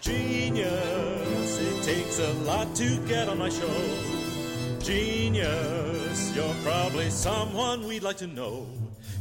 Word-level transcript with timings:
Genius, 0.00 1.60
it 1.60 1.82
takes 1.82 2.20
a 2.20 2.32
lot 2.44 2.72
to 2.76 2.98
get 3.06 3.28
on 3.28 3.38
my 3.38 3.48
show. 3.48 3.68
Genius, 4.80 6.34
you're 6.36 6.54
probably 6.62 7.10
someone 7.10 7.86
we'd 7.86 8.04
like 8.04 8.16
to 8.18 8.28
know. 8.28 8.66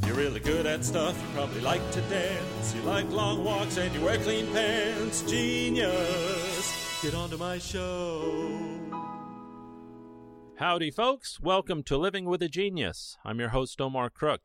You're 0.06 0.16
really 0.16 0.40
good 0.40 0.68
at 0.68 0.86
stuff, 0.86 1.20
you 1.20 1.28
probably 1.34 1.62
like 1.62 1.92
to 1.92 2.02
dance. 2.02 2.76
You 2.76 2.82
like 2.84 3.10
long 3.10 3.44
walks 3.44 3.78
and 3.78 3.94
you 3.96 4.02
wear 4.02 4.18
clean 4.20 4.46
pants. 4.54 5.24
Genius, 5.24 7.02
get 7.02 7.16
onto 7.16 7.38
my 7.38 7.58
show. 7.58 8.78
Howdy, 10.58 10.92
folks. 10.92 11.40
Welcome 11.40 11.82
to 11.84 11.98
Living 11.98 12.26
with 12.26 12.42
a 12.44 12.50
Genius. 12.50 13.18
I'm 13.26 13.40
your 13.40 13.50
host, 13.50 13.82
Omar 13.82 14.12
Crook. 14.12 14.42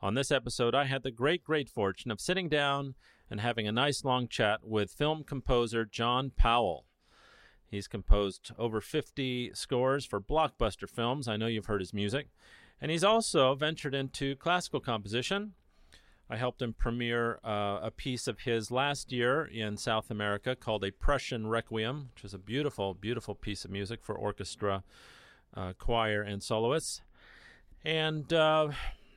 On 0.00 0.14
this 0.14 0.30
episode, 0.30 0.74
I 0.76 0.84
had 0.84 1.02
the 1.02 1.10
great, 1.10 1.42
great 1.42 1.68
fortune 1.68 2.12
of 2.12 2.20
sitting 2.20 2.48
down 2.48 2.94
and 3.30 3.40
having 3.40 3.68
a 3.68 3.72
nice 3.72 4.04
long 4.04 4.28
chat 4.28 4.60
with 4.62 4.92
film 4.92 5.24
composer 5.24 5.84
John 5.84 6.30
Powell. 6.36 6.84
He's 7.70 7.86
composed 7.86 8.50
over 8.58 8.80
50 8.80 9.52
scores 9.54 10.04
for 10.04 10.20
blockbuster 10.20 10.88
films. 10.88 11.28
I 11.28 11.36
know 11.36 11.46
you've 11.46 11.66
heard 11.66 11.80
his 11.80 11.94
music. 11.94 12.28
And 12.80 12.90
he's 12.90 13.04
also 13.04 13.54
ventured 13.54 13.94
into 13.94 14.34
classical 14.36 14.80
composition. 14.80 15.52
I 16.28 16.36
helped 16.36 16.62
him 16.62 16.72
premiere 16.72 17.40
uh, 17.44 17.80
a 17.82 17.90
piece 17.90 18.26
of 18.26 18.40
his 18.40 18.70
last 18.70 19.12
year 19.12 19.44
in 19.44 19.76
South 19.76 20.10
America 20.10 20.56
called 20.56 20.84
A 20.84 20.92
Prussian 20.92 21.48
Requiem, 21.48 22.10
which 22.14 22.24
is 22.24 22.34
a 22.34 22.38
beautiful, 22.38 22.94
beautiful 22.94 23.34
piece 23.34 23.64
of 23.64 23.70
music 23.70 24.02
for 24.02 24.14
orchestra, 24.14 24.84
uh, 25.54 25.72
choir, 25.78 26.22
and 26.22 26.42
soloists. 26.42 27.02
And 27.84 28.32
uh, 28.32 28.68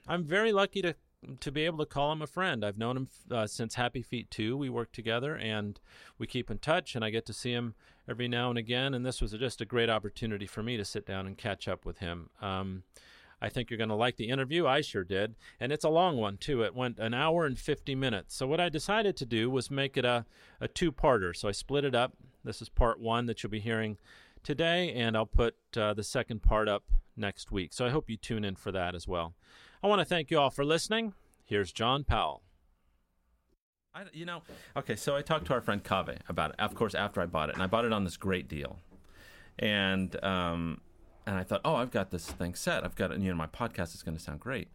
I'm 0.08 0.24
very 0.24 0.52
lucky 0.52 0.82
to 0.82 0.96
to 1.40 1.52
be 1.52 1.66
able 1.66 1.78
to 1.80 1.86
call 1.86 2.12
him 2.12 2.22
a 2.22 2.28
friend. 2.28 2.64
I've 2.64 2.78
known 2.78 2.98
him 2.98 3.08
uh, 3.32 3.48
since 3.48 3.76
Happy 3.76 4.02
Feet 4.02 4.30
2. 4.32 4.58
We 4.58 4.70
work 4.70 4.92
together 4.92 5.36
and 5.36 5.80
we 6.18 6.28
keep 6.28 6.50
in 6.50 6.60
touch, 6.60 6.96
and 6.96 7.04
I 7.04 7.10
get 7.10 7.26
to 7.28 7.34
see 7.34 7.54
him 7.54 7.76
every 8.08 8.28
now 8.28 8.50
and 8.50 8.58
again. 8.58 8.94
And 8.94 9.06
this 9.06 9.22
was 9.22 9.32
just 9.34 9.62
a 9.62 9.66
great 9.66 9.90
opportunity 9.90 10.46
for 10.46 10.64
me 10.64 10.78
to 10.78 10.86
sit 10.86 11.06
down 11.06 11.28
and 11.28 11.38
catch 11.38 11.68
up 11.68 11.86
with 11.86 12.00
him. 12.00 12.30
Um, 12.42 12.84
I 13.42 13.50
think 13.50 13.70
you're 13.70 13.78
going 13.78 13.90
to 13.90 13.96
like 13.96 14.16
the 14.16 14.30
interview. 14.30 14.66
I 14.66 14.80
sure 14.80 15.04
did. 15.04 15.36
And 15.60 15.74
it's 15.74 15.84
a 15.84 15.90
long 15.90 16.16
one, 16.16 16.38
too. 16.38 16.64
It 16.64 16.74
went 16.74 16.98
an 16.98 17.14
hour 17.14 17.46
and 17.46 17.60
50 17.60 17.94
minutes. 17.94 18.36
So, 18.36 18.48
what 18.48 18.62
I 18.62 18.70
decided 18.70 19.18
to 19.18 19.26
do 19.26 19.50
was 19.50 19.70
make 19.70 19.98
it 19.98 20.06
a, 20.06 20.26
a 20.62 20.70
two 20.70 20.94
parter. 20.94 21.36
So, 21.36 21.50
I 21.50 21.52
split 21.52 21.84
it 21.84 21.94
up. 21.94 22.14
This 22.46 22.62
is 22.62 22.70
part 22.70 23.02
one 23.02 23.26
that 23.26 23.44
you'll 23.44 23.50
be 23.50 23.60
hearing 23.60 23.98
today, 24.44 24.94
and 24.94 25.18
I'll 25.18 25.26
put 25.26 25.56
uh, 25.76 25.94
the 25.94 26.04
second 26.04 26.42
part 26.42 26.70
up 26.70 26.84
next 27.18 27.52
week. 27.52 27.74
So, 27.74 27.86
I 27.86 27.90
hope 27.90 28.10
you 28.10 28.16
tune 28.16 28.46
in 28.46 28.56
for 28.56 28.72
that 28.72 28.96
as 28.96 29.10
well. 29.10 29.34
I 29.84 29.88
want 29.88 30.00
to 30.00 30.06
thank 30.06 30.32
you 30.32 30.40
all 30.40 30.50
for 30.50 30.64
listening. 30.64 31.14
Here's 31.46 31.72
John 31.72 32.04
Powell. 32.04 32.44
I, 33.96 34.06
you 34.12 34.26
know, 34.26 34.42
okay, 34.76 34.96
so 34.96 35.16
I 35.16 35.22
talked 35.22 35.46
to 35.48 35.54
our 35.54 35.62
friend 35.62 35.84
Kave 35.84 36.18
about 36.28 36.52
it, 36.52 36.56
of 36.60 36.74
course, 36.74 36.96
after 36.96 37.22
I 37.22 37.28
bought 37.28 37.50
it, 37.50 37.56
and 37.56 37.62
I 37.62 37.68
bought 37.68 37.86
it 37.86 37.94
on 37.94 38.04
this 38.04 38.18
great 38.18 38.48
deal. 38.48 38.80
And, 39.60 40.22
um, 40.24 40.82
and 41.28 41.38
I 41.38 41.44
thought, 41.44 41.62
oh, 41.64 41.76
I've 41.76 41.92
got 41.92 42.10
this 42.10 42.26
thing 42.26 42.56
set. 42.56 42.84
I've 42.84 42.96
got 42.96 43.12
it, 43.12 43.20
you 43.20 43.30
know, 43.30 43.36
my 43.36 43.48
podcast 43.48 43.94
is 43.94 44.02
going 44.02 44.18
to 44.18 44.24
sound 44.24 44.40
great. 44.40 44.70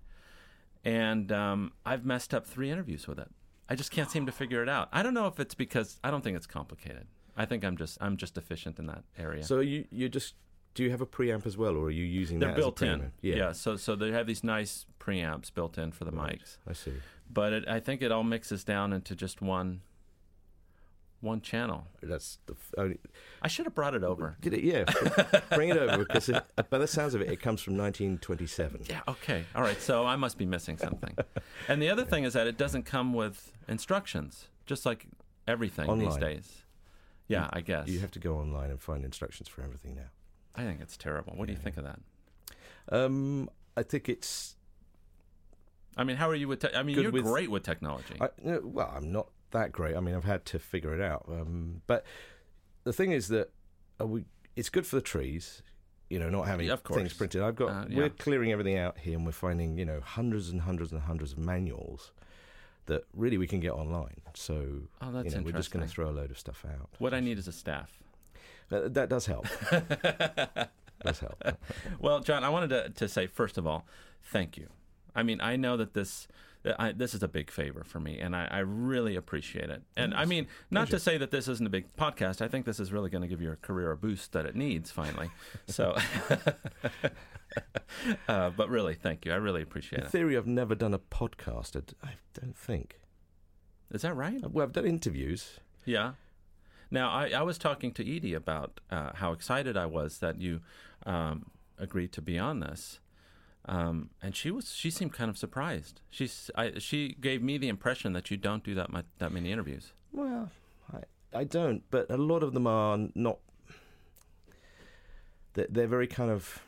And 0.85 1.33
um, 1.33 1.73
I've 1.85 2.05
messed 2.05 2.33
up 2.33 2.47
three 2.47 2.71
interviews 2.71 3.09
with 3.09 3.19
it. 3.19 3.29
I 3.69 3.75
just 3.75 3.91
can't 3.91 4.11
seem 4.11 4.25
to 4.27 4.33
figure 4.33 4.63
it 4.63 4.69
out. 4.69 4.89
I 4.93 5.03
don't 5.03 5.15
know 5.15 5.27
if 5.27 5.41
it's 5.41 5.55
because 5.55 5.99
I 6.03 6.11
don't 6.11 6.23
think 6.23 6.37
it's 6.37 6.47
complicated. 6.47 7.07
I 7.37 7.45
think 7.45 7.65
I'm 7.65 7.77
just 7.77 7.99
I'm 8.01 8.17
just 8.17 8.35
deficient 8.35 8.79
in 8.79 8.87
that 8.87 9.05
area. 9.19 9.45
So 9.45 9.61
you 9.61 9.85
you 9.91 10.09
just 10.09 10.35
do 10.79 10.85
you 10.85 10.91
have 10.93 11.01
a 11.01 11.07
preamp 11.07 11.45
as 11.45 11.57
well, 11.57 11.77
or 11.77 11.87
are 11.87 11.91
you 11.91 12.05
using 12.05 12.39
They're 12.39 12.51
that 12.51 12.57
built 12.57 12.81
as 12.83 12.89
a 12.89 12.93
in. 12.93 13.01
preamp? 13.01 13.11
Yeah. 13.21 13.51
So 13.51 13.75
so 13.77 13.97
they 13.97 14.13
have 14.13 14.29
these 14.29 14.45
nice 14.45 14.87
preamps 15.01 15.53
built 15.53 15.77
in 15.77 15.91
for 15.91 16.05
the 16.05 16.13
mics. 16.13 16.59
I 16.69 16.73
see. 16.73 16.93
But 17.29 17.53
it, 17.53 17.69
I 17.69 17.81
think 17.81 18.01
it 18.01 18.13
all 18.13 18.23
mixes 18.23 18.63
down 18.63 18.93
into 18.93 19.17
just 19.17 19.43
one 19.43 19.81
one 21.21 21.41
channel. 21.41 21.89
That's 22.01 22.39
the 22.47 22.53
f- 22.53 22.75
only. 22.79 22.99
I 23.43 23.49
should 23.49 23.67
have 23.67 23.75
brought 23.75 23.97
it 23.97 24.05
over. 24.05 24.37
Get 24.41 24.55
it? 24.55 24.63
Yeah, 24.63 24.85
bring 25.51 25.71
it 25.71 25.77
over 25.77 25.99
because 26.05 26.29
it, 26.29 26.45
by 26.71 26.79
the 26.79 26.87
sounds 26.87 27.13
of 27.17 27.23
it, 27.23 27.29
it 27.29 27.41
comes 27.41 27.61
from 27.61 27.77
1927. 27.77 28.83
Yeah, 28.89 29.01
okay. 29.09 29.47
All 29.57 29.63
right. 29.63 29.83
So 29.83 30.07
I 30.07 30.15
must 30.15 30.39
be 30.39 30.47
missing 30.47 30.79
something. 30.79 31.17
and 31.67 31.83
the 31.83 31.91
other 31.91 32.05
thing 32.05 32.23
is 32.23 32.35
that 32.35 32.47
it 32.47 32.57
doesn't 32.57 32.85
come 32.85 33.15
with 33.15 33.51
instructions, 33.67 34.47
just 34.65 34.87
like 34.87 35.07
everything 35.49 35.99
these 35.99 36.17
days. 36.19 36.63
Yeah, 37.27 37.49
I 37.53 37.63
guess. 37.63 37.89
You 37.89 37.99
have 37.99 38.13
to 38.13 38.21
go 38.21 38.37
online 38.37 38.71
and 38.71 38.81
find 38.81 39.05
instructions 39.05 39.49
for 39.49 39.63
everything 39.63 39.97
now. 39.97 40.11
I 40.59 40.63
think 40.65 40.81
it's 40.81 40.97
terrible. 40.97 41.35
What 41.37 41.47
do 41.47 41.53
you 41.53 41.59
think 41.59 41.77
of 41.77 41.85
that? 41.85 42.01
Um, 42.91 43.49
I 43.77 43.83
think 43.85 44.09
it's. 44.09 44.57
I 45.97 46.05
mean, 46.05 46.17
how 46.17 46.29
are 46.29 46.35
you 46.35 46.49
with? 46.49 46.61
Te- 46.61 46.75
I 46.75 46.83
mean, 46.83 46.99
you're 46.99 47.11
with- 47.13 47.25
great 47.25 47.51
with 47.51 47.63
technology. 47.63 48.17
I, 48.21 48.29
well, 48.63 48.93
I'm 48.95 49.13
not 49.13 49.29
that 49.53 49.73
great. 49.73 49.97
I 49.97 50.01
mean, 50.01 50.15
I've 50.15 50.25
had 50.25 50.45
to 50.47 50.59
figure 50.59 50.95
it 50.95 51.01
out. 51.01 51.27
Um, 51.29 51.83
but 51.87 52.05
the 52.85 52.93
thing 52.93 53.13
is 53.13 53.29
that 53.29 53.51
uh, 54.01 54.07
we, 54.07 54.25
it's 54.57 54.69
good 54.69 54.87
for 54.87 54.97
the 54.97 55.03
trees. 55.03 55.63
You 56.11 56.19
know, 56.19 56.31
not 56.31 56.47
having 56.47 56.67
Yeah, 56.67 56.77
things 56.77 57.13
printed. 57.13 57.43
I've 57.43 57.57
got. 57.57 57.69
Uh, 57.69 57.85
yeah. 57.89 57.99
We're 57.99 58.09
clearing 58.09 58.51
everything 58.51 58.79
out 58.79 58.99
here, 58.99 59.15
and 59.17 59.27
we're 59.27 59.33
finding 59.33 59.79
you 59.79 59.85
know 59.85 60.01
hundreds 60.01 60.49
and 60.49 60.63
hundreds 60.63 60.91
and 60.93 61.03
hundreds 61.03 61.33
of 61.33 61.39
manuals 61.39 62.13
that 62.87 63.05
really 63.15 63.37
we 63.37 63.47
can 63.47 63.61
get 63.61 63.73
online. 63.73 64.23
So 64.35 64.89
Oh, 65.03 65.13
that's 65.13 65.27
you 65.33 65.37
know, 65.39 65.45
we're 65.45 65.53
just 65.53 65.71
going 65.71 65.87
to 65.87 65.91
throw 65.93 66.09
a 66.09 66.11
load 66.11 66.31
of 66.31 66.39
stuff 66.39 66.65
out. 66.67 66.89
what 66.99 67.13
I 67.13 67.21
need 67.21 67.37
is 67.39 67.47
a 67.47 67.53
staff. 67.53 67.93
Uh, 68.71 68.89
that 68.89 69.09
does 69.09 69.27
help. 69.27 69.47
does 71.03 71.21
help. 71.21 71.43
Well, 71.99 72.21
John, 72.21 72.45
I 72.45 72.49
wanted 72.49 72.71
to, 72.71 72.91
to 72.91 73.09
say 73.09 73.27
first 73.27 73.59
of 73.59 73.67
all, 73.67 73.87
thank 74.23 74.57
you. 74.57 74.69
I 75.15 75.23
mean, 75.23 75.41
I 75.41 75.57
know 75.57 75.77
that 75.77 75.95
this 75.95 76.29
I, 76.79 76.93
this 76.93 77.15
is 77.15 77.23
a 77.23 77.29
big 77.29 77.51
favor 77.51 77.85
for 77.85 78.01
me, 78.01 78.19
and 78.19 78.35
I, 78.35 78.49
I 78.51 78.59
really 78.59 79.17
appreciate 79.17 79.71
it. 79.71 79.83
And 79.97 80.13
I 80.13 80.25
mean, 80.25 80.49
not 80.71 80.89
to 80.91 80.99
say 80.99 81.17
that 81.19 81.31
this 81.31 81.47
isn't 81.49 81.67
a 81.67 81.71
big 81.71 81.95
podcast. 81.97 82.43
I 82.43 82.49
think 82.49 82.67
this 82.67 82.81
is 82.81 82.93
really 82.93 83.11
going 83.11 83.23
to 83.23 83.29
give 83.29 83.41
your 83.41 83.57
career 83.57 83.93
a 83.93 83.97
boost 83.97 84.33
that 84.33 84.45
it 84.47 84.57
needs 84.57 84.91
finally. 84.91 85.31
So, 85.67 85.97
uh, 88.29 88.51
but 88.51 88.69
really, 88.69 88.95
thank 88.95 89.25
you. 89.25 89.33
I 89.33 89.37
really 89.37 89.63
appreciate 89.63 90.01
In 90.01 90.07
it. 90.07 90.11
theory, 90.11 90.37
I've 90.37 90.47
never 90.47 90.75
done 90.75 90.95
a 90.95 90.99
podcast. 90.99 91.77
I 92.03 92.15
don't 92.39 92.57
think. 92.57 93.01
Is 93.91 94.03
that 94.03 94.15
right? 94.15 94.41
Well, 94.51 94.65
I've 94.65 94.73
done 94.73 94.87
interviews. 94.87 95.61
Yeah. 95.85 96.13
Now, 96.91 97.11
I, 97.11 97.31
I 97.31 97.43
was 97.43 97.59
talking 97.59 97.93
to 97.93 98.17
Edie 98.17 98.35
about 98.35 98.81
uh, 98.91 99.11
how 99.15 99.33
excited 99.33 99.77
I 99.77 99.87
was 99.87 100.19
that 100.19 100.41
you 100.41 100.61
um, 101.05 101.51
agreed 101.79 102.13
to 102.13 102.23
be 102.23 102.39
on 102.39 102.61
this, 102.61 102.99
um, 103.67 104.11
and 104.23 104.35
she 104.35 104.51
was 104.51 104.73
she 104.75 104.91
seemed 104.91 105.13
kind 105.13 105.29
of 105.29 105.37
surprised. 105.37 106.01
She's 106.11 106.51
I, 106.55 106.79
she 106.79 107.15
gave 107.21 107.43
me 107.43 107.59
the 107.59 107.69
impression 107.69 108.13
that 108.15 108.31
you 108.31 108.37
don't 108.37 108.65
do 108.65 108.75
that 108.75 108.91
much, 108.91 109.05
that 109.19 109.33
many 109.33 109.53
interviews. 109.53 109.93
Well, 110.13 110.51
I, 110.93 111.01
I 111.41 111.45
don't, 111.45 111.83
but 111.91 112.11
a 112.11 112.17
lot 112.17 112.43
of 112.43 112.55
them 112.55 112.67
are 112.67 112.99
not. 113.15 113.39
They're, 115.55 115.67
they're 115.69 115.87
very 115.87 116.07
kind 116.07 116.31
of 116.31 116.61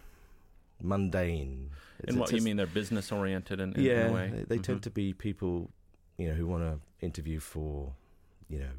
mundane. 0.83 1.71
It's- 2.03 2.15
In 2.15 2.21
what 2.21 2.33
you 2.33 2.41
mean, 2.43 2.57
they're 2.57 2.67
business 2.67 3.13
oriented 3.13 3.61
in, 3.61 3.73
in, 3.75 3.83
yeah, 3.83 4.07
in 4.07 4.11
a 4.11 4.15
way. 4.15 4.31
they, 4.35 4.57
they 4.57 4.59
tend 4.59 4.81
Mhm. 4.81 4.83
to 4.85 4.91
be 4.91 5.13
people, 5.13 5.71
you 6.19 6.29
know, 6.29 6.35
who 6.35 6.47
want 6.47 6.63
to 6.63 6.79
interview 7.05 7.41
for, 7.41 7.93
you 8.49 8.59
know, 8.59 8.71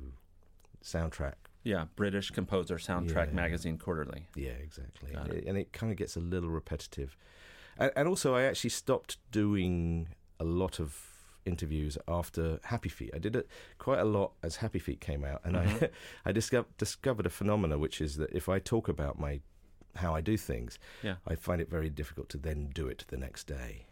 soundtrack. 0.84 1.36
Yeah, 1.64 1.86
British 1.96 2.32
Composer 2.32 2.76
Soundtrack 2.78 3.28
Yeah. 3.28 3.34
Magazine 3.34 3.78
Quarterly. 3.78 4.28
Yeah, 4.36 4.52
exactly. 4.52 5.12
It. 5.38 5.46
And 5.46 5.58
it 5.58 5.72
kind 5.74 5.92
of 5.92 5.98
gets 5.98 6.16
a 6.16 6.20
little 6.20 6.50
repetitive. 6.50 7.16
And, 7.78 7.92
and 7.96 8.08
also, 8.08 8.34
I 8.36 8.44
actually 8.44 8.72
stopped 8.72 9.18
doing 9.32 10.08
a 10.40 10.44
lot 10.44 10.80
of 10.80 11.08
interviews 11.46 11.98
after 12.08 12.60
Happy 12.64 12.90
Feet. 12.90 13.12
I 13.14 13.20
did 13.20 13.36
it 13.36 13.48
quite 13.78 14.00
a 14.00 14.06
lot 14.06 14.34
as 14.44 14.58
Happy 14.58 14.80
Feet 14.80 15.00
came 15.02 15.24
out, 15.24 15.42
and 15.44 15.56
Mhm. 15.56 15.84
I 15.84 15.90
I 16.26 16.32
discovered 16.32 16.76
discovered 16.78 17.26
a 17.26 17.30
phenomena, 17.30 17.78
which 17.78 18.02
is 18.02 18.18
that 18.18 18.32
if 18.32 18.50
I 18.50 18.58
talk 18.60 18.88
about 18.88 19.20
my 19.20 19.42
how 19.96 20.16
I 20.16 20.22
do 20.22 20.38
things, 20.38 20.80
Yeah. 21.04 21.18
I 21.28 21.36
find 21.36 21.62
it 21.62 21.70
very 21.70 21.90
difficult 21.90 22.30
to 22.30 22.38
then 22.38 22.70
do 22.74 22.88
it 22.88 23.06
the 23.10 23.18
next 23.18 23.46
day. 23.46 23.86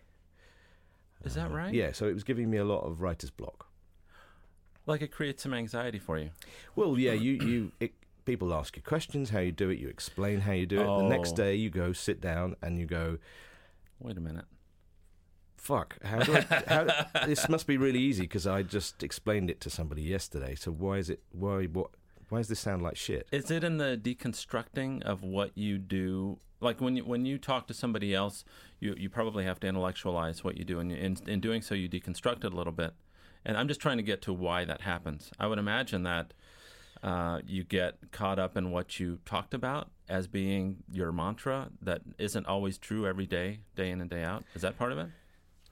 Is 1.26 1.36
that 1.36 1.52
Uh, 1.52 1.56
right? 1.56 1.74
Yeah, 1.74 1.92
so 1.92 2.08
it 2.08 2.14
was 2.14 2.24
giving 2.24 2.50
me 2.50 2.58
a 2.58 2.64
lot 2.66 2.82
of 2.86 3.02
writer's 3.02 3.32
block. 3.32 3.68
Like 4.90 5.04
it 5.04 5.12
creates 5.12 5.44
some 5.44 5.54
anxiety 5.54 6.00
for 6.00 6.18
you. 6.18 6.32
Well, 6.76 6.98
yeah, 6.98 7.14
you 7.14 7.34
you 7.34 7.72
it, 7.80 7.94
people 8.26 8.52
ask 8.54 8.76
you 8.76 8.82
questions, 8.82 9.30
how 9.30 9.38
you 9.40 9.52
do 9.52 9.70
it, 9.70 9.78
you 9.78 9.88
explain 9.88 10.42
how 10.42 10.52
you 10.54 10.66
do 10.66 10.82
it. 10.82 10.86
The 10.98 11.04
next 11.04 11.34
Oh. 11.34 11.36
day, 11.36 11.54
you 11.54 11.70
go 11.70 11.94
sit 11.94 12.20
down 12.20 12.56
and 12.64 12.80
you 12.80 12.88
go, 12.88 13.20
Wait 14.00 14.18
a 14.18 14.22
minute. 14.22 14.46
"Fuck, 15.58 16.02
how 16.04 16.20
do 16.20 16.36
I? 16.38 16.42
How, 16.68 16.88
this 17.28 17.48
must 17.50 17.68
be 17.68 17.78
really 17.78 18.00
easy 18.00 18.24
because 18.24 18.48
I 18.48 18.64
just 18.64 19.04
explained 19.04 19.52
it 19.52 19.60
to 19.62 19.70
somebody 19.70 20.02
yesterday. 20.02 20.56
So 20.56 20.72
why 20.72 20.98
is 20.98 21.10
it? 21.12 21.22
Why 21.32 21.66
what? 21.66 21.92
Why 22.30 22.40
does 22.40 22.48
this 22.48 22.60
sound 22.60 22.82
like 22.82 22.96
shit? 22.98 23.28
Is 23.32 23.52
it 23.52 23.64
in 23.64 23.78
the 23.78 24.00
deconstructing 24.02 25.04
of 25.04 25.22
what 25.22 25.52
you 25.56 25.78
do? 25.78 26.40
Like 26.62 26.82
when 26.82 26.96
you 26.96 27.06
when 27.06 27.26
you 27.28 27.38
talk 27.38 27.68
to 27.68 27.74
somebody 27.76 28.16
else, 28.16 28.44
you 28.80 28.96
you 28.98 29.10
probably 29.10 29.44
have 29.46 29.60
to 29.60 29.68
intellectualize 29.68 30.44
what 30.44 30.58
you 30.58 30.66
do, 30.66 30.80
and 30.80 30.92
in 30.92 31.18
in 31.28 31.40
doing 31.42 31.62
so, 31.62 31.76
you 31.76 31.88
deconstruct 31.88 32.44
it 32.44 32.54
a 32.54 32.56
little 32.56 32.74
bit. 32.74 32.94
And 33.46 33.58
I'm 33.58 33.68
just 33.68 33.80
trying 33.80 33.98
to 33.98 34.04
get 34.04 34.22
to 34.24 34.34
why 34.34 34.66
that 34.66 34.82
happens. 34.82 35.32
I 35.40 35.48
would 35.48 35.60
imagine 35.60 36.04
that 36.04 36.34
uh, 37.02 37.40
you 37.48 37.64
get 37.64 38.12
caught 38.12 38.40
up 38.40 38.58
in 38.58 38.72
what 38.72 39.00
you 39.00 39.20
talked 39.26 39.54
about 39.54 39.90
as 40.10 40.28
being 40.28 40.78
your 40.92 41.12
mantra 41.12 41.70
that 41.82 42.02
isn't 42.18 42.46
always 42.46 42.78
true 42.78 43.08
every 43.08 43.26
day, 43.26 43.60
day 43.76 43.90
in 43.90 44.02
and 44.02 44.10
day 44.10 44.24
out. 44.24 44.44
Is 44.56 44.62
that 44.64 44.78
part 44.78 44.92
of 44.92 44.98
it? 44.98 45.08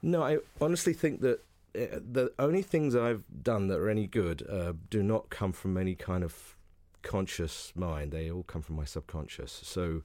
No, 0.00 0.22
I 0.22 0.38
honestly 0.60 0.92
think 0.92 1.20
that 1.20 1.40
uh, 1.76 1.98
the 2.00 2.32
only 2.38 2.62
things 2.62 2.96
I've 2.96 3.24
done 3.42 3.68
that 3.68 3.78
are 3.78 3.90
any 3.90 4.06
good 4.06 4.46
uh, 4.48 4.72
do 4.88 5.02
not 5.02 5.28
come 5.28 5.52
from 5.52 5.76
any 5.76 5.94
kind 5.94 6.24
of 6.24 6.56
conscious 7.02 7.72
mind. 7.74 8.12
They 8.12 8.30
all 8.30 8.44
come 8.44 8.62
from 8.62 8.76
my 8.76 8.84
subconscious. 8.84 9.60
So 9.64 10.02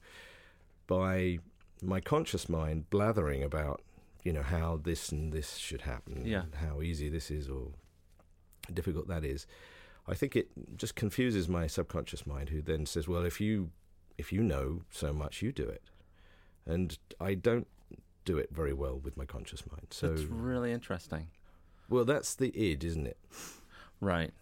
by 0.86 1.38
my 1.82 2.00
conscious 2.00 2.48
mind 2.48 2.90
blathering 2.90 3.42
about, 3.42 3.82
you 4.24 4.32
know, 4.32 4.42
how 4.42 4.78
this 4.82 5.12
and 5.12 5.32
this 5.32 5.56
should 5.56 5.82
happen, 5.82 6.24
Yeah. 6.24 6.44
how 6.54 6.80
easy 6.82 7.08
this 7.08 7.30
is 7.30 7.48
or 7.48 7.72
difficult 8.72 9.06
that 9.08 9.24
is, 9.24 9.46
I 10.06 10.14
think 10.14 10.34
it 10.36 10.48
just 10.76 10.94
confuses 10.94 11.48
my 11.48 11.66
subconscious 11.66 12.26
mind, 12.26 12.48
who 12.50 12.60
then 12.62 12.86
says, 12.86 13.06
"Well, 13.08 13.24
if 13.24 13.40
you 13.40 13.70
if 14.18 14.32
you 14.32 14.42
know 14.42 14.82
so 14.90 15.12
much, 15.12 15.42
you 15.42 15.52
do 15.52 15.64
it," 15.68 15.82
and 16.66 16.98
I 17.20 17.34
don't 17.34 17.66
do 18.24 18.38
it 18.38 18.48
very 18.52 18.72
well 18.72 18.98
with 18.98 19.16
my 19.16 19.26
conscious 19.26 19.62
mind. 19.70 19.88
So, 19.90 20.12
it's 20.14 20.22
really 20.22 20.72
interesting. 20.72 21.28
well, 21.88 22.04
that's 22.06 22.34
the 22.34 22.48
id, 22.56 22.82
isn't 22.84 23.06
it? 23.06 23.18
Right. 24.00 24.32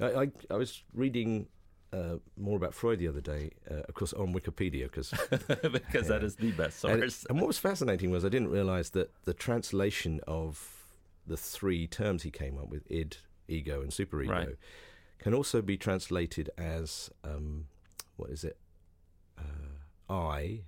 I, 0.00 0.04
I, 0.22 0.30
I 0.50 0.54
was 0.54 0.82
reading 0.92 1.48
uh, 1.94 2.16
more 2.36 2.56
about 2.56 2.74
Freud 2.74 2.98
the 2.98 3.06
other 3.08 3.20
day, 3.20 3.50
uh, 3.70 3.82
of 3.88 3.94
course, 3.94 4.12
on 4.12 4.34
Wikipedia, 4.34 4.84
because 4.84 5.10
because 5.72 6.08
that 6.08 6.22
is 6.24 6.34
the 6.36 6.50
best 6.52 6.84
and, 6.84 7.00
source. 7.00 7.26
and 7.28 7.38
what 7.40 7.46
was 7.46 7.58
fascinating 7.58 8.10
was 8.10 8.24
I 8.24 8.28
didn't 8.28 8.50
realise 8.50 8.90
that 8.90 9.12
the 9.24 9.34
translation 9.34 10.20
of 10.26 10.86
the 11.26 11.36
three 11.36 11.86
terms 11.86 12.22
he 12.24 12.30
came 12.30 12.58
up 12.58 12.68
with, 12.68 12.82
id, 12.90 13.18
ego, 13.48 13.80
and 13.80 13.90
superego, 13.92 14.28
Right. 14.28 14.48
can 15.18 15.34
also 15.34 15.62
be 15.62 15.76
translated 15.76 16.50
as 16.58 17.10
um, 17.22 17.66
what 18.16 18.30
is 18.30 18.44
it? 18.44 18.56
Uh, 19.38 20.12
I, 20.12 20.62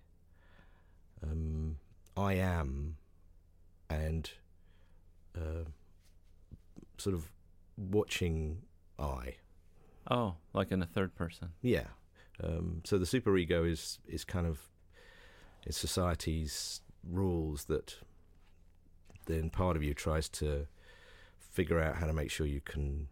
um, 1.23 1.76
I 2.17 2.34
am, 2.34 2.96
and 3.90 4.31
uh, 5.37 5.64
sort 6.99 7.14
of 7.14 7.31
watching 7.76 8.62
I. 8.99 9.34
oh, 10.10 10.34
like 10.52 10.70
in 10.72 10.82
a 10.82 10.86
third 10.86 11.14
person. 11.14 11.50
Yeah. 11.62 11.88
Um, 12.42 12.82
so 12.84 12.98
the 12.98 13.06
superego 13.06 13.68
is 13.70 13.98
is 14.06 14.24
kind 14.24 14.46
of 14.46 14.60
is 15.66 15.76
society's 15.76 16.80
rules 17.08 17.64
that 17.64 17.96
then 19.26 19.50
part 19.50 19.76
of 19.76 19.82
you 19.82 19.94
tries 19.94 20.28
to 20.28 20.66
figure 21.38 21.80
out 21.80 21.96
how 21.96 22.06
to 22.06 22.12
make 22.12 22.30
sure 22.30 22.46
you 22.46 22.60
can 22.60 23.08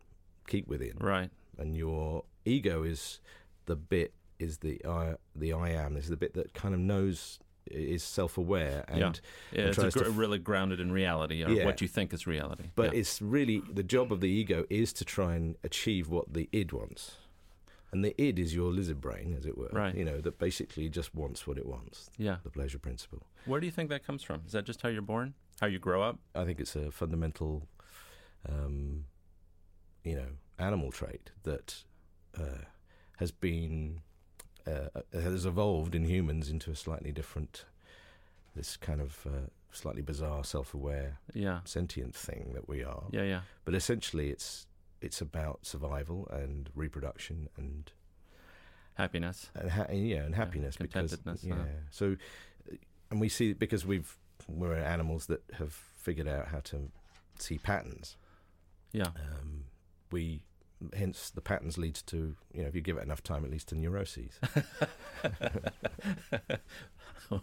keep 0.47 0.69
within, 0.69 0.97
Right. 1.01 1.31
and 1.59 1.75
your 1.77 2.25
ego 2.45 2.83
is 2.83 3.21
the 3.67 3.77
bit 3.77 4.13
is 4.39 4.59
the 4.59 4.85
I 4.85 5.15
the 5.35 5.53
I 5.53 5.71
am 5.71 5.97
is 5.97 6.09
the 6.09 6.17
bit 6.17 6.35
that 6.35 6.53
kind 6.55 6.75
of 6.75 6.81
knows 6.81 7.39
is 7.67 8.03
self 8.03 8.37
aware 8.39 8.85
and 8.89 8.99
Yeah. 8.99 9.13
Yeah, 9.53 9.69
it's 9.69 9.79
a 9.79 9.81
tries 9.83 9.95
to 9.95 10.07
f- 10.07 10.17
really 10.17 10.39
grounded 10.39 10.81
in 10.81 10.93
reality 10.93 11.43
or 11.45 11.49
Yeah. 11.51 11.65
what 11.65 11.81
you 11.81 11.89
think 11.89 12.13
is 12.13 12.27
reality. 12.27 12.65
But 12.75 12.93
yeah. 12.93 13.01
it's 13.01 13.23
really 13.23 13.61
the 13.73 13.83
job 13.83 14.13
of 14.13 14.21
the 14.21 14.29
ego 14.29 14.65
is 14.71 14.93
to 14.95 15.05
try 15.05 15.35
and 15.35 15.57
achieve 15.65 16.09
what 16.09 16.33
the 16.35 16.49
id 16.53 16.73
wants. 16.73 17.17
And 17.91 18.05
the 18.05 18.15
id 18.21 18.39
is 18.41 18.55
your 18.55 18.73
lizard 18.73 19.01
brain, 19.01 19.35
as 19.39 19.47
it 19.47 19.57
were. 19.57 19.69
Right. 19.73 19.95
You 19.95 20.05
know, 20.05 20.21
that 20.21 20.39
basically 20.39 20.89
just 20.89 21.15
wants 21.15 21.47
what 21.47 21.57
it 21.59 21.65
wants. 21.67 22.11
yeah. 22.19 22.39
The 22.43 22.51
pleasure 22.51 22.79
principle. 22.79 23.27
Where 23.47 23.61
do 23.61 23.67
you 23.67 23.73
think 23.73 23.89
that 23.91 24.05
comes 24.05 24.23
from? 24.23 24.43
Is 24.47 24.53
that 24.53 24.65
just 24.65 24.83
how 24.83 24.89
you're 24.89 25.01
born? 25.03 25.35
How 25.61 25.69
you 25.69 25.79
grow 25.79 26.03
up? 26.03 26.19
I 26.35 26.45
think 26.45 26.59
it's 26.59 26.75
a 26.75 26.91
fundamental, 26.91 27.69
um, 28.49 29.05
you 30.03 30.17
know, 30.17 30.29
animal 30.59 30.91
trait 30.91 31.31
that 31.45 31.85
uh, 32.37 32.65
has 33.19 33.31
been 33.31 34.01
uh, 34.67 35.01
has 35.13 35.45
evolved 35.47 35.95
in 35.95 36.05
humans 36.05 36.49
into 36.51 36.71
a 36.71 36.77
slightly 36.77 37.13
different, 37.13 37.65
this 38.57 38.77
kind 38.77 39.01
of 39.01 39.27
uh, 39.27 39.49
slightly 39.73 40.03
bizarre, 40.03 40.45
self-aware, 40.45 41.19
Yeah. 41.35 41.61
sentient 41.65 42.15
thing 42.15 42.53
that 42.55 42.69
we 42.69 42.83
are. 42.85 43.05
Yeah, 43.11 43.23
yeah. 43.25 43.41
But 43.65 43.75
essentially, 43.75 44.31
it's 44.31 44.67
it's 45.01 45.21
about 45.21 45.67
survival 45.67 46.27
and 46.33 46.71
reproduction 46.75 47.49
and 47.59 47.93
Happiness. 48.95 49.51
and 49.55 49.71
ha- 49.71 49.87
yeah 49.93 50.23
and 50.23 50.35
happiness 50.35 50.77
because 50.77 51.15
contentedness, 51.17 51.45
yeah. 51.45 51.55
uh. 51.55 51.65
So, 51.91 52.17
uh, 52.71 52.77
and 53.11 53.21
we 53.21 53.29
see 53.29 53.53
because 53.53 53.85
we've 53.85 54.17
we're 54.49 54.77
animals 54.77 55.27
that 55.27 55.43
have 55.59 55.73
figured 55.73 56.29
out 56.29 56.49
how 56.49 56.61
to 56.61 56.91
see 57.39 57.59
patterns. 57.59 58.17
Yeah. 58.93 59.09
Um, 59.09 59.65
we 60.13 60.41
hence 60.95 61.31
the 61.31 61.41
patterns 61.41 61.79
leads 61.79 62.03
to 62.03 62.37
you 62.53 62.63
know 62.63 62.69
if 62.69 62.75
you 62.75 62.81
give 62.81 62.97
it 62.99 63.03
enough 63.03 63.23
time 63.23 63.45
it 63.45 63.51
leads 63.51 63.65
to 63.65 63.75
neuroses. 63.75 64.39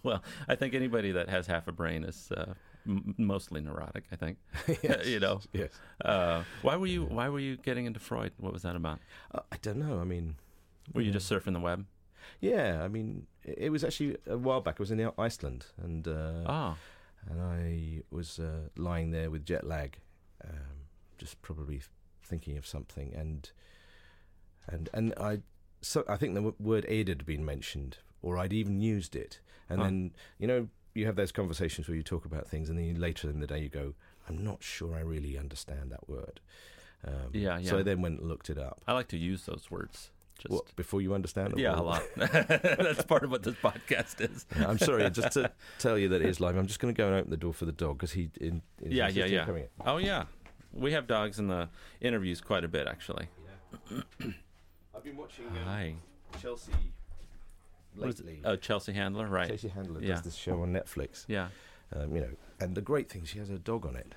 well, 0.04 0.24
I 0.48 0.56
think 0.56 0.74
anybody 0.74 1.12
that 1.12 1.30
has 1.30 1.48
half 1.48 1.68
a 1.68 1.72
brain 1.72 2.04
is 2.04 2.31
uh, 2.36 2.54
m- 2.88 3.16
mostly 3.18 3.62
neurotic. 3.62 4.06
I 4.12 4.16
think. 4.16 4.38
yes. 4.83 5.07
you 5.07 5.19
know. 5.19 5.42
Yes. 5.54 5.69
Uh, 6.04 6.44
why 6.62 6.75
were 6.75 6.88
you 6.88 7.06
Why 7.06 7.30
were 7.30 7.39
you 7.39 7.57
getting 7.57 7.86
into 7.86 8.00
Freud? 8.00 8.33
What 8.38 8.54
was 8.54 8.63
that 8.63 8.75
about? 8.75 9.00
Uh, 9.34 9.42
I 9.51 9.57
don't 9.62 9.77
know. 9.77 10.00
I 10.00 10.04
mean, 10.04 10.36
Were 10.94 11.01
you 11.01 11.12
just 11.12 11.31
surfing 11.31 11.54
the 11.54 11.60
web? 11.60 11.86
yeah. 12.39 12.84
I 12.84 12.88
mean, 12.88 13.27
it 13.44 13.57
it 13.57 13.69
was 13.69 13.84
actually 13.84 14.18
a 14.27 14.38
while 14.38 14.62
back. 14.62 14.75
I 14.80 14.84
was 14.84 14.92
in 14.92 15.12
Iceland 15.18 15.66
and. 15.81 16.07
Uh, 16.07 16.44
oh, 16.45 16.77
and 17.30 17.39
I 17.39 18.01
was 18.10 18.39
uh, 18.39 18.69
lying 18.75 19.12
there 19.12 19.30
with 19.30 19.45
jet 19.45 19.63
lag, 19.63 20.00
um, 20.44 20.88
just 21.19 21.39
probably 21.44 21.80
thinking 22.31 22.57
of 22.57 22.66
something, 22.66 23.13
and 23.13 23.51
and 24.68 24.89
and 24.94 25.13
I, 25.19 25.39
so 25.81 26.04
I 26.07 26.16
think 26.18 26.33
the 26.33 26.39
w- 26.42 26.56
word 26.60 26.86
"id" 26.89 27.10
had 27.10 27.25
been 27.25 27.45
mentioned, 27.45 27.98
or 28.24 28.38
I'd 28.38 28.54
even 28.54 28.81
used 28.81 29.16
it, 29.16 29.39
and 29.69 29.81
then 29.81 30.12
you 30.39 30.48
know 30.48 30.68
you 30.95 31.06
have 31.06 31.16
those 31.16 31.31
conversations 31.31 31.88
where 31.88 31.95
you 31.95 32.04
talk 32.04 32.25
about 32.25 32.48
things, 32.48 32.69
and 32.69 32.78
then 32.78 32.86
you, 32.86 32.95
later 32.95 33.30
in 33.30 33.39
the 33.39 33.48
day 33.48 33.60
you 33.60 33.69
go, 33.69 33.94
"I'm 34.28 34.44
not 34.44 34.63
sure 34.63 34.95
I 34.95 35.01
really 35.01 35.38
understand 35.38 35.92
that 35.92 36.10
word." 36.10 36.39
Um, 37.06 37.30
Yeah, 37.33 37.60
So. 37.62 37.80
I 37.80 37.83
then 37.83 38.01
went 38.01 38.19
and 38.19 38.30
looked 38.30 38.50
it 38.50 38.57
up. 38.57 38.81
I 38.88 38.94
like 38.94 39.07
to 39.10 39.18
use 39.18 39.45
those 39.45 39.69
words. 39.69 40.12
Just 40.38 40.75
before 40.75 41.01
you 41.01 41.13
understand? 41.13 41.51
them, 41.51 41.60
yeah, 41.60 41.80
a 41.80 41.81
lot. 41.81 42.01
That's 42.16 43.04
part 43.04 43.24
of 43.24 43.30
what 43.30 43.44
this 43.44 43.54
podcast 43.56 44.22
is. 44.22 44.45
I'm 44.56 44.80
sorry, 44.80 45.07
just 45.12 45.34
to 45.34 45.51
tell 45.80 46.00
you 46.00 46.10
that 46.10 46.22
it 46.22 46.27
is 46.27 46.39
live. 46.39 46.57
I'm 46.57 46.66
just 46.66 46.80
going 46.80 46.92
to 46.94 46.98
go 46.98 47.07
and 47.07 47.16
open 47.16 47.30
the 47.30 47.38
door 47.38 47.54
for 47.54 47.66
the 47.66 47.72
dog 47.72 47.98
because 47.98 48.13
he. 48.13 48.31
In, 48.39 48.63
is 48.81 48.92
Yeah, 48.92 49.07
yeah, 49.10 49.25
yeah. 49.25 49.48
in. 49.48 49.68
Oh 49.86 49.98
yeah, 49.98 50.24
we 50.74 50.92
have 50.94 51.08
dogs 51.08 51.40
in 51.40 51.48
the 51.48 51.70
interviews 52.00 52.42
quite 52.42 52.64
a 52.64 52.68
bit 52.68 52.88
actually. 52.88 53.28
I've 54.96 55.04
been 55.04 55.18
watching 55.18 55.46
Hi. 55.66 55.96
Chelsea 56.42 56.72
What 57.96 58.10
is 58.10 58.20
it? 58.20 58.26
lately. 58.26 58.42
Oh, 58.46 58.56
Chelsea 58.56 58.94
Handler, 58.94 59.28
right? 59.28 59.48
Chelsea 59.48 59.70
Handler 59.70 60.02
Yeah. 60.02 60.16
does 60.16 60.22
this 60.24 60.36
show 60.36 60.62
on 60.62 60.74
Netflix. 60.74 61.26
Yeah. 61.28 61.50
Um, 61.94 62.16
you 62.16 62.22
know, 62.22 62.30
and 62.60 62.76
the 62.76 62.82
great 62.82 63.10
thing, 63.10 63.26
she 63.26 63.40
has 63.40 63.50
a 63.50 63.60
dog 63.60 63.86
on 63.86 63.96
it, 63.98 64.14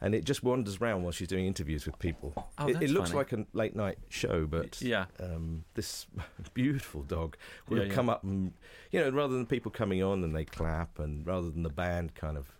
and 0.00 0.14
it 0.16 0.24
just 0.24 0.42
wanders 0.42 0.78
around 0.80 1.02
while 1.04 1.12
she's 1.12 1.28
doing 1.28 1.46
interviews 1.46 1.86
with 1.86 1.96
people. 2.00 2.32
Oh, 2.58 2.66
it, 2.66 2.72
that's 2.74 2.84
it 2.86 2.90
looks 2.90 3.10
funny. 3.10 3.18
like 3.18 3.32
a 3.32 3.46
late 3.52 3.76
night 3.76 3.98
show, 4.08 4.46
but 4.46 4.80
Yeah. 4.82 5.06
um, 5.20 5.64
this 5.74 6.06
beautiful 6.54 7.02
dog 7.02 7.36
will 7.68 7.76
Yeah, 7.76 7.82
have 7.84 7.90
yeah. 7.92 7.94
come 7.94 8.10
up 8.10 8.24
and 8.24 8.52
you 8.90 9.00
know, 9.00 9.10
rather 9.10 9.34
than 9.34 9.46
people 9.46 9.70
coming 9.70 10.02
on 10.02 10.24
and 10.24 10.34
they 10.34 10.44
clap, 10.44 10.98
and 10.98 11.24
rather 11.26 11.50
than 11.50 11.62
the 11.62 11.68
band 11.70 12.14
kind 12.16 12.36
of 12.36 12.50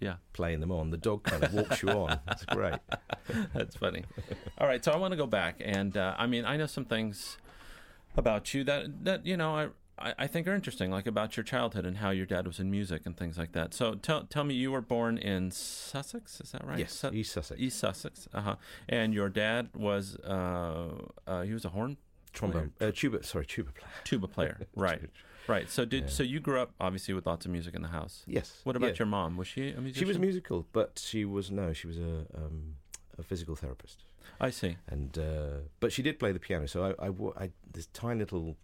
Yeah. 0.00 0.16
playing 0.32 0.60
them 0.60 0.70
on, 0.72 0.90
the 0.90 0.96
dog 0.96 1.24
kind 1.24 1.42
of 1.44 1.52
walks 1.54 1.82
you 1.82 1.88
on. 1.90 2.18
It's 2.28 2.44
great. 2.44 2.78
That's 3.54 3.76
funny. 3.76 4.04
All 4.58 4.66
right, 4.66 4.84
so 4.84 4.92
I 4.92 4.96
want 4.96 5.12
to 5.12 5.16
go 5.16 5.26
back, 5.26 5.60
and 5.64 5.96
uh, 5.96 6.14
I 6.18 6.26
mean, 6.26 6.44
I 6.44 6.56
know 6.56 6.66
some 6.66 6.84
things 6.84 7.38
about 8.16 8.54
you 8.54 8.64
that 8.64 9.04
that 9.04 9.26
you 9.26 9.36
know 9.36 9.56
I. 9.56 9.68
I 9.96 10.26
think 10.26 10.48
are 10.48 10.54
interesting, 10.56 10.90
like 10.90 11.06
about 11.06 11.36
your 11.36 11.44
childhood 11.44 11.86
and 11.86 11.98
how 11.98 12.10
your 12.10 12.26
dad 12.26 12.48
was 12.48 12.58
in 12.58 12.68
music 12.68 13.02
and 13.06 13.16
things 13.16 13.38
like 13.38 13.52
that. 13.52 13.72
So 13.72 13.94
tell 13.94 14.24
tell 14.24 14.42
me, 14.42 14.54
you 14.54 14.72
were 14.72 14.80
born 14.80 15.16
in 15.16 15.52
Sussex, 15.52 16.40
is 16.40 16.50
that 16.50 16.66
right? 16.66 16.80
Yes, 16.80 16.94
Su- 16.94 17.12
East 17.12 17.32
Sussex. 17.32 17.60
East 17.60 17.78
Sussex. 17.78 18.26
Uh 18.34 18.40
huh. 18.40 18.56
And 18.88 19.14
your 19.14 19.28
dad 19.28 19.68
was 19.72 20.16
uh, 20.16 20.88
uh 21.28 21.42
he 21.42 21.52
was 21.52 21.64
a 21.64 21.68
horn 21.68 21.96
Trombone, 22.32 22.72
uh, 22.80 22.90
tuba. 22.92 23.22
Sorry, 23.22 23.46
tuba 23.46 23.70
player. 23.70 23.92
tuba 24.02 24.26
player, 24.26 24.58
right? 24.74 25.00
Right. 25.46 25.68
So 25.70 25.84
did 25.84 26.10
so 26.10 26.22
you 26.22 26.40
grew 26.40 26.60
up 26.60 26.72
obviously 26.80 27.14
with 27.14 27.26
lots 27.26 27.44
of 27.46 27.52
music 27.52 27.74
in 27.74 27.82
the 27.82 27.88
house. 27.88 28.22
Yes. 28.26 28.60
What 28.64 28.76
about 28.76 28.88
yeah. 28.92 28.98
your 29.00 29.06
mom? 29.06 29.36
Was 29.36 29.48
she 29.48 29.70
a 29.70 29.80
musician? 29.80 30.00
She 30.00 30.04
was 30.04 30.18
musical, 30.18 30.66
but 30.72 31.00
she 31.04 31.24
was 31.24 31.50
no, 31.50 31.72
she 31.72 31.86
was 31.86 31.98
a 31.98 32.26
um, 32.34 32.76
a 33.18 33.22
physical 33.22 33.54
therapist, 33.54 34.04
I 34.40 34.50
see. 34.50 34.76
and 34.88 35.16
uh, 35.18 35.58
but 35.80 35.92
she 35.92 36.02
did 36.02 36.18
play 36.18 36.32
the 36.32 36.40
piano. 36.40 36.66
So 36.66 36.94
I, 36.98 37.06
I, 37.06 37.44
I 37.44 37.50
this 37.72 37.86
tiny 37.92 38.20
little 38.20 38.56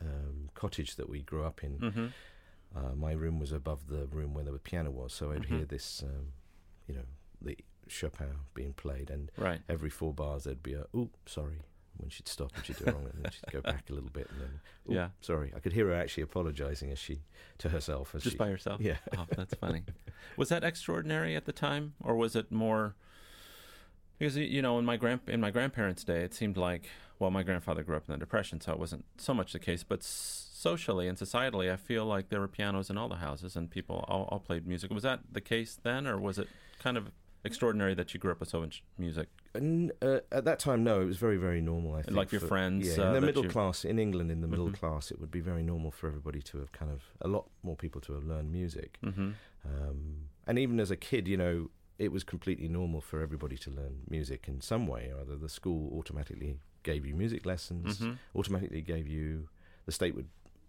um, 0.00 0.50
cottage 0.54 0.96
that 0.96 1.08
we 1.08 1.22
grew 1.22 1.44
up 1.44 1.62
in. 1.64 1.72
hmm 1.78 2.06
Uh, 2.76 2.92
my 2.96 3.12
room 3.12 3.38
was 3.38 3.52
above 3.52 3.86
the 3.86 4.06
room 4.08 4.34
where 4.34 4.44
the 4.44 4.58
piano 4.58 4.90
was, 4.90 5.12
so 5.12 5.30
I'd 5.30 5.42
Mhm. 5.42 5.56
hear 5.56 5.64
this, 5.64 6.02
um, 6.02 6.32
you 6.88 6.94
know, 6.96 7.06
the 7.40 7.56
Chopin 7.86 8.34
being 8.52 8.72
played, 8.74 9.10
and 9.10 9.30
Right. 9.38 9.60
every 9.68 9.90
four 9.90 10.12
bars 10.12 10.42
there'd 10.44 10.62
be 10.62 10.74
a 10.74 10.86
"oh, 10.92 11.10
sorry." 11.24 11.58
When 11.96 12.10
she'd 12.10 12.28
stop 12.28 12.50
and 12.56 12.64
she'd 12.66 12.76
do 12.76 12.84
it 12.86 12.92
wrong, 12.94 13.04
and 13.12 13.24
then 13.24 13.32
she'd 13.32 13.52
go 13.52 13.60
back 13.60 13.88
a 13.88 13.92
little 13.92 14.10
bit, 14.10 14.28
and 14.30 14.40
then 14.40 14.60
"Ooh, 14.90 14.94
Yeah. 14.94 15.08
sorry. 15.20 15.52
I 15.56 15.60
could 15.60 15.72
hear 15.72 15.86
her 15.86 15.94
actually 15.94 16.24
apologising 16.24 16.90
as 16.90 16.98
she 16.98 17.22
to 17.58 17.68
herself 17.68 18.14
as 18.14 18.22
Just 18.24 18.34
she, 18.34 18.38
by 18.38 18.48
yourself. 18.48 18.80
yeah. 18.80 18.96
Oh, 19.16 19.26
that's 19.36 19.54
funny. 19.60 19.82
was 20.36 20.48
that 20.48 20.64
extraordinary 20.64 21.36
at 21.36 21.44
the 21.44 21.52
time, 21.52 21.94
or 22.00 22.16
was 22.16 22.34
it 22.36 22.50
more? 22.50 22.94
Because 24.18 24.36
you 24.36 24.62
know, 24.62 24.78
in 24.78 24.84
my 24.84 24.96
grand 24.96 25.20
in 25.28 25.40
my 25.40 25.50
grandparents' 25.50 26.04
day, 26.04 26.22
it 26.22 26.34
seemed 26.34 26.56
like 26.56 26.88
well, 27.20 27.30
my 27.30 27.42
grandfather 27.44 27.82
grew 27.84 27.96
up 27.96 28.04
in 28.08 28.12
the 28.12 28.18
Depression, 28.18 28.60
so 28.60 28.72
it 28.72 28.78
wasn't 28.78 29.04
so 29.18 29.32
much 29.32 29.52
the 29.52 29.58
case. 29.60 29.84
But 29.84 30.02
socially 30.02 31.06
and 31.08 31.16
societally, 31.16 31.70
I 31.72 31.76
feel 31.76 32.04
like 32.04 32.28
there 32.28 32.40
were 32.40 32.48
pianos 32.48 32.90
in 32.90 32.98
all 32.98 33.08
the 33.08 33.16
houses, 33.16 33.54
and 33.56 33.70
people 33.70 34.04
all, 34.08 34.24
all 34.32 34.40
played 34.40 34.66
music. 34.66 34.90
Was 34.92 35.04
that 35.04 35.20
the 35.32 35.40
case 35.40 35.78
then, 35.82 36.06
or 36.08 36.18
was 36.18 36.38
it 36.38 36.48
kind 36.80 36.96
of 36.96 37.10
extraordinary 37.44 37.94
that 37.94 38.14
you 38.14 38.20
grew 38.20 38.32
up 38.32 38.40
with 38.40 38.48
so 38.48 38.60
much 38.60 38.82
music. 38.98 39.28
And 39.54 39.92
uh, 40.02 40.20
at 40.32 40.44
that 40.44 40.58
time, 40.58 40.82
no, 40.82 41.00
it 41.00 41.04
was 41.04 41.16
very, 41.18 41.36
very 41.36 41.60
normal. 41.60 41.94
I 41.94 42.02
think, 42.02 42.16
Like 42.16 42.32
your 42.32 42.40
for- 42.40 42.48
friends, 42.48 42.96
Yeah, 42.96 43.04
uh, 43.04 43.06
in 43.08 43.12
the 43.14 43.20
middle 43.20 43.44
you- 43.44 43.50
class 43.50 43.84
in 43.84 43.98
England, 43.98 44.30
in 44.30 44.40
the 44.40 44.48
middle 44.48 44.68
Mhm. 44.70 44.74
class, 44.74 45.10
it 45.10 45.20
would 45.20 45.30
be 45.30 45.40
very 45.40 45.62
normal 45.62 45.90
for 45.90 46.08
everybody 46.08 46.40
to 46.42 46.58
have 46.58 46.72
kind 46.72 46.90
of 46.90 47.02
a 47.20 47.28
lot 47.28 47.48
more 47.62 47.76
people 47.76 48.00
to 48.02 48.12
have 48.14 48.24
learned 48.24 48.50
music. 48.52 48.98
hmm 49.02 49.32
Um, 49.64 50.28
and 50.46 50.58
even 50.58 50.78
as 50.80 50.90
a 50.90 50.96
kid, 50.96 51.26
you 51.28 51.36
know, 51.36 51.70
it 51.98 52.10
was 52.12 52.24
completely 52.24 52.68
normal 52.68 53.00
for 53.00 53.20
everybody 53.22 53.56
to 53.56 53.70
learn 53.70 54.02
music 54.10 54.46
in 54.48 54.60
some 54.60 54.86
way 54.86 55.10
or 55.12 55.20
other. 55.20 55.36
The 55.36 55.48
school 55.48 55.96
automatically 55.98 56.58
gave 56.82 57.06
you 57.06 57.14
music 57.14 57.46
lessons, 57.46 57.98
hmm 58.00 58.12
automatically 58.34 58.82
gave 58.82 59.06
you, 59.08 59.48
the 59.86 59.92
state 59.92 60.14
would 60.14 60.28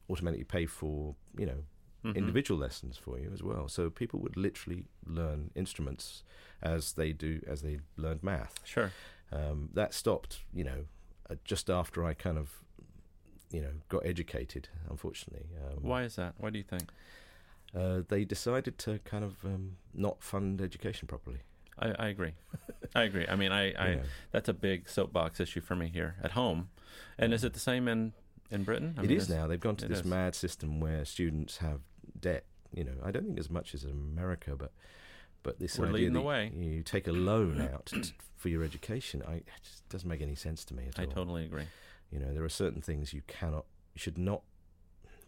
automatically 0.10 0.46
pay 0.46 0.66
for, 0.66 1.16
you 1.38 1.46
know, 1.46 1.64
hmm 2.12 2.18
individual 2.18 2.60
lessons 2.60 2.98
for 2.98 3.20
you 3.20 3.30
as 3.34 3.42
well. 3.44 3.68
So 3.68 3.90
people 3.90 4.20
would 4.22 4.38
literally 4.38 4.86
learn 5.06 5.52
instruments 5.56 6.24
as 6.62 6.94
they 6.94 7.12
do, 7.14 7.42
as 7.48 7.62
they 7.62 7.80
learned 7.98 8.24
math. 8.24 8.60
Sure. 8.64 8.92
Um, 9.32 9.70
that 9.74 9.94
stopped, 9.94 10.40
you 10.54 10.64
know, 10.64 10.86
uh, 11.30 11.36
just 11.44 11.70
after 11.70 12.06
I 12.06 12.14
kind 12.14 12.38
of, 12.38 12.62
you 13.52 13.62
know, 13.62 13.72
got 13.90 14.06
educated. 14.06 14.70
Unfortunately, 14.90 15.48
um, 15.66 15.84
Why 15.84 16.04
is 16.04 16.16
that? 16.16 16.36
Why 16.38 16.50
do 16.52 16.58
you 16.58 16.64
think? 16.64 16.92
Uh, 17.76 18.02
they 18.08 18.24
decided 18.24 18.78
to 18.80 19.00
kind 19.04 19.24
of 19.24 19.44
um, 19.44 19.78
not 19.94 20.22
fund 20.24 20.62
education 20.62 21.08
properly. 21.08 21.40
I, 21.78 21.94
I 22.00 22.08
agree. 22.08 22.34
I 22.96 23.04
agree. 23.04 23.26
I 23.28 23.36
mean, 23.36 23.52
I, 23.52 23.74
I 23.78 23.90
you 23.90 23.96
know. 23.98 24.02
that's 24.32 24.48
a 24.48 24.54
big 24.54 24.88
soapbox 24.90 25.40
issue 25.40 25.62
for 25.62 25.76
me 25.76 25.90
here 25.90 26.16
at 26.24 26.32
home. 26.32 26.70
And 27.18 27.34
is 27.34 27.44
it 27.44 27.54
the 27.54 27.60
same 27.60 27.88
in 27.88 28.14
in 28.52 28.64
Britain? 28.64 28.96
I 28.98 29.04
it 29.04 29.10
mean, 29.10 29.18
is 29.18 29.30
now. 29.30 29.48
They've 29.48 29.60
gone 29.60 29.76
to 29.78 29.88
this 29.88 30.00
is. 30.00 30.06
mad 30.06 30.36
system 30.36 30.80
where 30.80 31.04
students 31.04 31.58
have 31.58 31.82
debt. 32.20 32.46
You 32.74 32.84
know, 32.84 32.94
I 33.04 33.12
don't 33.12 33.26
think 33.26 33.40
as 33.40 33.50
much 33.50 33.74
as 33.74 33.84
in 33.84 33.92
America, 33.92 34.56
but 34.58 34.72
but 35.44 35.60
this 35.60 35.78
We're 35.78 35.88
idea 35.88 36.10
that 36.10 36.22
way. 36.22 36.52
you 36.56 36.82
take 36.82 37.08
a 37.08 37.12
loan 37.12 37.62
out 37.74 37.92
for 38.36 38.50
your 38.50 38.64
education, 38.64 39.22
I, 39.28 39.36
it 39.36 39.46
just 39.64 39.88
doesn't 39.90 40.10
make 40.10 40.22
any 40.22 40.36
sense 40.36 40.66
to 40.66 40.74
me 40.74 40.88
at 40.88 41.00
I 41.00 41.06
all. 41.06 41.12
totally 41.12 41.46
agree. 41.46 41.66
You 42.12 42.20
know, 42.20 42.34
there 42.34 42.44
are 42.44 42.50
certain 42.50 42.82
things 42.82 43.14
you 43.14 43.22
cannot, 43.28 43.66
should 43.96 44.18
not, 44.18 44.42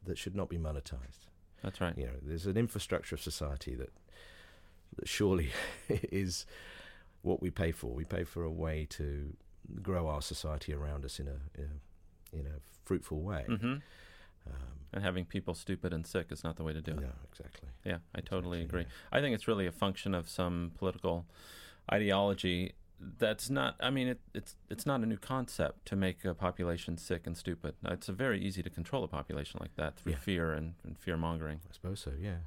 that 0.05 0.17
should 0.17 0.35
not 0.35 0.49
be 0.49 0.57
monetized. 0.57 1.27
That's 1.63 1.79
right. 1.81 1.95
You 1.97 2.05
know, 2.05 2.13
there's 2.21 2.47
an 2.47 2.57
infrastructure 2.57 3.15
of 3.15 3.21
society 3.21 3.75
that, 3.75 3.91
that 4.95 5.07
surely 5.07 5.51
is 5.89 6.45
what 7.21 7.41
we 7.41 7.51
pay 7.51 7.71
for. 7.71 7.93
We 7.93 8.03
pay 8.05 8.23
for 8.23 8.43
a 8.43 8.51
way 8.51 8.85
to 8.91 9.35
grow 9.81 10.07
our 10.07 10.21
society 10.21 10.73
around 10.73 11.03
us 11.05 11.19
in 11.19 11.27
a 11.27 11.37
in 11.59 11.69
a, 12.33 12.35
in 12.39 12.45
a 12.47 12.59
fruitful 12.85 13.21
way. 13.21 13.43
hmm 13.47 13.75
Um, 14.53 14.61
And 14.93 15.03
having 15.03 15.25
people 15.25 15.53
stupid 15.53 15.93
and 15.93 16.05
sick 16.07 16.31
is 16.31 16.43
not 16.43 16.55
the 16.55 16.63
way 16.63 16.73
to 16.73 16.81
do 16.81 16.91
it. 16.91 17.01
no, 17.01 17.11
exactly. 17.31 17.69
Yeah, 17.83 17.99
I 18.15 18.21
totally 18.21 18.61
Exactly, 18.61 18.81
agree. 18.81 18.91
I 19.11 19.21
think 19.21 19.35
it's 19.35 19.47
really 19.47 19.67
a 19.67 19.71
function 19.71 20.13
of 20.15 20.27
some 20.29 20.71
political 20.77 21.25
ideology 21.91 22.73
that's 23.19 23.47
not 23.49 23.75
I 23.79 23.91
mean 23.91 24.07
it, 24.07 24.19
it's 24.33 24.55
it's 24.69 24.85
not 24.85 25.01
a 25.01 25.05
new 25.05 25.17
concept 25.17 25.85
to 25.89 25.95
make 25.95 26.25
a 26.25 26.33
population 26.33 26.97
sick 26.97 27.27
and 27.27 27.37
stupid. 27.37 27.75
It's 27.85 28.07
very 28.07 28.39
easy 28.41 28.63
to 28.63 28.69
control 28.71 29.03
a 29.03 29.07
population 29.07 29.59
like 29.61 29.75
that 29.75 29.97
through 29.97 30.13
Yeah. 30.13 30.17
fear 30.19 30.53
and, 30.53 30.73
and 30.83 30.97
fear 30.97 31.15
mongering, 31.17 31.59
I 31.69 31.73
suppose 31.73 31.99
so. 31.99 32.11
Yeah. 32.19 32.37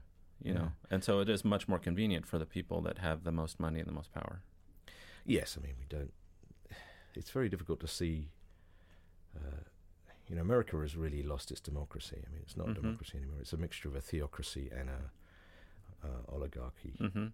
you 0.43 0.53
Yeah. 0.53 0.59
know. 0.59 0.73
And 0.91 1.05
so 1.05 1.21
it 1.21 1.29
is 1.29 1.45
much 1.45 1.69
more 1.69 1.79
convenient 1.79 2.27
for 2.27 2.39
the 2.39 2.47
people 2.47 2.81
that 2.83 2.99
have 2.99 3.23
the 3.25 3.33
most 3.33 3.61
money 3.61 3.79
and 3.79 3.89
the 3.89 3.93
most 3.95 4.13
power. 4.13 4.43
Yes, 5.25 5.57
I 5.59 5.63
mean 5.65 5.75
we 5.79 5.87
don't. 5.89 6.13
It's 7.15 7.31
very 7.31 7.49
difficult 7.49 7.81
to 7.81 7.89
see. 7.89 8.31
Uh, 9.37 9.63
you 10.31 10.37
know, 10.37 10.43
America 10.43 10.77
has 10.81 10.97
really 10.97 11.23
lost 11.23 11.51
its 11.51 11.61
democracy. 11.61 12.23
I 12.27 12.31
mean, 12.33 12.41
it's 12.43 12.57
not 12.57 12.69
Mhm. 12.69 12.71
a 12.71 12.75
democracy 12.83 13.19
anymore. 13.19 13.41
It's 13.41 13.53
a 13.53 13.57
mixture 13.59 13.89
of 13.89 13.97
a 13.97 14.01
theocracy 14.01 14.71
and 14.71 14.89
a 14.89 15.11
uh, 16.03 16.23
oligarchy, 16.35 16.95
hmm 16.99 17.27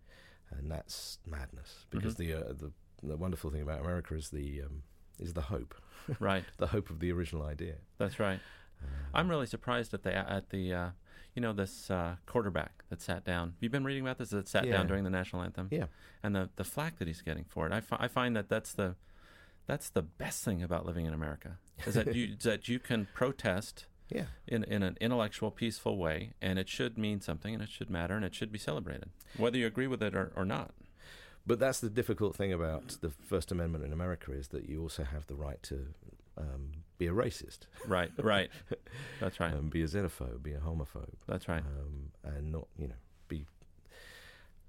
and 0.50 0.71
that's 0.71 1.19
madness. 1.26 1.87
Because 1.91 2.15
Mm-hmm. 2.15 2.41
the 2.41 2.49
uh, 2.50 2.53
the 2.53 2.73
the 3.03 3.17
wonderful 3.17 3.50
thing 3.50 3.62
about 3.62 3.81
America 3.81 4.15
is 4.15 4.31
the 4.31 4.62
um, 4.62 4.83
is 5.19 5.35
the 5.35 5.43
hope, 5.43 5.75
Right. 6.21 6.45
the 6.57 6.69
hope 6.69 6.88
of 6.91 6.99
the 7.00 7.12
original 7.12 7.43
idea. 7.45 7.76
That's 7.99 8.19
right. 8.19 8.41
Uh, 8.83 8.87
I'm 9.15 9.29
really 9.29 9.47
surprised 9.47 9.93
at 9.95 10.03
the 10.03 10.15
at 10.17 10.50
the 10.50 10.73
uh, 10.73 10.91
you 11.35 11.43
know 11.43 11.53
this 11.53 11.91
uh, 11.91 12.17
quarterback 12.26 12.85
that 12.88 13.00
sat 13.03 13.25
down. 13.25 13.55
You've 13.61 13.73
been 13.73 13.85
reading 13.85 14.03
about 14.03 14.19
this 14.19 14.31
that 14.31 14.49
sat 14.49 14.65
Yeah. 14.67 14.73
down 14.73 14.87
during 14.87 15.05
the 15.05 15.11
national 15.11 15.43
anthem. 15.43 15.69
Yeah. 15.71 15.87
And 16.23 16.35
the 16.35 16.50
the 16.57 16.65
flack 16.65 16.99
that 16.99 17.07
he's 17.09 17.23
getting 17.23 17.45
for 17.45 17.67
it. 17.67 17.73
I, 17.73 17.81
fi- 17.81 17.99
I 18.00 18.09
find 18.09 18.35
that 18.37 18.49
that's 18.49 18.73
the 18.73 18.97
that's 19.67 19.91
the 19.91 20.03
best 20.03 20.45
thing 20.45 20.62
about 20.62 20.87
living 20.87 21.07
in 21.07 21.12
America 21.15 21.59
is 21.85 21.95
that 21.95 22.14
you 22.14 22.37
that 22.42 22.68
you 22.68 22.78
can 22.78 23.09
protest 23.14 23.87
yeah. 24.09 24.26
in 24.47 24.64
in 24.64 24.83
an 24.83 24.97
intellectual, 25.00 25.50
peaceful 25.50 25.97
way, 25.99 26.33
and 26.40 26.59
it 26.59 26.68
should 26.68 26.97
mean 26.97 27.21
something, 27.21 27.54
and 27.54 27.62
it 27.62 27.68
should 27.68 27.90
matter, 27.90 28.14
and 28.14 28.25
it 28.25 28.35
should 28.35 28.52
be 28.52 28.59
celebrated, 28.59 29.11
whether 29.37 29.59
you 29.59 29.66
agree 29.66 29.87
with 29.87 30.02
it 30.02 30.14
or, 30.14 30.33
or 30.37 30.45
not. 30.45 30.73
But 31.47 31.61
that's 31.61 31.78
the 31.78 31.90
difficult 31.90 32.35
thing 32.35 32.52
about 32.52 32.97
the 33.00 33.11
First 33.11 33.52
Amendment 33.52 33.85
in 33.85 33.92
America 33.92 34.33
is 34.33 34.49
that 34.49 34.68
you 34.68 34.83
also 34.83 35.04
have 35.04 35.26
the 35.28 35.37
right 35.37 35.62
to 35.64 35.87
um, 36.37 36.73
be 36.99 37.06
a 37.06 37.12
racist, 37.12 37.61
Right. 37.87 38.11
Right. 38.18 38.50
that's 39.21 39.38
right. 39.38 39.52
um, 39.54 39.68
be 39.68 39.83
a 39.83 39.87
xenophobe, 39.87 40.42
be 40.42 40.52
a 40.54 40.59
homophobe, 40.59 41.14
That's 41.28 41.49
right. 41.49 41.62
um, 41.62 42.11
and 42.25 42.50
not 42.52 42.66
you 42.76 42.88
know 42.88 42.95
be 43.28 43.47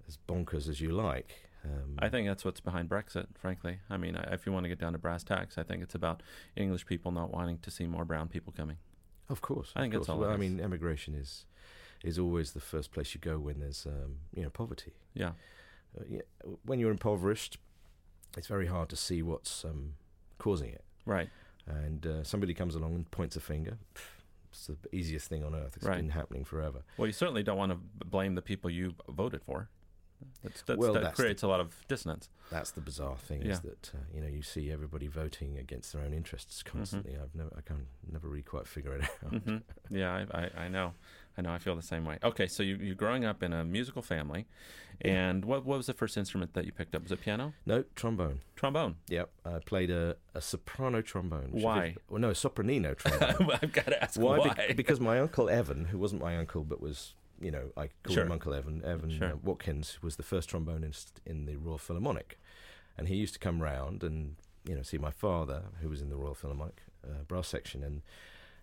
as 0.07 0.17
bonkers 0.27 0.69
as 0.69 0.79
you 0.79 0.91
like. 0.91 1.46
Um, 1.67 1.95
I 1.99 2.09
think 2.09 2.27
that's 2.27 2.45
what's 2.45 2.59
behind 2.59 2.89
Brexit, 2.89 3.27
frankly. 3.37 3.79
I 3.89 3.97
mean, 3.97 4.15
if 4.31 4.45
you 4.45 4.51
want 4.51 4.63
to 4.63 4.69
get 4.69 4.79
down 4.79 4.93
to 4.93 4.99
brass 4.99 5.23
tacks, 5.23 5.57
I 5.57 5.63
think 5.63 5.83
it's 5.83 5.95
about 5.95 6.23
English 6.55 6.85
people 6.85 7.11
not 7.11 7.31
wanting 7.31 7.57
to 7.59 7.71
see 7.71 7.85
more 7.87 8.05
brown 8.05 8.27
people 8.29 8.53
coming. 8.55 8.77
of 9.29 9.41
course, 9.41 9.71
I 9.75 9.81
think 9.81 9.93
that's 9.93 10.07
all 10.09 10.19
Well, 10.19 10.29
I 10.29 10.37
mean, 10.37 10.59
emigration 10.59 11.13
is 11.15 11.45
is 12.03 12.17
always 12.19 12.51
the 12.51 12.59
first 12.61 12.91
place 12.91 13.13
you 13.15 13.19
go 13.19 13.39
when 13.39 13.59
there's 13.59 13.85
um, 13.85 14.17
you 14.33 14.43
know 14.43 14.49
poverty. 14.49 14.93
Yeah. 15.13 15.31
Uh, 15.99 16.03
yeah, 16.09 16.21
when 16.63 16.79
you're 16.79 16.91
impoverished, 16.91 17.57
it's 18.37 18.47
very 18.47 18.67
hard 18.67 18.87
to 18.89 18.95
see 18.95 19.21
what's 19.23 19.65
um, 19.65 19.93
causing 20.37 20.69
it. 20.71 20.83
Right. 21.05 21.29
And 21.65 22.05
uh, 22.05 22.23
somebody 22.23 22.53
comes 22.53 22.75
along 22.75 22.95
and 22.95 23.09
points 23.11 23.35
a 23.35 23.39
finger. 23.41 23.77
It's 24.51 24.67
the 24.67 24.77
easiest 24.95 25.27
thing 25.27 25.43
on 25.43 25.53
earth. 25.55 25.75
It's 25.75 25.85
Right. 25.85 25.97
been 25.97 26.09
happening 26.11 26.45
forever. 26.45 26.83
Well, 26.97 27.07
you 27.07 27.13
certainly 27.13 27.43
don't 27.43 27.57
want 27.57 27.71
to 27.73 28.05
blame 28.05 28.35
the 28.35 28.41
people 28.41 28.69
you 28.69 28.95
voted 29.09 29.41
for. 29.43 29.69
That's, 30.43 30.61
that's, 30.63 30.77
Well, 30.79 30.93
that 30.93 31.03
that's 31.03 31.17
the- 31.17 31.23
creates 31.23 31.43
a 31.43 31.47
lot 31.47 31.59
of 31.59 31.75
dissonance. 31.87 32.29
That's 32.49 32.71
the 32.71 32.81
bizarre 32.81 33.17
thing 33.17 33.41
Yeah. 33.41 33.51
is 33.51 33.59
that 33.61 33.91
uh, 33.93 33.97
you 34.13 34.21
know 34.21 34.27
you 34.27 34.41
see 34.41 34.71
everybody 34.71 35.07
voting 35.07 35.57
against 35.57 35.91
their 35.93 36.01
own 36.03 36.13
interests 36.13 36.63
Mm-hmm. 36.63 36.77
constantly. 36.77 37.13
I've 37.21 37.35
never 37.35 37.51
I 37.57 37.61
can 37.61 37.87
never 38.11 38.27
really 38.29 38.41
quite 38.43 38.67
figure 38.67 38.95
it 38.95 39.03
out. 39.25 39.33
hmm 39.43 39.57
Yeah, 39.89 40.25
I, 40.31 40.39
I, 40.39 40.49
I 40.63 40.67
know. 40.69 40.93
I 41.37 41.41
know. 41.41 41.51
I 41.51 41.59
feel 41.59 41.75
the 41.75 41.81
same 41.83 42.03
way. 42.05 42.17
Okay, 42.23 42.47
so 42.47 42.63
you, 42.63 42.77
you're 42.77 42.95
growing 42.95 43.23
up 43.25 43.43
in 43.43 43.53
a 43.53 43.63
musical 43.63 44.01
family, 44.01 44.47
Yeah. 45.05 45.29
and 45.29 45.45
what, 45.45 45.65
what 45.65 45.77
was 45.77 45.85
the 45.85 45.93
first 45.93 46.17
instrument 46.17 46.53
that 46.55 46.65
you 46.65 46.71
picked 46.71 46.95
up? 46.95 47.03
Was 47.03 47.11
it 47.11 47.21
piano? 47.21 47.53
No 47.67 47.83
trombone. 47.95 48.39
Trombone. 48.55 48.95
Yep, 49.09 49.29
I 49.45 49.59
played 49.59 49.91
a, 49.91 50.15
a 50.33 50.41
soprano 50.41 51.01
trombone. 51.03 51.49
Why? 51.51 51.87
is- 51.87 51.97
well, 52.09 52.19
no, 52.21 52.31
sopranino 52.31 52.95
trombone. 52.97 53.51
I've 53.61 53.71
got 53.73 53.85
to 53.87 54.01
ask 54.03 54.19
why? 54.19 54.39
why. 54.39 54.65
Be- 54.69 54.73
because 54.73 54.99
my 54.99 55.19
uncle 55.19 55.47
Evan, 55.49 55.85
who 55.85 55.99
wasn't 55.99 56.21
my 56.23 56.37
uncle 56.37 56.63
but 56.63 56.81
was, 56.81 57.13
you 57.39 57.51
know, 57.51 57.71
I 57.77 57.89
called 58.03 58.15
Sure. 58.15 58.25
him 58.25 58.31
Uncle 58.31 58.53
Evan. 58.53 58.83
Evan 58.83 59.09
Sure. 59.17 59.33
uh, 59.33 59.35
Watkins 59.43 59.99
was 60.01 60.15
the 60.15 60.23
first 60.23 60.49
trombonist 60.49 61.13
in 61.25 61.45
the 61.45 61.55
Royal 61.57 61.77
Philharmonic, 61.77 62.39
and 62.97 63.07
he 63.07 63.15
used 63.15 63.33
to 63.33 63.39
come 63.39 63.61
round 63.61 64.03
and 64.03 64.35
you 64.67 64.75
know 64.75 64.81
see 64.81 64.97
my 64.97 65.11
father, 65.11 65.63
who 65.81 65.89
was 65.89 66.01
in 66.01 66.09
the 66.09 66.15
Royal 66.17 66.35
Philharmonic 66.35 66.81
uh, 67.05 67.23
brass 67.27 67.47
section, 67.47 67.83
and 67.83 68.01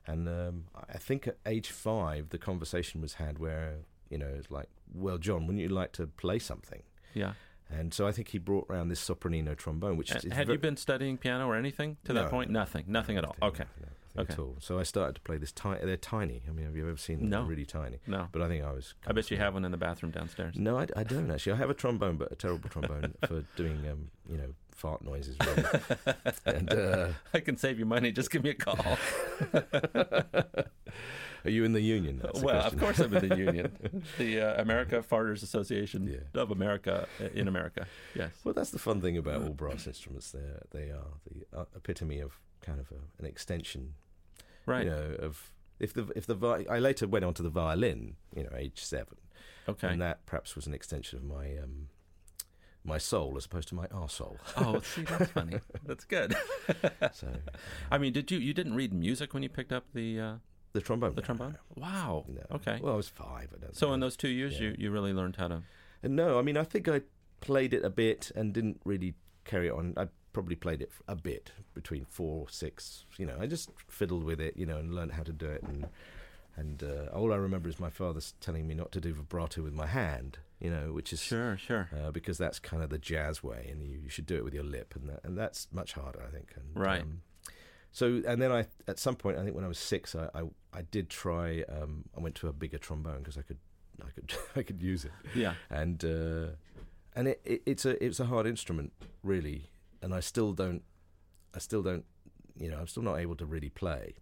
and 0.07 0.29
um, 0.29 0.65
I 0.89 0.99
think 0.99 1.27
at 1.27 1.39
age 1.47 1.71
five 1.71 2.29
the 2.31 2.39
conversation 2.39 3.01
was 3.01 3.15
had 3.15 3.39
where 3.39 3.77
you 4.11 4.19
know 4.19 4.29
it's 4.39 4.51
like, 4.51 4.69
well, 4.93 5.19
John, 5.19 5.47
wouldn't 5.47 5.63
you 5.63 5.69
like 5.69 5.93
to 5.93 6.07
play 6.07 6.39
something? 6.39 6.83
yeah. 7.15 7.35
And 7.71 7.95
so 7.95 8.07
I 8.07 8.13
think 8.13 8.29
he 8.29 8.39
brought 8.39 8.67
round 8.69 8.91
this 8.91 9.01
sopranino 9.09 9.57
trombone, 9.57 9.97
which 9.97 10.13
Uh, 10.13 10.21
is 10.23 10.33
had 10.35 10.49
you 10.49 10.59
been 10.59 10.77
studying 10.77 11.17
piano 11.17 11.47
or 11.49 11.57
anything 11.57 11.97
to 12.05 12.13
No, 12.13 12.21
that 12.23 12.31
point? 12.31 12.51
no, 12.51 12.61
Nothing. 12.61 12.85
Nothing 12.87 13.17
at 13.17 13.25
all. 13.25 13.35
Nothing, 13.41 13.63
Okay. 13.63 13.71
nothing 13.81 13.95
Okay. 14.17 14.33
at 14.33 14.39
all. 14.39 14.57
So 14.61 14.79
I 14.79 14.85
started 14.85 15.15
to 15.17 15.21
play 15.23 15.39
this 15.39 15.51
tiny. 15.53 15.85
They're 15.85 15.97
tiny. 15.97 16.43
I 16.49 16.53
mean, 16.53 16.67
have 16.67 16.77
you 16.77 16.89
ever 16.89 16.97
seen 16.97 17.19
them? 17.19 17.31
No. 17.31 17.39
They're 17.41 17.51
really 17.51 17.65
tiny. 17.67 17.99
No. 18.07 18.29
But 18.31 18.43
I 18.43 18.49
think 18.49 18.65
I 18.65 18.71
was. 18.73 18.95
I 19.07 19.13
bet 19.13 19.31
you 19.31 19.37
have 19.39 19.55
one 19.55 19.65
in 19.65 19.73
the 19.73 19.77
bathroom 19.77 20.13
downstairs. 20.13 20.55
No, 20.57 20.79
I, 20.79 20.87
I 20.97 21.03
don't 21.03 21.31
actually. 21.31 21.53
I 21.55 21.57
have 21.57 21.71
a 21.71 21.75
trombone, 21.75 22.17
but 22.17 22.31
a 22.31 22.37
terrible 22.37 22.69
trombone 22.69 23.15
for 23.27 23.45
doing, 23.57 23.89
um, 23.91 24.09
you 24.31 24.37
know, 24.37 24.55
fart 24.71 25.03
noises. 25.03 25.37
Really. 25.45 25.65
and 26.47 26.73
uh, 26.73 27.09
I 27.35 27.41
can 27.41 27.57
save 27.57 27.79
you 27.79 27.87
money. 27.87 28.13
Just 28.13 28.31
give 28.31 28.45
me 28.45 28.51
a 28.51 28.55
call. 28.55 28.99
are 31.45 31.51
you 31.51 31.65
in 31.65 31.73
the 31.73 31.81
union? 31.81 32.21
That's 32.23 32.41
the 32.41 32.47
well, 32.47 32.61
of 32.65 32.79
course 32.79 32.99
I'm 33.01 33.13
in 33.15 33.29
the 33.29 33.37
union, 33.37 34.05
the 34.19 34.41
uh, 34.41 34.63
America 34.63 35.03
Farters 35.03 35.43
Association 35.43 36.07
Yeah. 36.07 36.41
of 36.41 36.51
America 36.51 37.07
uh, 37.21 37.29
in 37.35 37.49
America. 37.49 37.87
Yes. 38.15 38.31
Well, 38.45 38.55
that's 38.55 38.71
the 38.71 38.79
fun 38.79 39.01
thing 39.01 39.17
about 39.17 39.43
all 39.43 39.51
brass 39.51 39.87
instruments. 39.87 40.31
They 40.31 40.41
they 40.71 40.91
are 40.91 41.07
the 41.31 41.59
uh, 41.59 41.65
epitome 41.77 42.21
of 42.21 42.39
kind 42.63 42.81
of 42.81 42.91
a, 42.91 43.01
an 43.19 43.27
extension, 43.27 43.95
Right. 44.67 44.85
you 44.85 44.91
know, 44.91 45.17
of 45.21 45.53
if 45.79 45.93
the 45.93 46.11
if 46.17 46.27
the 46.27 46.35
vi- 46.35 46.67
I 46.71 46.79
later 46.79 47.07
went 47.07 47.25
on 47.25 47.35
to 47.35 47.43
the 47.43 47.51
violin, 47.51 48.17
you 48.35 48.45
know, 48.45 48.51
age 48.57 48.83
seven, 48.85 49.17
Okay. 49.69 49.89
and 49.89 50.01
that 50.01 50.25
perhaps 50.27 50.55
was 50.57 50.67
an 50.67 50.75
extension 50.75 51.19
of 51.19 51.25
my 51.25 51.57
um, 51.59 51.89
my 52.85 52.99
soul 52.99 53.37
as 53.37 53.47
opposed 53.47 53.69
to 53.69 53.75
my 53.75 53.87
arsehole. 53.89 54.37
oh, 54.57 54.81
see, 54.81 55.03
that's 55.03 55.31
funny. 55.31 55.59
That's 55.87 56.05
good. 56.05 56.37
so 57.13 57.29
I 57.91 57.99
mean, 57.99 58.13
did 58.13 58.31
you 58.31 58.39
you 58.39 58.55
didn't 58.55 58.75
read 58.75 58.93
music 58.93 59.35
when 59.35 59.43
you 59.43 59.49
picked 59.49 59.73
up 59.73 59.85
the 59.95 60.21
uh, 60.21 60.35
the 60.73 60.81
trombone, 60.81 61.15
the 61.15 61.23
trombone? 61.23 61.57
Wow. 61.77 62.25
No. 62.29 62.43
Okay. 62.57 62.79
Well, 62.83 62.95
I 62.95 62.97
was 62.97 63.09
five. 63.09 63.49
I 63.57 63.59
don't. 63.61 63.77
So 63.77 63.93
in 63.93 64.01
those 64.01 64.17
two 64.17 64.29
years, 64.29 64.55
Yeah. 64.55 64.69
you, 64.69 64.77
you 64.79 64.91
really 64.91 65.13
learned 65.13 65.37
how 65.37 65.49
to. 65.49 65.63
And 66.03 66.15
no, 66.17 66.39
I 66.39 66.43
mean, 66.43 66.57
I 66.57 66.65
think 66.65 66.89
I 66.89 67.03
played 67.41 67.73
it 67.75 67.85
a 67.85 67.91
bit 67.91 68.31
and 68.37 68.53
didn't 68.53 68.81
really 68.85 69.15
carry 69.45 69.69
it 69.69 69.73
on. 69.73 69.95
I 69.97 70.09
probably 70.35 70.57
played 70.57 70.83
it 70.83 70.91
a 71.09 71.17
bit 71.17 71.53
between 71.73 72.05
four, 72.05 72.43
or 72.43 72.49
six. 72.51 73.07
You 73.17 73.25
know, 73.25 73.39
I 73.41 73.47
just 73.47 73.71
fiddled 73.89 74.25
with 74.25 74.41
it, 74.41 74.59
you 74.59 74.67
know, 74.67 74.77
and 74.77 74.95
learned 74.95 75.13
how 75.13 75.23
to 75.23 75.33
do 75.33 75.47
it. 75.47 75.63
And 75.63 75.87
and 76.57 76.83
uh, 76.83 77.17
all 77.17 77.33
I 77.33 77.37
remember 77.37 77.71
is 77.71 77.81
my 77.81 77.91
father 77.91 78.21
telling 78.41 78.67
me 78.67 78.75
not 78.75 78.93
to 78.93 79.01
do 79.01 79.15
vibrato 79.15 79.63
with 79.63 79.73
my 79.73 79.87
hand, 79.87 80.39
you 80.61 80.71
know, 80.71 80.93
which 80.93 81.13
is 81.13 81.21
sure, 81.21 81.57
sure, 81.57 81.89
uh, 81.97 82.11
because 82.11 82.37
that's 82.37 82.59
kind 82.59 82.83
of 82.83 82.91
the 82.91 82.99
jazz 82.99 83.43
way, 83.43 83.69
and 83.71 83.83
you, 83.83 83.99
you, 84.05 84.09
should 84.09 84.27
do 84.27 84.37
it 84.37 84.45
with 84.45 84.55
your 84.55 84.63
lip, 84.63 84.95
and 84.95 85.09
that, 85.09 85.21
and 85.25 85.37
that's 85.37 85.67
much 85.73 85.95
harder, 85.95 86.23
I 86.23 86.31
think. 86.31 86.53
And, 86.55 86.81
right. 86.81 87.01
Um, 87.01 87.23
so 87.95 88.21
and 88.27 88.43
then 88.43 88.51
I 88.51 88.67
at 88.89 88.99
some 88.99 89.15
point 89.15 89.39
I 89.39 89.45
think 89.45 89.55
when 89.55 89.65
I 89.65 89.69
was 89.69 89.79
six 89.79 90.17
I 90.17 90.29
I, 90.35 90.43
I 90.73 90.83
did 90.83 91.09
try 91.09 91.63
um, 91.69 92.05
I 92.17 92.21
went 92.21 92.35
to 92.37 92.49
a 92.49 92.53
bigger 92.53 92.77
trombone 92.77 93.19
because 93.19 93.39
I 93.39 93.43
could 93.43 93.59
I 94.03 94.11
could 94.11 94.35
I 94.57 94.63
could 94.65 94.83
use 94.83 95.05
it 95.05 95.13
yeah 95.33 95.55
and 95.71 96.05
uh, 96.05 96.57
and 97.15 97.29
it, 97.29 97.41
it, 97.45 97.63
it's 97.65 97.85
a 97.85 98.05
it's 98.05 98.19
a 98.19 98.25
hard 98.25 98.49
instrument 98.49 98.93
really 99.23 99.71
and 100.05 100.15
I 100.15 100.21
still 100.21 100.53
don't 100.53 100.83
I 101.55 101.59
still 101.59 101.83
don't 101.83 102.05
you 102.57 102.71
know 102.71 102.79
I'm 102.79 102.87
still 102.87 103.03
not 103.03 103.17
able 103.17 103.37
to 103.37 103.47
really 103.47 103.71
play 103.71 104.15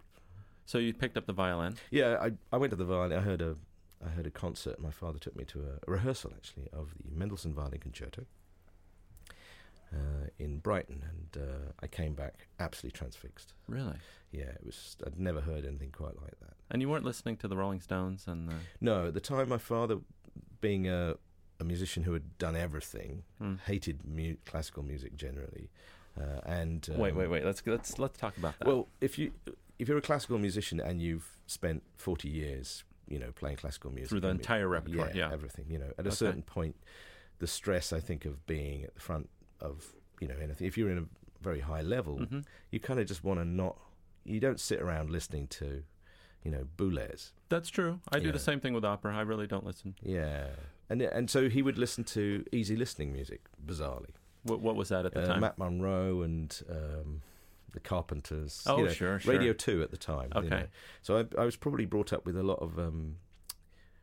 so 0.65 0.79
you 0.79 0.95
picked 0.95 1.17
up 1.17 1.27
the 1.27 1.33
violin 1.33 1.77
yeah 1.91 2.17
I 2.21 2.33
I 2.53 2.57
went 2.57 2.71
to 2.71 2.77
the 2.77 2.85
violin 2.85 3.13
I 3.13 3.21
heard 3.21 3.43
a 3.43 3.57
I 4.05 4.09
heard 4.11 4.27
a 4.27 4.31
concert 4.31 4.81
my 4.81 4.91
father 4.91 5.19
took 5.19 5.37
me 5.37 5.45
to 5.47 5.61
a, 5.61 5.73
a 5.87 5.91
rehearsal 5.91 6.33
actually 6.35 6.69
of 6.73 6.95
the 7.05 7.15
Mendelssohn 7.15 7.53
Violin 7.53 7.81
Concerto 7.81 8.25
uh, 9.93 10.27
in 10.39 10.59
Brighton, 10.59 11.03
and 11.11 11.43
uh, 11.43 11.73
I 11.83 11.87
came 11.87 12.15
back 12.15 12.47
absolutely 12.59 12.97
transfixed. 12.97 13.53
Really? 13.69 13.97
Yeah, 14.31 14.45
it 14.45 14.65
was. 14.65 14.97
I'd 15.07 15.19
never 15.19 15.41
heard 15.41 15.67
anything 15.67 15.91
quite 15.91 16.19
like 16.21 16.39
that. 16.41 16.55
And 16.71 16.81
you 16.81 16.89
weren't 16.89 17.05
listening 17.05 17.37
to 17.39 17.49
the 17.49 17.57
Rolling 17.57 17.81
Stones 17.81 18.25
and 18.27 18.49
the... 18.49 18.55
no. 18.81 19.09
At 19.09 19.15
the 19.15 19.21
time, 19.21 19.49
my 19.49 19.59
father, 19.59 19.99
being 20.61 20.89
a, 20.89 21.17
a 21.63 21.65
musician 21.65 22.03
who 22.03 22.13
had 22.13 22.37
done 22.39 22.57
everything, 22.57 23.23
mm. 23.41 23.59
hated 23.61 24.01
mu- 24.05 24.37
classical 24.45 24.83
music 24.83 25.17
generally. 25.17 25.71
Uh, 26.21 26.41
and 26.45 26.89
um, 26.93 26.99
wait, 26.99 27.15
wait, 27.15 27.29
wait. 27.31 27.45
Let's 27.45 27.63
let's 27.65 27.99
let's 27.99 28.19
talk 28.19 28.37
about 28.37 28.59
that. 28.59 28.69
Well, 28.69 28.89
if 29.01 29.19
you 29.19 29.33
if 29.79 29.89
you're 29.89 29.99
a 29.99 30.03
classical 30.03 30.39
musician 30.39 30.79
and 30.81 31.01
you've 31.01 31.39
spent 31.47 31.83
forty 31.97 32.29
years, 32.29 32.85
you 33.09 33.19
know, 33.19 33.31
playing 33.33 33.57
classical 33.57 33.91
music 33.91 34.11
through 34.11 34.21
the 34.21 34.29
entire 34.29 34.69
repertoire, 34.69 35.11
yeah, 35.15 35.29
yeah, 35.29 35.33
everything, 35.33 35.65
you 35.71 35.79
know, 35.79 35.93
at 35.99 36.05
a 36.05 36.09
okay. 36.09 36.17
certain 36.17 36.43
point, 36.43 36.77
the 37.39 37.47
stress 37.47 37.93
I 37.93 38.01
think 38.01 38.27
of 38.27 38.47
being 38.47 38.85
at 38.85 38.95
the 38.95 39.01
front 39.01 39.31
of 39.61 39.95
you 40.21 40.29
know 40.29 40.37
anything. 40.43 40.67
If 40.67 40.77
you're 40.77 40.91
in 40.91 40.99
a 40.99 41.05
very 41.41 41.61
high 41.61 41.83
level, 41.83 42.19
mm-hmm. 42.19 42.41
you 42.71 42.81
kind 42.81 43.01
of 43.01 43.07
just 43.07 43.25
want 43.25 43.41
to 43.41 43.45
not. 43.45 43.79
You 44.25 44.39
don't 44.39 44.61
sit 44.61 44.81
around 44.81 45.11
listening 45.11 45.49
to, 45.49 45.83
you 46.45 46.51
know, 46.51 46.65
Boulez. 46.77 47.33
That's 47.49 47.71
true. 47.71 48.01
I 48.13 48.21
do 48.21 48.31
the 48.31 48.39
same 48.39 48.61
thing 48.61 48.73
with 48.73 48.85
opera. 48.85 49.17
I 49.17 49.23
really 49.23 49.49
don't 49.49 49.67
listen. 49.67 49.95
Yeah, 50.01 50.47
and 50.93 51.03
and 51.03 51.31
so 51.31 51.49
he 51.49 51.63
would 51.63 51.79
listen 51.79 52.05
to 52.05 52.45
easy 52.53 52.77
listening 52.77 53.13
music. 53.13 53.41
Bizarrely, 53.65 54.11
what, 54.43 54.61
what 54.61 54.77
was 54.77 54.91
that 54.91 55.07
at 55.07 55.15
the 55.15 55.23
uh, 55.23 55.27
time? 55.27 55.41
Matt 55.41 55.59
Monro 55.59 56.23
and. 56.23 56.61
Um, 56.69 57.23
the 57.73 57.81
Carpenters. 57.81 58.65
Oh, 58.67 58.77
you 58.77 58.85
know, 58.85 58.93
sure, 58.93 59.19
sure. 59.19 59.33
Radio 59.33 59.55
Two 59.55 59.83
at 59.83 59.91
the 59.91 59.97
time. 59.97 60.31
Okay. 60.37 60.45
You 60.45 60.51
know. 60.51 60.67
So 61.01 61.19
I, 61.19 61.41
I, 61.41 61.45
was 61.47 61.57
probably 61.57 61.87
brought 61.87 62.13
up 62.13 62.27
with 62.27 62.37
a 62.37 62.43
lot 62.43 62.59
of 62.59 62.79
um, 62.79 63.17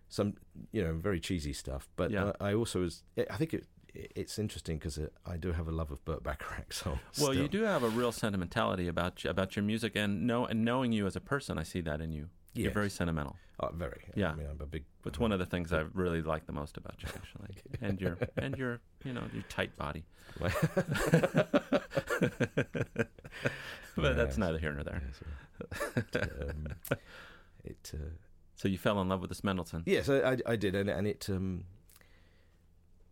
some, 0.07 0.37
you 0.71 0.83
know, 0.83 0.93
very 0.93 1.19
cheesy 1.19 1.53
stuff. 1.53 1.87
But 1.95 2.09
yeah. 2.09 2.31
I, 2.39 2.49
I 2.49 2.53
also 2.55 2.81
was. 2.81 3.03
I 3.29 3.37
think 3.37 3.53
it 3.53 3.67
it's 3.93 4.39
interesting 4.39 4.77
because 4.77 4.99
I 5.25 5.37
do 5.37 5.51
have 5.51 5.67
a 5.67 5.71
love 5.71 5.91
of 5.91 6.03
Burt 6.05 6.23
Bacharach 6.23 6.73
songs. 6.73 6.99
Well, 7.17 7.31
still. 7.31 7.35
you 7.35 7.47
do 7.47 7.63
have 7.63 7.83
a 7.83 7.89
real 7.89 8.11
sentimentality 8.11 8.87
about 8.87 9.23
about 9.25 9.55
your 9.55 9.63
music, 9.63 9.95
and 9.95 10.25
know 10.25 10.45
and 10.45 10.65
knowing 10.65 10.91
you 10.91 11.05
as 11.07 11.15
a 11.15 11.21
person, 11.21 11.57
I 11.57 11.63
see 11.63 11.81
that 11.81 12.01
in 12.01 12.11
you. 12.11 12.29
Yes. 12.53 12.63
You're 12.63 12.73
very 12.73 12.89
sentimental. 12.89 13.35
Oh, 13.61 13.69
very. 13.73 14.05
Yeah, 14.15 14.31
I 14.31 14.35
mean, 14.35 14.47
I'm 14.49 14.59
a 14.61 14.65
big. 14.65 14.85
It's 15.05 15.19
one 15.19 15.31
of 15.31 15.39
the 15.39 15.45
things 15.45 15.73
I 15.73 15.83
really 15.93 16.21
like 16.21 16.45
the 16.45 16.53
most 16.53 16.77
about 16.77 16.95
you, 17.01 17.09
actually, 17.15 17.57
and 17.81 17.99
your 17.99 18.17
and 18.37 18.57
your 18.57 18.79
you 19.03 19.13
know 19.13 19.23
your 19.33 19.43
tight 19.49 19.75
body. 19.77 20.05
but 20.39 20.51
yeah, 23.97 24.13
that's 24.13 24.37
neither 24.37 24.59
here 24.59 24.71
nor 24.71 24.83
there. 24.83 25.01
um, 26.15 26.67
it. 27.65 27.91
Uh, 27.93 27.97
so 28.55 28.67
you 28.67 28.77
fell 28.77 28.99
in 29.01 29.09
love 29.09 29.21
with 29.21 29.29
this 29.29 29.43
Mendelssohn? 29.43 29.83
Yes, 29.85 30.09
I, 30.09 30.31
I, 30.31 30.37
I 30.45 30.55
did, 30.55 30.75
and, 30.75 30.89
and 30.89 31.07
it. 31.07 31.29
Um, 31.29 31.65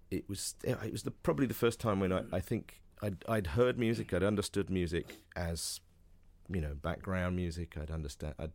it 0.10 0.28
was 0.30 0.56
it 0.64 0.92
was 0.92 1.04
the, 1.04 1.12
probably 1.12 1.46
the 1.46 1.54
first 1.54 1.80
time 1.80 2.00
when 2.00 2.14
I, 2.14 2.24
I 2.32 2.40
think 2.40 2.82
I'd, 3.02 3.24
I'd 3.28 3.48
heard 3.48 3.78
music, 3.78 4.14
I'd 4.14 4.24
understood 4.24 4.70
music 4.70 5.18
as 5.36 5.82
you 6.50 6.62
know 6.62 6.74
background 6.74 7.36
music. 7.36 7.78
I'd 7.78 7.92
understand. 7.92 8.36
I'd 8.40 8.52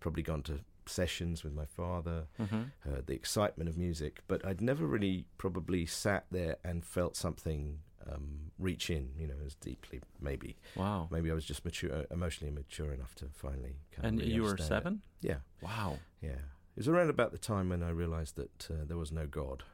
probably 0.00 0.22
gone 0.22 0.42
to 0.42 0.60
sessions 0.86 1.44
with 1.44 1.52
my 1.52 1.66
father, 1.66 2.24
mm-hmm. 2.40 2.62
uh, 2.86 3.00
the 3.06 3.14
excitement 3.14 3.68
of 3.68 3.76
music, 3.76 4.20
but 4.26 4.44
I'd 4.44 4.60
never 4.60 4.86
really 4.86 5.26
probably 5.38 5.86
sat 5.86 6.24
there 6.30 6.56
and 6.64 6.84
felt 6.84 7.16
something 7.16 7.78
um, 8.10 8.50
reach 8.58 8.90
in, 8.90 9.10
you 9.18 9.26
know, 9.26 9.34
as 9.46 9.54
deeply. 9.54 10.00
Maybe. 10.20 10.56
Wow. 10.74 11.08
Maybe 11.10 11.30
I 11.30 11.34
was 11.34 11.44
just 11.44 11.64
mature, 11.64 11.92
uh, 11.92 12.02
emotionally 12.10 12.52
mature 12.52 12.92
enough 12.92 13.14
to 13.16 13.26
finally. 13.32 13.76
Kind 13.94 14.06
and 14.06 14.20
of 14.20 14.20
really 14.22 14.34
you 14.34 14.42
were 14.42 14.56
seven. 14.56 15.02
It. 15.22 15.28
Yeah. 15.28 15.36
Wow. 15.62 15.98
Yeah. 16.20 16.30
It 16.30 16.76
was 16.76 16.88
around 16.88 17.10
about 17.10 17.32
the 17.32 17.38
time 17.38 17.68
when 17.68 17.82
I 17.82 17.90
realised 17.90 18.36
that 18.36 18.68
uh, 18.70 18.84
there 18.86 18.96
was 18.96 19.12
no 19.12 19.26
God. 19.26 19.64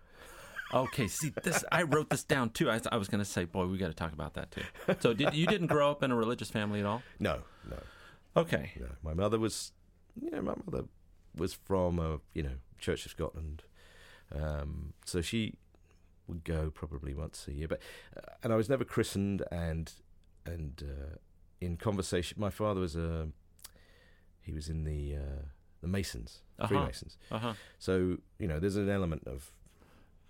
Okay, 0.75 1.07
see 1.07 1.33
this. 1.45 1.65
I 1.71 1.83
wrote 1.83 2.11
this 2.11 2.25
down 2.25 2.51
too. 2.51 2.69
I, 2.69 2.81
I 2.91 2.97
was 2.97 3.07
going 3.07 3.21
to 3.21 3.25
say, 3.25 3.45
boy, 3.45 3.67
we 3.67 3.79
got 3.79 3.87
to 3.87 3.95
talk 3.95 4.13
about 4.13 4.35
that 4.35 4.51
too. 4.51 4.63
So, 4.99 5.15
did 5.15 5.33
you 5.33 5.47
didn't 5.47 5.69
grow 5.69 5.91
up 5.93 6.03
in 6.03 6.11
a 6.11 6.17
religious 6.17 6.51
family 6.51 6.81
at 6.81 6.87
all? 6.87 7.03
No, 7.21 7.43
no. 7.71 7.77
Okay. 8.37 8.73
No, 8.81 8.89
my 9.03 9.15
mother 9.15 9.39
was, 9.39 9.73
yeah, 10.21 10.41
my 10.41 10.55
mother 10.65 10.85
was 11.37 11.53
from 11.53 11.99
a 11.99 12.21
you 12.35 12.43
know 12.43 12.57
Church 12.79 13.05
of 13.05 13.13
Scotland, 13.13 13.63
um, 14.35 14.93
so 15.05 15.21
she 15.21 15.55
would 16.27 16.45
go 16.45 16.71
probably 16.71 17.15
once 17.15 17.47
a 17.49 17.53
year. 17.53 17.69
But 17.69 17.81
uh, 18.17 18.33
and 18.43 18.53
I 18.53 18.57
was 18.57 18.69
never 18.69 18.85
christened, 18.85 19.43
and 19.51 19.93
and 20.45 20.83
uh, 20.83 21.17
in 21.61 21.77
conversation, 21.77 22.41
my 22.41 22.51
father 22.51 22.81
was 22.81 22.97
a 22.97 23.29
he 24.41 24.53
was 24.53 24.69
in 24.69 24.85
the 24.85 25.17
uh, 25.17 25.43
the 25.81 25.89
Masons, 25.89 26.43
uh-huh. 26.59 26.69
Freemasons. 26.69 27.17
Uh-huh. 27.31 27.55
So 27.79 28.19
you 28.39 28.49
know, 28.49 28.59
there's 28.59 28.77
an 28.77 28.91
element 28.91 29.25
of 29.27 29.53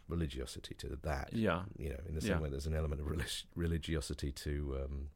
religiosity 0.09 0.75
to 0.77 0.99
that. 1.03 1.31
Yeah. 1.33 1.63
You 1.77 1.91
know, 1.91 2.01
in 2.09 2.15
the 2.15 2.21
same 2.21 2.33
yeah. 2.33 2.41
way 2.41 2.51
there's 2.51 2.67
an 2.67 2.75
element 2.75 3.01
of 3.01 3.07
relig- 3.07 3.45
religiosity 3.55 4.33
to 4.33 4.85
um, 4.85 5.09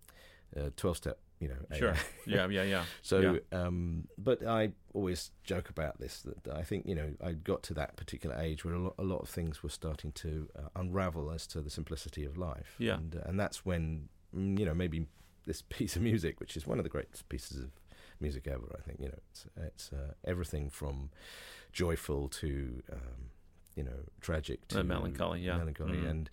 uh, 0.56 0.70
12 0.76 0.96
step, 0.96 1.18
you 1.40 1.48
know. 1.48 1.76
Sure. 1.76 1.94
yeah, 2.26 2.46
yeah, 2.48 2.62
yeah. 2.62 2.84
So, 3.02 3.40
yeah. 3.52 3.58
Um, 3.58 4.06
but 4.18 4.46
I 4.46 4.72
always 4.92 5.30
joke 5.42 5.70
about 5.70 5.98
this 5.98 6.22
that 6.22 6.54
I 6.54 6.62
think, 6.62 6.86
you 6.86 6.94
know, 6.94 7.14
I 7.24 7.32
got 7.32 7.62
to 7.64 7.74
that 7.74 7.96
particular 7.96 8.36
age 8.36 8.64
where 8.64 8.74
a 8.74 8.78
lot, 8.78 8.94
a 8.98 9.02
lot 9.02 9.22
of 9.22 9.28
things 9.28 9.62
were 9.62 9.70
starting 9.70 10.12
to 10.12 10.48
uh, 10.56 10.68
unravel 10.76 11.30
as 11.30 11.46
to 11.48 11.60
the 11.60 11.70
simplicity 11.70 12.24
of 12.24 12.36
life. 12.36 12.76
Yeah. 12.78 12.94
And, 12.94 13.16
uh, 13.16 13.22
and 13.24 13.40
that's 13.40 13.64
when, 13.64 14.08
mm, 14.36 14.58
you 14.58 14.66
know, 14.66 14.74
maybe 14.74 15.06
this 15.46 15.62
piece 15.68 15.96
of 15.96 16.02
music, 16.02 16.38
which 16.38 16.56
is 16.56 16.66
one 16.66 16.78
of 16.78 16.84
the 16.84 16.90
great 16.90 17.08
pieces 17.28 17.58
of 17.58 17.70
music 18.20 18.46
ever, 18.46 18.76
I 18.78 18.82
think, 18.82 19.00
you 19.00 19.06
know, 19.06 19.18
it's, 19.30 19.46
it's 19.56 19.90
uh, 19.92 20.12
everything 20.24 20.70
from 20.70 21.10
joyful 21.72 22.28
to. 22.28 22.82
Um, 22.92 23.30
you 23.76 23.84
know 23.84 24.02
tragic 24.20 24.66
to 24.66 24.82
melancholy, 24.82 25.40
yeah, 25.40 25.56
melancholy, 25.56 25.98
mm-hmm. 25.98 26.08
and 26.08 26.30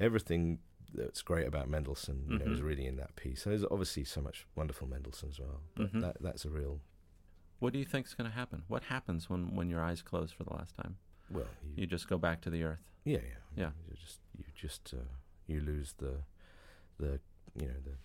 everything 0.00 0.58
that's 0.94 1.22
great 1.22 1.46
about 1.46 1.68
Mendelssohn, 1.68 2.24
you 2.28 2.38
mm-hmm. 2.38 2.48
know, 2.48 2.54
is 2.54 2.62
really 2.62 2.86
in 2.86 2.96
that 2.96 3.16
piece. 3.16 3.42
So 3.42 3.50
there's 3.50 3.64
obviously 3.64 4.04
so 4.04 4.20
much 4.20 4.46
wonderful 4.54 4.88
Mendelssohn 4.88 5.30
as 5.30 5.38
well. 5.38 5.60
But 5.74 5.88
mm-hmm. 5.88 6.00
that 6.00 6.16
that's 6.20 6.44
a 6.44 6.50
real. 6.50 6.80
What 7.58 7.72
do 7.72 7.78
you 7.78 7.84
think 7.84 8.06
is 8.06 8.14
going 8.14 8.30
to 8.30 8.36
happen? 8.36 8.62
What 8.68 8.84
happens 8.84 9.28
when 9.28 9.54
when 9.54 9.68
your 9.68 9.82
eyes 9.82 10.02
close 10.02 10.30
for 10.30 10.44
the 10.44 10.52
last 10.52 10.74
time? 10.76 10.96
Well, 11.30 11.46
you, 11.62 11.82
you 11.82 11.86
just 11.86 12.08
go 12.08 12.18
back 12.18 12.40
to 12.42 12.50
the 12.50 12.62
earth. 12.64 12.82
Yeah, 13.04 13.18
yeah, 13.18 13.64
yeah. 13.64 13.70
You 13.88 13.96
just 13.96 14.20
you 14.36 14.44
just 14.54 14.94
uh, 14.94 15.04
you 15.46 15.60
lose 15.60 15.94
the 15.98 16.22
the 16.98 17.20
you 17.54 17.66
know 17.66 17.80
the 17.84 17.96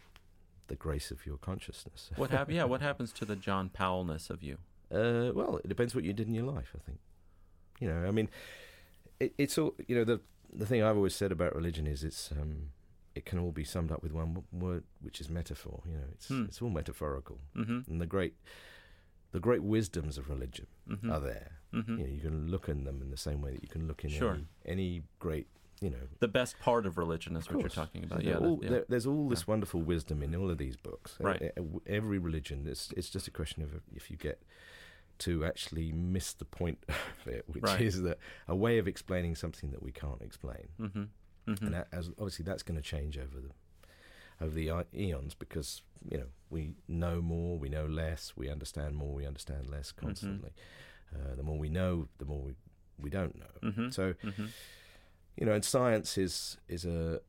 the 0.68 0.76
grace 0.76 1.12
of 1.12 1.26
your 1.26 1.38
consciousness. 1.38 2.12
what 2.16 2.32
hap- 2.32 2.52
Yeah, 2.52 2.64
what 2.66 2.82
happens 2.90 3.12
to 3.14 3.26
the 3.26 3.36
John 3.36 3.70
Powellness 3.70 4.30
of 4.30 4.44
you? 4.44 4.58
Uh, 4.92 5.32
well, 5.34 5.60
it 5.64 5.68
depends 5.68 5.96
what 5.96 6.04
you 6.04 6.14
did 6.14 6.28
in 6.28 6.34
your 6.34 6.46
life. 6.46 6.74
I 6.76 6.80
think. 6.86 7.00
You 7.80 7.90
know, 7.90 8.08
I 8.08 8.12
mean, 8.12 8.30
it, 9.20 9.34
it's 9.38 9.58
all 9.58 9.74
you 9.88 9.96
know. 9.96 10.04
The 10.04 10.22
the 10.56 10.66
thing 10.66 10.84
I've 10.84 10.96
always 10.96 11.16
said 11.16 11.32
about 11.32 11.56
religion 11.56 11.88
is 11.88 12.04
it's 12.04 12.32
um, 12.32 12.70
it 13.16 13.26
can 13.26 13.40
all 13.40 13.52
be 13.52 13.64
summed 13.64 13.92
up 13.92 14.02
with 14.02 14.12
one 14.12 14.44
word, 14.52 14.84
which 15.02 15.22
is 15.22 15.30
metaphor. 15.30 15.82
You 15.86 15.98
know, 15.98 16.04
it's 16.14 16.28
hmm. 16.28 16.46
it's 16.46 16.62
all 16.62 16.70
metaphorical, 16.70 17.40
mm-hmm. 17.56 17.92
and 17.92 18.02
the 18.02 18.06
great 18.06 18.36
the 19.32 19.40
great 19.40 19.64
wisdoms 19.64 20.18
of 20.18 20.30
religion 20.30 20.68
mm-hmm. 20.90 21.12
are 21.12 21.20
there. 21.20 21.52
Mm-hmm. 21.74 21.98
You 21.98 22.04
know, 22.04 22.14
you 22.14 22.22
can 22.22 22.52
look 22.52 22.70
in 22.70 22.84
them 22.84 23.02
in 23.02 23.10
the 23.10 23.18
same 23.18 23.42
way 23.42 23.52
that 23.52 23.64
you 23.64 23.70
can 23.70 23.88
look 23.88 24.04
in 24.04 24.12
sure. 24.12 24.34
any, 24.34 24.46
any 24.66 25.04
great 25.20 25.48
you 25.82 25.90
know 25.90 25.98
the 26.20 26.28
best 26.28 26.58
part 26.60 26.86
of 26.86 26.98
religion 26.98 27.36
is 27.36 27.50
what 27.50 27.60
you're 27.60 27.70
talking 27.70 28.04
about. 28.04 28.24
Yeah, 28.24 28.38
all, 28.38 28.60
yeah. 28.62 28.70
There, 28.70 28.86
there's 28.88 29.06
all 29.06 29.28
this 29.28 29.42
yeah. 29.42 29.46
wonderful 29.48 29.82
wisdom 29.82 30.24
in 30.24 30.34
all 30.36 30.50
of 30.50 30.58
these 30.58 30.78
books. 30.78 31.18
Right. 31.20 31.52
Every 31.86 32.20
religion, 32.20 32.66
it's 32.70 32.94
it's 32.96 33.10
just 33.10 33.28
a 33.28 33.32
question 33.32 33.64
of 33.64 33.82
if 33.94 34.10
you 34.10 34.16
get 34.16 34.42
to 35.20 35.46
actually 35.46 35.92
miss 35.92 36.34
the 36.34 36.46
point 36.46 36.84
of 36.90 37.28
it, 37.28 37.46
which 37.48 37.64
right. 37.64 37.82
is 37.82 38.02
that 38.04 38.18
a 38.48 38.56
way 38.56 38.78
of 38.78 38.88
explaining 38.88 39.36
something 39.36 39.72
that 39.72 39.82
we 39.82 39.92
can't 39.92 40.22
explain. 40.22 40.68
Mm-hmm. 40.80 41.04
Mm-hmm. 41.48 41.66
And 41.66 41.74
that, 41.74 41.88
as, 41.92 42.10
obviously, 42.18 42.46
that's 42.46 42.64
going 42.64 42.78
to 42.78 42.84
change 42.84 43.18
over 43.18 43.40
the 43.40 43.50
over 44.42 44.54
the 44.54 44.72
eons 44.96 45.36
because 45.36 45.84
you 46.10 46.18
know 46.18 46.26
we 46.50 46.74
know 46.88 47.22
more, 47.22 47.58
we 47.58 47.70
know 47.70 47.86
less, 47.86 48.34
we 48.36 48.50
understand 48.50 48.96
more, 48.96 49.14
we 49.14 49.26
understand 49.26 49.70
less 49.70 49.92
mm-hmm. 49.92 50.08
constantly. 50.08 50.52
Mm-hmm. 51.16 51.32
Uh, 51.32 51.36
the 51.36 51.44
more 51.44 51.58
we 51.58 51.70
know, 51.70 52.08
the 52.18 52.26
more 52.26 52.42
we 52.42 52.54
we 53.00 53.10
don't 53.10 53.38
know. 53.38 53.70
Mm-hmm. 53.70 53.90
So 53.90 54.14
mm-hmm. 54.24 54.46
you 55.38 55.46
know, 55.46 55.52
and 55.52 55.64
science 55.64 56.18
is 56.18 56.58
is 56.68 56.86
a 56.86 57.20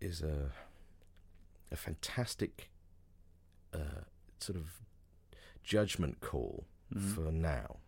is 0.00 0.22
a 0.22 0.50
a 1.70 1.76
fantastic 1.76 2.70
uh, 3.72 4.04
sort 4.38 4.56
of 4.56 4.80
judgment 5.64 6.20
call 6.20 6.64
Mhm. 6.94 7.14
for 7.14 7.32
now, 7.32 7.78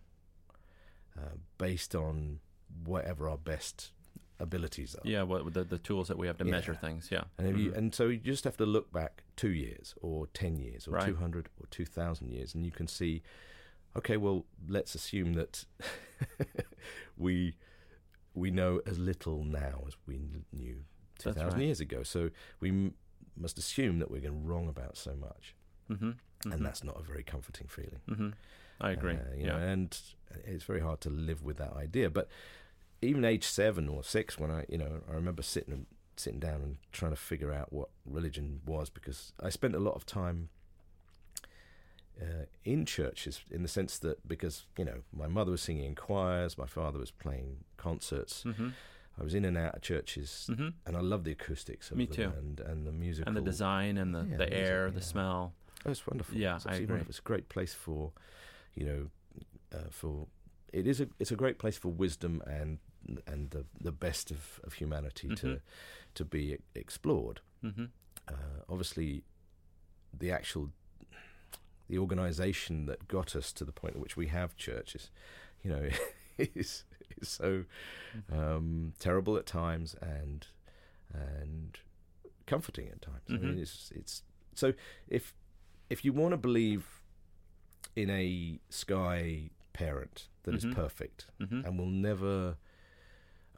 uh, 1.16 1.36
based 1.58 1.94
on 1.94 2.40
whatever 2.84 3.28
our 3.28 3.38
best 3.38 3.92
abilities 4.40 4.94
are. 4.96 5.06
Yeah, 5.08 5.22
what 5.22 5.52
the 5.54 5.64
the 5.64 5.78
tools 5.78 6.08
that 6.08 6.18
we 6.18 6.26
have 6.26 6.38
to 6.38 6.44
Yeah. 6.44 6.50
measure 6.50 6.74
things. 6.74 7.10
Yeah, 7.10 7.24
And, 7.38 7.46
if 7.48 7.56
you, 7.56 7.72
and 7.74 7.94
so 7.94 8.08
you 8.08 8.18
just 8.18 8.44
have 8.44 8.56
to 8.56 8.66
look 8.66 8.90
back 8.92 9.22
two 9.36 9.52
years 9.52 9.94
or 10.02 10.26
10 10.28 10.56
years 10.58 10.88
or 10.88 10.92
Right. 10.92 11.06
200 11.06 11.48
or 11.60 11.66
2,000 11.70 12.30
years, 12.30 12.54
and 12.54 12.64
you 12.64 12.72
can 12.72 12.88
see, 12.88 13.22
okay, 13.96 14.16
well, 14.16 14.44
let's 14.68 14.94
assume 14.94 15.34
that 15.34 15.64
we 17.16 17.56
we 18.34 18.50
know 18.50 18.80
as 18.86 18.98
little 18.98 19.44
now 19.44 19.84
as 19.86 19.96
we 20.06 20.18
knew 20.52 20.84
2,000 21.18 21.46
right. 21.52 21.62
years 21.62 21.80
ago. 21.80 22.02
So 22.02 22.30
we 22.58 22.70
m- 22.70 22.94
must 23.36 23.58
assume 23.58 24.00
that 24.00 24.10
we're 24.10 24.28
wrong 24.32 24.68
about 24.68 24.96
so 24.96 25.14
much. 25.14 25.54
Mhm. 25.88 26.16
Mhm. 26.44 26.52
And 26.52 26.66
that's 26.66 26.82
not 26.82 26.98
a 26.98 27.02
very 27.04 27.22
comforting 27.22 27.68
feeling. 27.68 28.34
I 28.80 28.90
agree. 28.90 29.14
Uh, 29.14 29.18
yeah. 29.36 29.46
know, 29.46 29.56
and 29.58 29.98
it's 30.44 30.64
very 30.64 30.80
hard 30.80 31.00
to 31.02 31.10
live 31.10 31.42
with 31.42 31.56
that 31.58 31.72
idea. 31.74 32.10
But 32.10 32.28
even 33.02 33.24
age 33.24 33.44
seven 33.44 33.88
or 33.88 34.02
six, 34.04 34.38
when 34.38 34.50
I, 34.50 34.64
you 34.68 34.78
know, 34.78 35.02
I 35.10 35.14
remember 35.14 35.42
sitting 35.42 35.86
sitting 36.16 36.38
down 36.38 36.62
and 36.62 36.76
trying 36.92 37.10
to 37.10 37.16
figure 37.16 37.52
out 37.52 37.72
what 37.72 37.88
religion 38.06 38.60
was 38.64 38.88
because 38.88 39.32
I 39.42 39.48
spent 39.50 39.74
a 39.74 39.80
lot 39.80 39.94
of 39.96 40.06
time 40.06 40.48
uh, 42.22 42.44
in 42.64 42.86
churches 42.86 43.40
in 43.50 43.62
the 43.62 43.68
sense 43.68 43.98
that 43.98 44.26
because 44.28 44.64
you 44.78 44.84
know 44.84 45.00
my 45.12 45.26
mother 45.26 45.50
was 45.50 45.62
singing 45.62 45.84
in 45.84 45.94
choirs, 45.94 46.56
my 46.56 46.66
father 46.66 46.98
was 46.98 47.10
playing 47.10 47.64
concerts. 47.76 48.44
Mhm. 48.44 48.72
I 49.18 49.22
was 49.22 49.34
in 49.34 49.44
and 49.44 49.56
out 49.56 49.76
of 49.76 49.82
churches, 49.82 50.48
Mhm. 50.52 50.74
and 50.86 50.96
I 50.96 51.00
love 51.00 51.22
the 51.24 51.32
acoustics 51.32 51.90
of 51.90 51.96
Me 51.96 52.06
them 52.06 52.14
too. 52.14 52.38
and 52.38 52.60
and 52.60 52.86
the 52.86 52.92
musical 52.92 53.28
And 53.28 53.36
the 53.36 53.40
design 53.50 53.96
and 53.96 54.14
the, 54.14 54.20
Yeah, 54.24 54.36
the 54.38 54.46
the 54.46 54.52
air, 54.52 54.84
music, 54.86 54.94
the 55.00 55.04
smell. 55.06 55.54
Oh, 55.86 55.90
it's 55.90 56.06
wonderful. 56.06 56.36
Yeah, 56.36 56.56
it's 56.56 56.66
I 56.66 56.74
agree. 56.74 56.86
wonderful. 56.86 57.10
It's 57.10 57.18
a 57.18 57.22
great 57.22 57.48
place 57.48 57.74
for, 57.74 58.12
you 58.74 58.84
know, 58.84 59.10
uh, 59.72 59.88
for 59.90 60.26
it 60.72 60.86
is 60.86 61.00
a 61.00 61.08
it's 61.18 61.30
a 61.32 61.36
great 61.36 61.58
place 61.58 61.76
for 61.78 61.88
wisdom 61.88 62.42
and 62.46 62.78
and 63.26 63.50
the 63.50 63.64
the 63.80 63.92
best 63.92 64.30
of, 64.30 64.60
of 64.64 64.74
humanity 64.74 65.28
to 65.36 65.46
Mhm. 65.46 65.60
to 66.14 66.24
be 66.24 66.58
explored. 66.74 67.40
hmm 67.62 67.86
Uh, 68.28 68.62
obviously, 68.68 69.22
the 70.18 70.30
actual 70.32 70.70
the 71.88 71.98
organisation 71.98 72.86
that 72.86 73.06
got 73.08 73.36
us 73.36 73.52
to 73.52 73.64
the 73.64 73.72
point 73.72 73.94
at 73.94 74.00
which 74.00 74.16
we 74.16 74.28
have 74.28 74.56
churches, 74.56 75.10
you 75.62 75.70
know, 75.70 75.88
is 76.38 76.84
is 77.20 77.28
so 77.28 77.64
um, 78.32 78.94
terrible 78.98 79.36
at 79.36 79.46
times 79.46 79.94
and 80.00 80.46
and 81.12 81.78
comforting 82.46 82.88
at 82.88 83.02
times. 83.02 83.22
I 83.28 83.32
mean, 83.32 83.56
Mhm. 83.56 83.62
it's 83.62 83.92
it's 83.94 84.22
so 84.54 84.72
if 85.08 85.34
if 85.90 86.04
you 86.04 86.12
want 86.12 86.32
to 86.32 86.38
believe 86.38 87.02
in 87.96 88.10
a 88.10 88.58
sky 88.70 89.50
parent 89.72 90.28
that 90.44 90.54
is 90.54 90.64
Mhm. 90.64 90.74
perfect 90.74 91.26
hmm 91.38 91.62
and 91.64 91.78
will 91.78 91.86
never, 91.86 92.56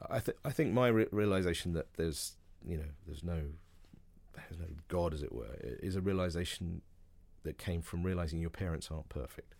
I 0.09 0.19
think 0.19 0.37
I 0.45 0.51
think 0.51 0.73
my 0.73 0.87
re- 0.87 1.07
realization 1.11 1.73
that 1.73 1.93
there's 1.95 2.37
you 2.65 2.77
know 2.77 2.89
there's 3.05 3.23
no 3.23 3.51
there's 4.35 4.59
no 4.59 4.67
God 4.87 5.13
as 5.13 5.23
it 5.23 5.31
were 5.33 5.55
is 5.61 5.95
a 5.95 6.01
realization 6.01 6.81
that 7.43 7.57
came 7.57 7.81
from 7.81 8.03
realizing 8.03 8.39
your 8.39 8.49
parents 8.49 8.89
aren't 8.91 9.09
perfect. 9.09 9.55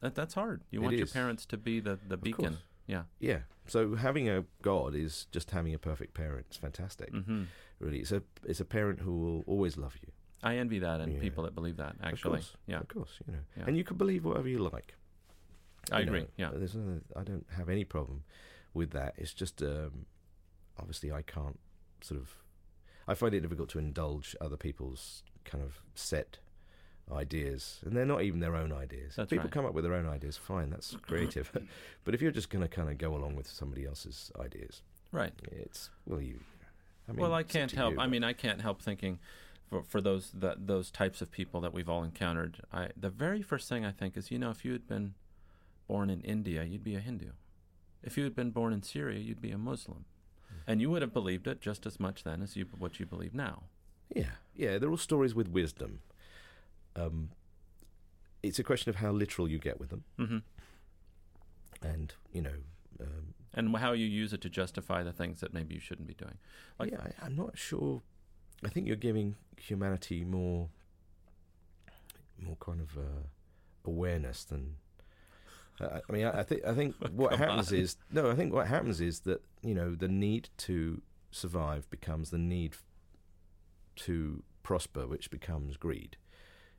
That, 0.00 0.14
that's 0.14 0.34
hard. 0.34 0.62
You 0.70 0.80
It 0.80 0.84
want 0.84 0.96
your 0.96 1.06
parents 1.06 1.44
to 1.46 1.56
be 1.56 1.80
the, 1.80 1.98
the 2.08 2.16
beacon. 2.16 2.58
Yeah. 2.86 3.02
Yeah. 3.20 3.40
So 3.66 3.96
having 3.96 4.28
a 4.28 4.44
God 4.62 4.94
is 4.94 5.26
just 5.30 5.50
having 5.50 5.74
a 5.74 5.78
perfect 5.78 6.14
parent. 6.14 6.46
It's 6.48 6.56
fantastic. 6.56 7.10
hmm 7.10 7.44
Really, 7.80 7.98
it's 8.00 8.12
a 8.12 8.22
it's 8.44 8.60
a 8.60 8.64
parent 8.64 9.00
who 9.00 9.12
will 9.18 9.44
always 9.46 9.76
love 9.76 9.96
you. 10.02 10.10
I 10.42 10.56
envy 10.56 10.78
that 10.80 11.00
and 11.00 11.14
Yeah. 11.14 11.20
people 11.20 11.44
that 11.44 11.54
believe 11.54 11.76
that. 11.78 11.96
Actually, 12.02 12.38
of 12.38 12.44
course, 12.44 12.56
yeah, 12.66 12.80
of 12.80 12.88
course, 12.88 13.18
you 13.26 13.32
know, 13.32 13.40
Yeah. 13.56 13.64
and 13.66 13.76
you 13.76 13.84
can 13.84 13.96
believe 13.96 14.24
whatever 14.24 14.48
you 14.48 14.58
like. 14.58 14.94
I 15.90 16.00
you 16.00 16.06
know. 16.06 16.12
agree. 16.14 16.28
Yeah, 16.36 16.50
There's 16.54 16.74
no, 16.74 17.00
I 17.16 17.22
don't 17.24 17.46
have 17.56 17.68
any 17.68 17.84
problem 17.84 18.24
with 18.74 18.90
that. 18.92 19.14
It's 19.16 19.32
just 19.32 19.62
um, 19.62 20.06
obviously 20.78 21.10
I 21.12 21.22
can't 21.22 21.58
sort 22.00 22.20
of. 22.20 22.36
I 23.06 23.14
find 23.14 23.32
it 23.34 23.40
difficult 23.40 23.70
to 23.70 23.78
indulge 23.78 24.36
other 24.40 24.56
people's 24.58 25.22
kind 25.44 25.64
of 25.64 25.80
set 25.94 26.38
ideas, 27.10 27.80
and 27.84 27.96
they're 27.96 28.04
not 28.04 28.22
even 28.22 28.40
their 28.40 28.54
own 28.54 28.70
ideas. 28.70 29.14
That's 29.16 29.30
People 29.30 29.44
right. 29.44 29.52
come 29.52 29.64
up 29.64 29.72
with 29.72 29.84
their 29.84 29.94
own 29.94 30.06
ideas. 30.06 30.36
Fine, 30.36 30.70
that's 30.70 30.94
creative. 31.02 31.50
but 32.04 32.14
if 32.14 32.20
you're 32.20 32.30
just 32.30 32.50
going 32.50 32.62
to 32.62 32.68
kind 32.68 32.90
of 32.90 32.98
go 32.98 33.14
along 33.16 33.34
with 33.34 33.46
somebody 33.46 33.86
else's 33.86 34.30
ideas, 34.38 34.82
right. 35.10 35.32
it's 35.50 35.88
well, 36.06 36.20
you. 36.20 36.40
I 37.08 37.12
mean, 37.12 37.20
well, 37.22 37.32
I 37.32 37.42
can't 37.44 37.72
help. 37.72 37.94
you, 37.94 38.00
I 38.00 38.06
mean, 38.06 38.22
I 38.22 38.34
can't 38.34 38.60
help 38.60 38.82
thinking 38.82 39.18
for 39.68 39.82
for 39.82 40.00
those 40.00 40.30
that 40.32 40.66
those 40.66 40.90
types 40.90 41.20
of 41.22 41.30
people 41.30 41.60
that 41.60 41.72
we've 41.74 41.88
all 41.88 42.02
encountered. 42.02 42.60
I 42.72 42.90
the 42.96 43.10
very 43.10 43.42
first 43.42 43.68
thing 43.68 43.84
I 43.84 43.92
think 43.92 44.16
is, 44.16 44.30
you 44.30 44.38
know, 44.38 44.50
if 44.50 44.64
you 44.64 44.72
had 44.72 44.86
been 44.86 45.14
born 45.86 46.10
in 46.10 46.20
India, 46.22 46.64
you'd 46.64 46.84
be 46.84 46.94
a 46.94 47.00
Hindu. 47.00 47.30
If 48.02 48.16
you 48.16 48.24
had 48.24 48.34
been 48.34 48.50
born 48.50 48.72
in 48.72 48.82
Syria, 48.82 49.18
you'd 49.18 49.40
be 49.42 49.50
a 49.50 49.58
Muslim, 49.58 50.04
and 50.66 50.80
you 50.80 50.88
would 50.90 51.02
have 51.02 51.12
believed 51.12 51.46
it 51.46 51.60
just 51.60 51.86
as 51.86 51.98
much 51.98 52.24
then 52.24 52.42
as 52.42 52.56
you 52.56 52.66
what 52.78 52.98
you 53.00 53.06
believe 53.06 53.34
now. 53.34 53.64
Yeah, 54.14 54.36
yeah, 54.54 54.78
they're 54.78 54.90
all 54.90 54.96
stories 54.96 55.34
with 55.34 55.48
wisdom. 55.48 56.00
Um, 56.96 57.30
it's 58.42 58.58
a 58.58 58.64
question 58.64 58.88
of 58.90 58.96
how 58.96 59.10
literal 59.12 59.48
you 59.48 59.58
get 59.58 59.78
with 59.80 59.90
them, 59.90 60.04
hmm 60.16 60.38
and 61.82 62.12
you 62.32 62.42
know, 62.42 62.54
um, 63.00 63.34
And 63.54 63.76
how 63.76 63.92
you 63.92 64.06
use 64.06 64.32
it 64.32 64.40
to 64.42 64.48
justify 64.48 65.02
the 65.02 65.12
things 65.12 65.40
that 65.40 65.52
maybe 65.54 65.74
you 65.74 65.80
shouldn't 65.80 66.08
be 66.08 66.14
doing. 66.14 66.38
Like- 66.78 66.90
yeah, 66.92 67.00
I, 67.00 67.26
I'm 67.26 67.36
not 67.36 67.56
sure. 67.58 68.02
I 68.64 68.68
think 68.68 68.86
you're 68.86 68.96
giving 68.96 69.36
humanity 69.56 70.24
more, 70.24 70.68
more 72.38 72.56
kind 72.60 72.80
of 72.80 72.96
uh, 72.98 73.22
awareness 73.84 74.44
than. 74.44 74.76
Uh, 75.80 76.00
I 76.08 76.12
mean, 76.12 76.26
I, 76.26 76.40
I 76.40 76.42
think 76.42 76.64
I 76.64 76.74
think 76.74 76.96
what 77.12 77.34
happens 77.34 77.72
on. 77.72 77.78
is 77.78 77.96
no. 78.10 78.30
I 78.30 78.34
think 78.34 78.52
what 78.52 78.66
happens 78.66 79.00
is 79.00 79.20
that 79.20 79.42
you 79.62 79.74
know 79.74 79.94
the 79.94 80.08
need 80.08 80.48
to 80.58 81.00
survive 81.30 81.88
becomes 81.90 82.30
the 82.30 82.38
need 82.38 82.76
to 83.96 84.42
prosper, 84.62 85.06
which 85.06 85.30
becomes 85.30 85.76
greed. 85.76 86.16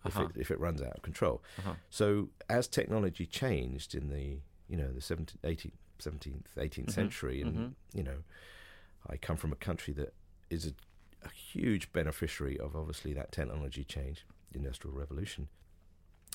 If 0.06 0.16
Uh-huh. 0.16 0.30
it 0.36 0.42
if 0.42 0.52
it 0.52 0.60
runs 0.60 0.82
out 0.82 0.96
of 0.98 1.02
control. 1.02 1.42
Uh-huh. 1.60 1.74
So 1.90 2.30
as 2.50 2.68
technology 2.68 3.26
changed 3.26 3.96
in 3.96 4.10
the 4.10 4.40
you 4.70 4.78
know 4.78 4.92
the 4.92 5.02
17th, 5.02 5.36
18th, 5.44 5.72
17th, 6.00 6.44
18th 6.58 6.86
Mhm, 6.88 6.92
century, 6.92 7.42
and 7.42 7.58
mhm. 7.58 7.74
you 7.94 8.04
know, 8.04 8.18
I 9.10 9.18
come 9.18 9.36
from 9.38 9.52
a 9.52 9.58
country 9.58 9.94
that 9.96 10.14
is 10.50 10.66
a, 10.68 10.72
a 11.24 11.30
huge 11.30 11.92
beneficiary 11.92 12.58
of 12.60 12.76
obviously 12.76 13.14
that 13.14 13.32
technology 13.32 13.84
change, 13.84 14.26
the 14.52 14.60
industrial 14.60 14.96
revolution. 14.96 15.48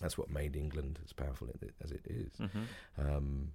That's 0.00 0.18
what 0.18 0.28
made 0.30 0.56
England 0.56 0.98
as 1.04 1.12
powerful 1.12 1.48
as 1.82 1.90
it 1.92 2.02
is. 2.06 2.32
hmm 2.38 2.64
Um, 2.98 3.52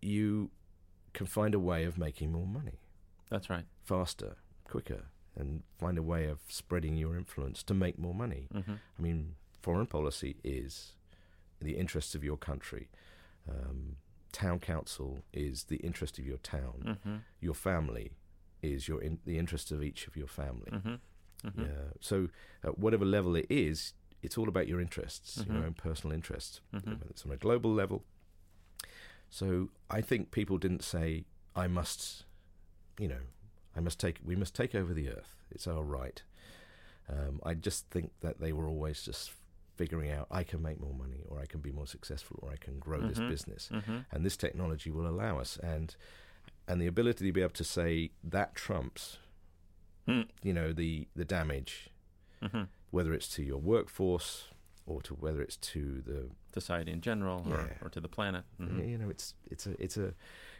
you 0.00 0.50
can 1.12 1.26
find 1.26 1.54
a 1.54 1.58
way 1.58 1.84
of 1.84 1.96
making 1.98 2.32
more 2.32 2.46
money 2.46 2.78
That's 3.30 3.48
right. 3.50 3.64
faster, 3.84 4.36
quicker, 4.64 5.04
and 5.36 5.62
find 5.78 5.96
a 5.98 6.02
way 6.02 6.26
of 6.26 6.38
spreading 6.48 6.96
your 6.96 7.16
influence 7.16 7.62
to 7.64 7.74
make 7.74 7.98
more 7.98 8.14
money. 8.14 8.48
hmm 8.52 8.72
I 8.98 9.02
mean, 9.02 9.34
foreign 9.60 9.86
policy 9.86 10.36
is 10.42 10.92
in 11.60 11.66
the 11.66 11.76
interests 11.76 12.14
of 12.14 12.24
your 12.24 12.36
country. 12.36 12.88
Um, 13.48 13.96
town 14.32 14.58
council 14.58 15.20
is 15.32 15.64
the 15.64 15.76
interest 15.76 16.18
of 16.18 16.26
your 16.26 16.38
town. 16.38 16.98
hmm 17.04 17.16
Your 17.40 17.54
family 17.54 18.12
is 18.62 18.88
your 18.88 19.00
in, 19.02 19.18
the 19.26 19.38
interest 19.38 19.70
of 19.72 19.82
each 19.82 20.06
of 20.06 20.16
your 20.16 20.28
family. 20.28 20.70
hmm 20.70 20.94
hmm 21.48 21.62
Yeah. 21.62 21.90
So, 22.00 22.28
at 22.62 22.78
whatever 22.78 23.04
level 23.04 23.34
it 23.36 23.46
is, 23.50 23.94
it's 24.22 24.38
all 24.38 24.48
about 24.48 24.68
your 24.68 24.80
interests, 24.80 25.38
Mhm. 25.42 25.52
your 25.54 25.64
own 25.64 25.74
personal 25.74 26.14
interests, 26.14 26.60
Mhm. 26.72 26.86
whether 26.86 27.06
it's 27.10 27.26
on 27.26 27.32
a 27.32 27.36
global 27.36 27.72
level. 27.72 28.04
So, 29.30 29.70
I 29.90 30.00
think 30.00 30.30
people 30.30 30.58
didn't 30.58 30.82
say, 30.84 31.24
"I 31.56 31.66
must," 31.66 32.24
you 32.98 33.08
know, 33.08 33.22
"I 33.74 33.80
must 33.80 33.98
take." 33.98 34.20
We 34.24 34.36
must 34.36 34.54
take 34.54 34.74
over 34.74 34.92
the 34.94 35.08
earth. 35.08 35.34
It's 35.50 35.66
our 35.66 35.82
right. 35.82 36.22
Um, 37.08 37.40
I 37.42 37.54
just 37.54 37.86
think 37.90 38.12
that 38.20 38.38
they 38.40 38.52
were 38.52 38.68
always 38.68 39.02
just 39.02 39.32
figuring 39.76 40.10
out, 40.10 40.28
"I 40.30 40.44
can 40.44 40.62
make 40.62 40.78
more 40.80 40.94
money, 40.94 41.24
or 41.26 41.40
I 41.40 41.46
can 41.46 41.60
be 41.60 41.72
more 41.72 41.86
successful, 41.86 42.38
or 42.42 42.52
I 42.52 42.56
can 42.56 42.78
grow 42.78 43.00
this 43.00 43.18
Mhm. 43.18 43.28
business." 43.28 43.68
hmm 43.68 44.00
and 44.12 44.24
this 44.24 44.36
technology 44.36 44.90
will 44.90 45.06
allow 45.08 45.38
us 45.38 45.56
and 45.58 45.96
and 46.68 46.80
the 46.80 46.86
ability 46.86 47.24
to 47.26 47.32
be 47.32 47.40
able 47.42 47.52
to 47.52 47.64
say 47.64 48.10
that 48.24 48.54
trumps 48.54 49.18
Mm. 50.08 50.26
you 50.42 50.52
know 50.52 50.72
the 50.72 51.06
the 51.14 51.24
damage 51.24 51.88
hmm 52.42 52.64
whether 52.90 53.14
it's 53.14 53.28
to 53.36 53.42
your 53.42 53.58
workforce 53.58 54.48
or 54.84 55.00
to 55.02 55.14
whether 55.14 55.40
it's 55.40 55.56
to 55.56 56.02
the 56.04 56.28
Society 56.52 56.90
in 56.92 57.00
general, 57.00 57.46
or, 57.48 57.56
Yeah. 57.70 57.78
or 57.86 57.88
to 57.88 58.00
the 58.00 58.08
planet. 58.08 58.44
hmm 58.58 58.80
you 58.80 58.98
know 58.98 59.08
it's 59.08 59.34
it's 59.50 59.66
a 59.66 59.80
it's 59.82 59.96
a 59.96 60.12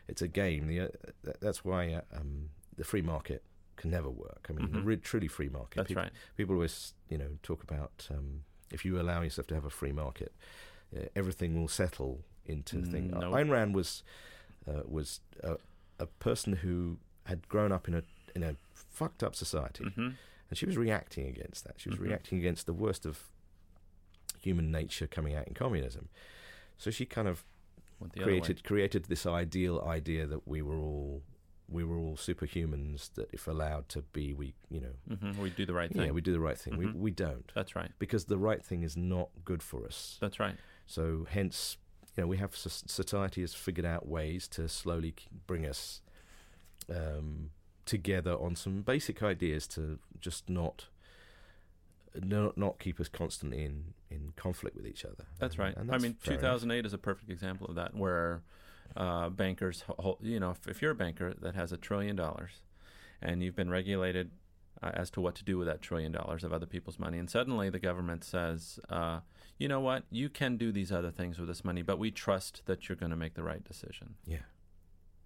it's 0.09 0.23
a 0.23 0.29
game 0.29 0.69
the, 0.69 0.81
uh, 0.81 0.89
that, 1.25 1.41
that's 1.41 1.65
why 1.65 1.93
uh, 1.93 2.01
um, 2.19 2.51
the 2.77 2.85
free 2.85 3.03
market 3.03 3.43
can 3.77 3.91
never 3.91 4.09
work 4.11 4.47
i 4.49 4.53
mean 4.53 4.71
the 4.73 4.79
Mhm. 4.79 4.85
re- 4.87 4.97
truly 5.11 5.29
free 5.29 5.49
market 5.49 5.77
That's 5.77 5.89
people, 5.89 6.03
right. 6.05 6.13
people 6.37 6.55
always 6.55 6.95
you 7.09 7.19
know 7.19 7.31
talk 7.43 7.63
about 7.65 8.09
um, 8.15 8.45
if 8.71 8.85
you 8.85 9.01
allow 9.01 9.21
yourself 9.23 9.47
to 9.49 9.55
have 9.55 9.65
a 9.67 9.71
free 9.81 9.93
market 9.93 10.33
uh, 10.97 11.07
everything 11.17 11.61
will 11.61 11.69
settle 11.69 12.25
into 12.47 12.83
things 12.85 13.11
No. 13.13 13.33
Ayn 13.33 13.51
Rand 13.51 13.75
was 13.75 14.05
uh, 14.69 14.83
was 14.87 15.21
a, 15.43 15.57
a 16.03 16.07
person 16.07 16.53
who 16.63 16.99
had 17.27 17.49
grown 17.49 17.71
up 17.73 17.87
in 17.89 17.95
a 17.95 18.03
in 18.35 18.43
a 18.43 18.57
fucked 18.75 19.23
up 19.23 19.35
society, 19.35 19.85
hmm 19.95 20.11
and 20.49 20.59
she 20.59 20.67
was 20.67 20.77
reacting 20.77 21.27
against 21.27 21.65
that. 21.65 21.75
She 21.81 21.89
was 21.89 21.99
Mhm. 21.99 22.03
reacting 22.09 22.39
against 22.39 22.67
the 22.67 22.75
worst 22.75 23.07
of 23.07 23.15
human 24.41 24.71
nature 24.71 25.07
coming 25.07 25.35
out 25.35 25.47
in 25.49 25.55
communism. 25.55 26.09
So 26.77 26.91
she 26.91 27.07
kind 27.07 27.29
of 27.29 27.45
Went 28.01 28.13
the 28.15 28.23
other 28.23 28.33
way. 28.33 28.41
created 28.41 28.65
created 28.65 29.05
this 29.05 29.25
ideal 29.27 29.81
idea 29.99 30.27
that 30.27 30.47
we 30.47 30.61
were 30.63 30.79
all 30.79 31.23
we 31.69 31.85
were 31.85 31.97
all 31.97 32.17
superhumans. 32.17 33.15
That 33.15 33.29
if 33.33 33.47
allowed 33.47 33.89
to 33.91 34.03
be, 34.03 34.35
we 34.35 34.55
you 34.69 34.81
know 34.81 35.17
hmm 35.17 35.41
We 35.41 35.51
do 35.51 35.65
the 35.65 35.73
right 35.75 35.91
thing 35.91 36.05
yeah 36.07 36.11
we 36.11 36.21
do 36.21 36.33
the 36.33 36.41
right 36.41 36.59
thing. 36.59 36.75
Mhm. 36.75 36.79
We 36.79 36.87
we 37.07 37.11
don't 37.13 37.51
That's 37.55 37.75
right. 37.77 37.93
because 37.99 38.25
the 38.27 38.39
right 38.39 38.63
thing 38.65 38.83
is 38.83 38.97
not 38.97 39.29
good 39.45 39.63
for 39.63 39.87
us. 39.87 40.19
That's 40.21 40.39
right. 40.41 40.57
So 40.87 41.27
hence, 41.31 41.77
you 42.17 42.23
know, 42.23 42.27
we 42.27 42.37
have 42.37 42.55
society 42.55 43.41
has 43.41 43.55
figured 43.55 43.87
out 43.87 44.07
ways 44.07 44.47
to 44.49 44.69
slowly 44.69 45.15
bring 45.47 45.67
us 45.67 46.03
um, 46.91 47.51
together 47.87 48.33
on 48.33 48.55
some 48.55 48.83
basic 48.83 49.23
ideas 49.23 49.67
to 49.69 49.99
just 50.21 50.49
not 50.49 50.87
not 52.15 52.59
not 52.59 52.79
keep 52.79 53.01
us 53.01 53.09
constantly 53.09 53.65
in 53.65 53.95
in 54.11 54.33
conflict 54.37 54.77
with 54.77 54.87
each 54.87 55.05
other. 55.05 55.25
That's 55.39 55.59
right. 55.59 55.75
and 55.77 55.91
I 55.91 55.95
that's 55.95 56.03
mean, 56.03 56.15
fair 56.15 56.35
enough. 56.35 56.61
2008 56.61 56.87
is 56.87 56.93
a 56.93 56.99
perfect 56.99 57.31
example 57.31 57.67
of 57.69 57.77
that, 57.77 57.95
where 57.95 58.43
uh, 58.97 59.31
bankers, 59.31 59.85
you 60.21 60.39
know, 60.39 60.51
if, 60.51 60.69
if 60.69 60.83
you're 60.83 60.91
a 60.91 60.95
banker 60.95 61.33
that 61.41 61.55
has 61.55 61.73
a 61.73 61.79
trillion 61.79 62.15
dollars 62.17 62.61
and 63.23 63.43
you've 63.43 63.57
been 63.57 63.71
regulated 63.71 64.31
uh, 64.83 64.91
as 64.95 65.11
to 65.13 65.21
what 65.21 65.35
to 65.37 65.45
do 65.45 65.57
with 65.57 65.67
that 65.67 65.81
trillion 65.81 66.13
dollars 66.13 66.45
of 66.45 66.53
other 66.53 66.67
people's 66.67 66.99
money, 66.99 67.19
and 67.19 67.31
suddenly 67.31 67.71
the 67.71 67.79
government 67.79 68.25
says, 68.25 68.79
uh, 68.91 69.21
you 69.59 69.69
know 69.69 69.81
what, 69.81 70.05
you 70.11 70.29
can 70.29 70.57
do 70.57 70.73
these 70.73 70.91
other 70.93 71.11
things 71.11 71.39
with 71.39 71.49
this 71.49 71.65
money, 71.65 71.83
but 71.83 71.99
we 71.99 72.11
trust 72.11 72.63
that 72.67 72.89
you're 72.89 72.97
going 72.97 73.11
to 73.11 73.17
make 73.17 73.35
the 73.35 73.43
right 73.43 73.63
decision. 73.65 74.15
Yeah, 74.27 74.39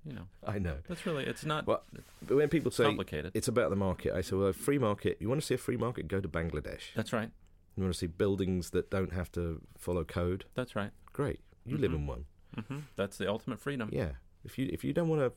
You 0.04 0.12
know, 0.12 0.26
I 0.46 0.58
know. 0.58 0.78
that's 0.88 1.06
really, 1.06 1.24
it's 1.24 1.44
not 1.44 1.66
Well, 1.66 1.82
But 2.22 2.36
when 2.36 2.48
people 2.48 2.70
say 2.70 2.84
complicated. 2.84 3.32
it's 3.34 3.48
about 3.48 3.70
the 3.70 3.76
market, 3.76 4.12
I 4.14 4.20
say, 4.20 4.36
well, 4.36 4.48
a 4.48 4.52
free 4.52 4.78
market. 4.78 5.16
You 5.20 5.28
want 5.28 5.40
to 5.40 5.46
see 5.46 5.54
a 5.54 5.58
free 5.58 5.76
market? 5.76 6.08
Go 6.08 6.20
to 6.20 6.28
Bangladesh. 6.28 6.92
That's 6.94 7.12
right. 7.12 7.30
You 7.76 7.82
want 7.82 7.92
to 7.94 7.98
see 7.98 8.06
buildings 8.06 8.70
that 8.70 8.90
don't 8.90 9.12
have 9.12 9.30
to 9.32 9.60
follow 9.78 10.04
code? 10.04 10.44
That's 10.54 10.74
right. 10.76 10.90
Great. 11.12 11.40
You 11.64 11.76
live 11.78 11.92
Mhm. 11.92 11.94
in 11.96 12.06
one. 12.06 12.24
hmm 12.68 12.78
That's 12.96 13.18
the 13.18 13.28
ultimate 13.28 13.60
freedom. 13.60 13.90
Yeah. 13.92 14.12
If 14.44 14.56
you 14.58 14.68
if 14.72 14.84
you 14.84 14.92
don't 14.92 15.08
want 15.08 15.20
to 15.22 15.32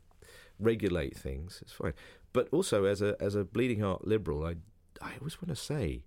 regulate 0.59 1.17
things, 1.17 1.59
it's 1.61 1.71
fine. 1.71 1.93
But 2.33 2.47
also, 2.51 2.85
as 2.85 3.01
a 3.01 3.15
as 3.19 3.35
a 3.35 3.43
bleeding 3.43 3.79
heart 3.79 4.05
liberal, 4.07 4.45
I 4.45 4.55
I 5.01 5.13
always 5.19 5.41
want 5.41 5.49
to 5.49 5.55
say, 5.55 6.03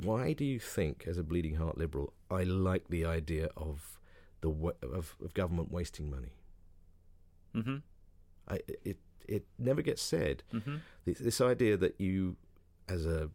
why 0.00 0.32
do 0.32 0.44
you 0.44 0.58
think, 0.58 1.04
as 1.06 1.18
a 1.18 1.22
bleeding 1.22 1.56
heart 1.56 1.76
liberal, 1.78 2.12
I 2.30 2.42
like 2.44 2.88
the 2.88 3.04
idea 3.04 3.48
of 3.56 3.98
the 4.40 4.50
of, 4.82 5.16
of 5.22 5.34
government 5.34 5.70
wasting 5.70 6.10
money? 6.10 6.32
hmm 7.54 7.76
I 8.48 8.60
it 8.84 8.98
it 9.28 9.44
never 9.58 9.82
gets 9.82 10.02
said. 10.02 10.42
hmm 10.50 10.76
This, 11.04 11.18
this 11.18 11.40
idea 11.40 11.76
that 11.76 12.00
you, 12.00 12.36
as 12.88 13.06
a 13.06 13.30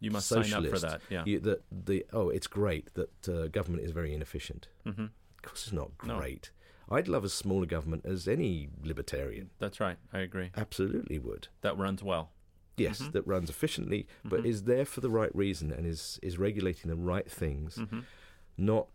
You 0.00 0.10
must 0.10 0.28
sign 0.28 0.52
up 0.52 0.66
for 0.66 0.78
that. 0.78 1.00
Yeah. 1.10 1.24
you, 1.26 1.40
that 1.40 1.62
the 1.70 2.06
oh, 2.12 2.28
it's 2.30 2.46
great 2.46 2.92
that 2.94 3.28
uh, 3.28 3.48
government 3.48 3.82
is 3.84 3.90
very 3.92 4.14
inefficient. 4.14 4.68
hmm 4.84 4.90
Of 5.36 5.42
course, 5.42 5.64
it's 5.64 5.72
not 5.72 5.90
No. 6.04 6.16
great. 6.18 6.50
I'd 6.90 7.08
love 7.08 7.24
as 7.24 7.32
small 7.32 7.62
a 7.62 7.66
government 7.66 8.04
as 8.04 8.28
any 8.28 8.68
libertarian. 8.82 9.50
That's 9.58 9.80
right. 9.80 9.96
I 10.12 10.18
agree. 10.20 10.50
Absolutely 10.56 11.18
would. 11.18 11.48
That 11.62 11.76
runs 11.78 12.02
well. 12.02 12.30
Yes, 12.76 13.00
Mhm. 13.02 13.12
that 13.12 13.26
runs 13.26 13.48
efficiently, 13.50 14.06
but 14.24 14.40
Mhm. 14.42 14.46
is 14.46 14.64
there 14.64 14.84
for 14.84 15.00
the 15.00 15.10
right 15.10 15.34
reason 15.34 15.70
and 15.70 15.86
is 15.86 16.18
is 16.22 16.38
regulating 16.38 16.88
the 16.90 16.96
right 16.96 17.30
things, 17.30 17.76
hmm 17.76 18.00
not 18.56 18.88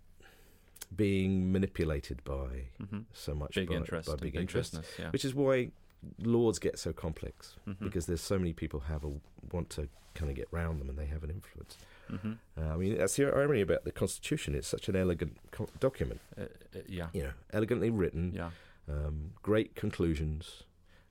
being 0.95 1.51
manipulated 1.51 2.23
by 2.23 2.69
hmm 2.89 2.99
so 3.13 3.35
much 3.35 3.53
Big 3.55 3.69
by, 3.69 3.75
interest. 3.75 4.07
by 4.07 4.13
big 4.15 4.33
big 4.33 4.35
interest. 4.41 4.71
business. 4.71 4.91
Yeah. 4.99 5.11
Which 5.11 5.23
is 5.25 5.33
why 5.35 5.71
laws 6.19 6.59
get 6.59 6.79
so 6.79 6.93
complex 6.93 7.55
Mhm. 7.67 7.79
because 7.79 8.05
there's 8.05 8.21
so 8.21 8.37
many 8.39 8.53
people 8.53 8.79
have 8.81 9.03
a 9.03 9.19
want 9.51 9.69
to 9.71 9.89
kind 10.15 10.29
of 10.31 10.35
get 10.35 10.47
round 10.51 10.79
them 10.79 10.89
and 10.89 10.97
they 10.97 11.05
have 11.05 11.23
an 11.23 11.29
influence. 11.29 11.77
Mhm. 12.09 12.37
Uh, 12.57 12.61
I 12.73 12.77
mean, 12.77 12.97
that's 12.97 13.15
the 13.17 13.25
irony 13.25 13.61
about 13.61 13.83
the 13.83 13.91
Constitution. 13.91 14.55
It's 14.55 14.67
such 14.67 14.89
an 14.89 14.95
elegant 14.95 15.37
co- 15.51 15.69
document, 15.79 16.21
Uh, 16.37 16.43
uh, 16.75 16.79
yeah. 16.87 17.09
you 17.13 17.23
know, 17.23 17.33
elegantly 17.51 17.89
written, 17.89 18.33
Yeah. 18.33 18.51
um, 18.87 19.33
great 19.43 19.75
conclusions, 19.75 20.63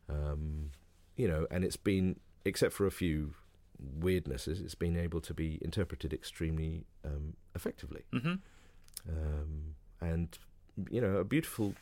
um, 0.09 0.73
you 1.17 1.29
know, 1.29 1.47
and 1.51 1.65
it's 1.65 1.77
been, 1.77 2.19
except 2.49 2.73
for 2.73 2.87
a 2.87 2.91
few 2.91 3.35
weirdnesses, 4.01 4.61
it's 4.65 4.75
been 4.75 4.97
able 4.97 5.21
to 5.21 5.33
be 5.35 5.59
interpreted 5.63 6.13
extremely 6.13 6.85
um, 7.05 7.35
effectively, 7.55 8.03
hmm 8.13 8.35
um, 9.09 9.75
and 10.01 10.39
you 10.91 11.01
know, 11.01 11.17
a 11.17 11.25
beautiful 11.25 11.75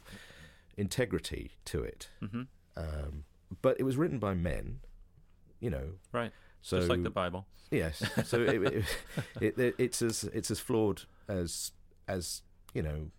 integrity 0.76 1.50
to 1.64 1.82
it. 1.82 2.08
hmm 2.20 2.42
Um, 2.76 3.24
but 3.62 3.78
it 3.80 3.84
was 3.84 3.96
written 3.96 4.18
by 4.18 4.34
men, 4.34 4.80
you 5.60 5.70
know. 5.70 5.92
Right. 6.12 6.32
So 6.62 6.78
Just 6.78 6.90
like 6.90 7.02
the 7.02 7.10
Bible. 7.10 7.46
Yes. 7.70 8.02
So 8.24 8.42
it, 8.42 8.62
it, 9.40 9.58
it, 9.58 9.74
it's 9.78 10.02
as 10.02 10.24
it's 10.24 10.50
as 10.50 10.60
flawed 10.60 11.02
as 11.28 11.72
as 12.08 12.42
you 12.74 12.82
know 12.82 13.10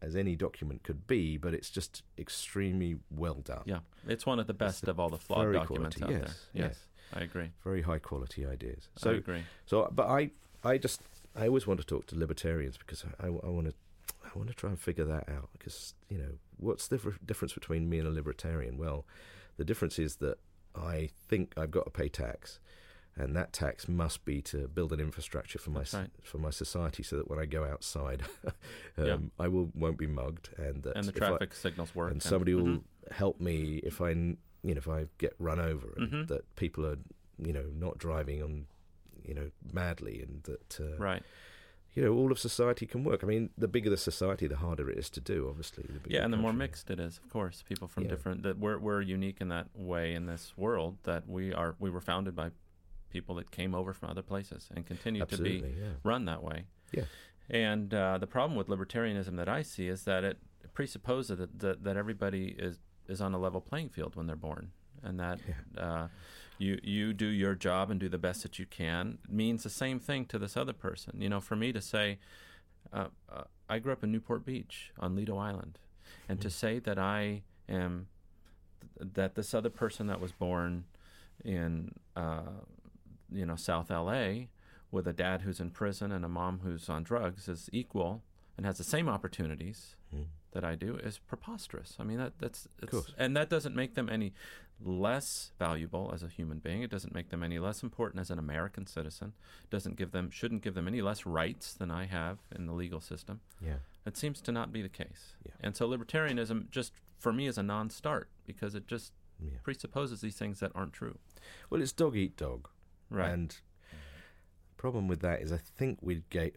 as 0.00 0.16
any 0.16 0.36
document 0.36 0.82
could 0.82 1.06
be, 1.06 1.36
but 1.36 1.54
it's 1.54 1.70
just 1.70 2.02
extremely 2.18 2.96
well 3.10 3.34
done. 3.34 3.62
Yeah. 3.64 3.80
It's 4.06 4.24
one 4.26 4.38
of 4.38 4.46
the 4.46 4.54
best 4.54 4.88
of 4.88 5.00
all 5.00 5.08
the 5.08 5.18
flawed 5.18 5.52
documents 5.52 5.96
quality, 5.96 6.16
out 6.16 6.22
yes, 6.22 6.46
there. 6.54 6.62
yes. 6.62 6.70
Yes. 6.70 6.78
I 7.14 7.24
agree. 7.24 7.50
Very 7.64 7.82
high 7.82 7.98
quality 7.98 8.44
ideas. 8.46 8.88
So, 8.96 9.10
I 9.10 9.14
agree. 9.14 9.42
so, 9.66 9.88
but 9.90 10.08
I 10.08 10.30
I 10.62 10.78
just 10.78 11.00
I 11.34 11.46
always 11.46 11.66
want 11.66 11.80
to 11.80 11.86
talk 11.86 12.06
to 12.08 12.18
libertarians 12.18 12.76
because 12.76 13.04
I, 13.20 13.26
I 13.26 13.28
want 13.28 13.68
to. 13.68 13.74
I 14.24 14.36
want 14.36 14.48
to 14.48 14.54
try 14.54 14.68
and 14.68 14.78
figure 14.78 15.06
that 15.06 15.28
out 15.30 15.48
because 15.52 15.94
you 16.10 16.18
know 16.18 16.32
what's 16.58 16.88
the 16.88 16.98
difference 17.24 17.54
between 17.54 17.88
me 17.88 17.98
and 17.98 18.06
a 18.06 18.10
libertarian? 18.10 18.76
Well, 18.76 19.06
the 19.56 19.64
difference 19.64 19.98
is 19.98 20.16
that 20.16 20.38
I 20.74 21.08
think 21.28 21.54
I've 21.56 21.70
got 21.70 21.84
to 21.84 21.90
pay 21.90 22.08
tax, 22.08 22.60
and 23.18 23.34
that 23.36 23.52
tax 23.52 23.88
must 23.88 24.24
be 24.24 24.40
to 24.42 24.68
build 24.68 24.92
an 24.92 25.00
infrastructure 25.00 25.58
for 25.58 25.70
my 25.70 25.84
right. 25.92 26.10
for 26.22 26.38
my 26.38 26.50
society, 26.50 27.02
so 27.02 27.16
that 27.16 27.28
when 27.28 27.38
I 27.38 27.46
go 27.46 27.64
outside, 27.64 28.22
um, 28.96 29.06
Yeah. 29.06 29.18
I 29.38 29.48
will 29.48 29.70
won't 29.74 29.98
be 29.98 30.06
mugged, 30.06 30.50
and 30.56 30.82
that 30.84 30.96
And 30.96 31.04
the 31.06 31.12
if 31.16 31.22
I- 31.22 31.28
traffic 31.28 31.52
signals 31.54 31.94
work. 31.94 32.10
and 32.12 32.22
somebody 32.22 32.54
will 32.54 32.64
Mhm. 32.78 32.82
help 33.10 33.40
me 33.40 33.78
if 33.82 34.00
I 34.00 34.10
you 34.10 34.74
know 34.74 34.78
if 34.78 34.88
I 34.88 35.06
get 35.18 35.34
run 35.38 35.60
over, 35.60 35.92
and 35.96 36.10
Mhm. 36.12 36.26
that 36.28 36.54
people 36.56 36.86
are 36.86 36.98
you 37.38 37.52
know 37.52 37.66
not 37.74 37.98
driving 37.98 38.42
on 38.42 38.66
you 39.24 39.34
know 39.34 39.50
madly, 39.72 40.22
and 40.22 40.42
that 40.44 40.80
uh, 40.80 40.96
Right. 40.96 41.22
you 41.94 42.02
know 42.04 42.12
all 42.14 42.30
of 42.32 42.38
society 42.38 42.86
can 42.86 43.04
work. 43.04 43.22
I 43.24 43.26
mean, 43.26 43.50
the 43.58 43.68
bigger 43.68 43.90
the 43.90 43.96
society, 43.96 44.46
the 44.46 44.56
harder 44.56 44.88
it 44.90 44.98
is 44.98 45.10
to 45.10 45.20
do. 45.20 45.48
Obviously, 45.48 45.84
the 45.84 46.00
Yeah, 46.10 46.24
and 46.24 46.32
the 46.32 46.36
more 46.38 46.52
mixed 46.52 46.90
it 46.90 46.98
is, 47.00 47.18
of 47.18 47.28
course. 47.30 47.62
People 47.62 47.88
from 47.88 48.04
Yeah. 48.04 48.10
different 48.10 48.42
that 48.44 48.58
we're 48.58 48.78
we're 48.78 49.00
unique 49.00 49.40
in 49.40 49.48
that 49.48 49.68
way 49.74 50.14
in 50.14 50.26
this 50.26 50.56
world 50.56 50.98
that 51.04 51.28
we 51.28 51.52
are 51.52 51.74
we 51.78 51.90
were 51.90 52.00
founded 52.00 52.34
by 52.34 52.50
people 53.10 53.34
that 53.36 53.50
came 53.50 53.74
over 53.74 53.92
from 53.92 54.10
other 54.10 54.22
places 54.22 54.68
and 54.74 54.86
continue 54.86 55.24
to 55.24 55.38
be 55.38 55.62
yeah. 55.78 55.86
run 56.02 56.24
that 56.26 56.42
way. 56.42 56.64
Yeah. 56.92 57.04
And 57.50 57.92
uh, 57.94 58.18
the 58.18 58.26
problem 58.26 58.56
with 58.56 58.68
libertarianism 58.68 59.36
that 59.36 59.48
I 59.48 59.62
see 59.62 59.88
is 59.88 60.04
that 60.04 60.24
it 60.24 60.38
presupposes 60.74 61.38
that, 61.38 61.58
that, 61.60 61.84
that 61.84 61.96
everybody 61.96 62.54
is, 62.58 62.78
is 63.08 63.20
on 63.20 63.32
a 63.34 63.38
level 63.38 63.60
playing 63.60 63.88
field 63.88 64.16
when 64.16 64.26
they're 64.26 64.36
born, 64.36 64.70
and 65.02 65.18
that 65.18 65.40
uh, 65.78 66.08
you 66.58 66.78
you 66.82 67.12
do 67.14 67.26
your 67.26 67.54
job 67.54 67.90
and 67.90 67.98
do 67.98 68.08
the 68.08 68.18
best 68.18 68.42
that 68.42 68.58
you 68.58 68.66
can 68.66 69.18
means 69.28 69.62
the 69.62 69.70
same 69.70 69.98
thing 69.98 70.26
to 70.26 70.38
this 70.38 70.56
other 70.56 70.72
person. 70.72 71.20
You 71.20 71.28
know, 71.28 71.40
for 71.40 71.56
me 71.56 71.72
to 71.72 71.80
say, 71.80 72.18
uh, 72.92 73.06
uh, 73.32 73.44
I 73.68 73.78
grew 73.78 73.92
up 73.92 74.04
in 74.04 74.12
Newport 74.12 74.44
Beach 74.44 74.92
on 74.98 75.16
Lido 75.16 75.38
Island, 75.38 75.78
and 76.28 76.40
to 76.40 76.50
say 76.50 76.78
that 76.80 76.98
I 76.98 77.42
am 77.68 78.08
that 79.00 79.34
this 79.36 79.54
other 79.54 79.70
person 79.70 80.06
that 80.08 80.20
was 80.20 80.32
born 80.32 80.84
in 81.44 81.92
uh, 82.16 82.42
you 83.32 83.44
know 83.46 83.56
South 83.56 83.90
LA 83.90 84.46
with 84.90 85.06
a 85.06 85.12
dad 85.12 85.42
who's 85.42 85.60
in 85.60 85.70
prison 85.70 86.12
and 86.12 86.24
a 86.24 86.28
mom 86.28 86.60
who's 86.64 86.88
on 86.88 87.02
drugs 87.02 87.48
is 87.48 87.68
equal 87.72 88.22
and 88.56 88.64
has 88.66 88.78
the 88.78 88.84
same 88.84 89.08
opportunities 89.08 89.94
Mm. 90.14 90.24
that 90.52 90.64
I 90.64 90.74
do 90.74 90.96
is 90.96 91.18
preposterous. 91.18 91.94
I 92.00 92.04
mean 92.04 92.16
that 92.18 92.38
that's 92.38 92.66
it's, 92.82 93.12
and 93.18 93.36
that 93.36 93.50
doesn't 93.50 93.76
make 93.76 93.94
them 93.94 94.08
any 94.08 94.32
less 94.80 95.52
valuable 95.58 96.10
as 96.14 96.22
a 96.22 96.28
human 96.28 96.58
being. 96.60 96.82
It 96.82 96.90
doesn't 96.90 97.12
make 97.14 97.28
them 97.28 97.42
any 97.42 97.58
less 97.58 97.82
important 97.82 98.20
as 98.20 98.30
an 98.30 98.38
American 98.38 98.86
citizen. 98.86 99.34
Doesn't 99.70 99.96
give 99.96 100.12
them 100.12 100.30
shouldn't 100.30 100.62
give 100.62 100.74
them 100.74 100.88
any 100.88 101.02
less 101.02 101.26
rights 101.26 101.74
than 101.74 101.90
I 101.90 102.06
have 102.06 102.38
in 102.54 102.64
the 102.66 102.72
legal 102.72 103.00
system. 103.00 103.40
Yeah. 103.60 103.78
It 104.06 104.16
seems 104.16 104.40
to 104.40 104.52
not 104.52 104.72
be 104.72 104.80
the 104.80 104.88
case. 104.88 105.34
Yeah. 105.44 105.52
And 105.60 105.76
so 105.76 105.86
libertarianism 105.88 106.70
just 106.70 106.92
for 107.18 107.32
me 107.32 107.46
is 107.46 107.58
a 107.58 107.62
non-start 107.62 108.28
because 108.46 108.74
it 108.74 108.86
just 108.86 109.12
Yeah. 109.40 109.58
presupposes 109.62 110.20
these 110.22 110.36
things 110.38 110.60
that 110.60 110.72
aren't 110.74 110.94
true. 110.94 111.18
Well, 111.68 111.82
it's 111.82 111.92
dog 111.92 112.16
eat 112.16 112.36
dog, 112.36 112.68
Right. 113.10 113.30
and 113.30 113.56
problem 114.76 115.08
with 115.08 115.20
that 115.20 115.42
is 115.42 115.52
I 115.52 115.56
think 115.58 115.98
we'd 116.00 116.28
get 116.30 116.54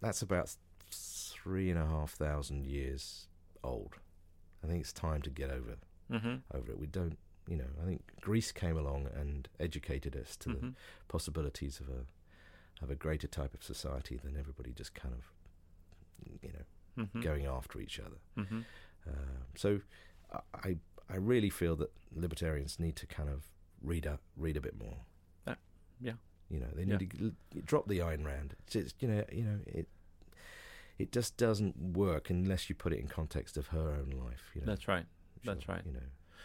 that's 0.00 0.22
about 0.22 0.54
three 0.90 1.70
and 1.70 1.78
a 1.78 1.86
half 1.86 2.12
thousand 2.12 2.66
years 2.66 3.28
old. 3.64 3.94
I 4.62 4.66
think 4.68 4.80
it's 4.80 4.92
time 4.92 5.22
to 5.22 5.30
get 5.30 5.50
over 5.50 5.76
mm-hmm. 6.10 6.34
over 6.54 6.70
it. 6.70 6.78
We 6.78 6.86
don't, 6.86 7.18
you 7.48 7.56
know. 7.56 7.66
I 7.82 7.86
think 7.86 8.02
Greece 8.20 8.52
came 8.52 8.76
along 8.76 9.08
and 9.14 9.48
educated 9.58 10.16
us 10.16 10.36
to 10.38 10.48
the 10.50 10.54
hmm 10.54 10.68
possibilities 11.08 11.78
of 11.78 11.88
a 11.90 12.82
of 12.82 12.90
a 12.90 12.94
greater 12.94 13.26
type 13.26 13.52
of 13.52 13.62
society 13.62 14.18
than 14.22 14.34
everybody 14.34 14.72
just 14.72 14.94
kind 14.94 15.14
of, 15.14 15.30
you 16.42 16.50
know, 16.52 17.04
hmm 17.04 17.20
going 17.20 17.46
after 17.46 17.80
each 17.80 18.00
other. 18.00 18.16
Um, 18.36 18.64
so 19.56 19.80
I 20.54 20.76
I 21.10 21.16
really 21.16 21.50
feel 21.50 21.76
that 21.76 21.90
libertarians 22.14 22.78
need 22.78 22.96
to 22.96 23.06
kind 23.06 23.28
of 23.28 23.44
read 23.82 24.06
a 24.06 24.18
read 24.36 24.56
a 24.56 24.60
bit 24.60 24.78
more. 24.78 24.98
Yeah. 26.02 26.12
You 26.50 26.60
know, 26.60 26.68
they 26.74 26.84
need 26.84 27.00
Yeah. 27.18 27.30
to 27.54 27.62
drop 27.62 27.88
the 27.88 27.98
Ayn 28.00 28.24
Rand. 28.26 28.54
It's 28.60 28.72
just, 28.72 29.02
you 29.02 29.08
know, 29.08 29.24
you 29.32 29.42
know 29.44 29.60
it. 29.66 29.88
It 30.98 31.10
just 31.10 31.36
doesn't 31.36 31.76
work 31.96 32.28
unless 32.30 32.68
you 32.68 32.74
put 32.74 32.92
it 32.92 32.98
in 33.00 33.08
context 33.08 33.56
of 33.56 33.68
her 33.68 33.90
own 33.92 34.10
life. 34.10 34.50
You 34.54 34.60
know, 34.60 34.66
That's 34.66 34.86
right. 34.86 35.06
Sure, 35.42 35.54
that's 35.54 35.66
right. 35.68 35.82
You 35.86 35.92
know, 35.92 36.00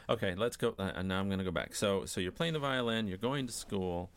Okay, 0.10 0.34
let's 0.36 0.56
go. 0.56 0.74
Uh, 0.80 0.92
and 0.96 1.08
now 1.10 1.20
I'm 1.20 1.28
going 1.28 1.40
to 1.40 1.44
go 1.46 1.52
back. 1.52 1.76
So, 1.76 2.06
so 2.06 2.22
you're 2.22 2.32
playing 2.32 2.54
the 2.54 2.60
violin. 2.60 3.08
You're 3.08 3.18
going 3.18 3.46
to 3.48 3.54
school, 3.54 4.10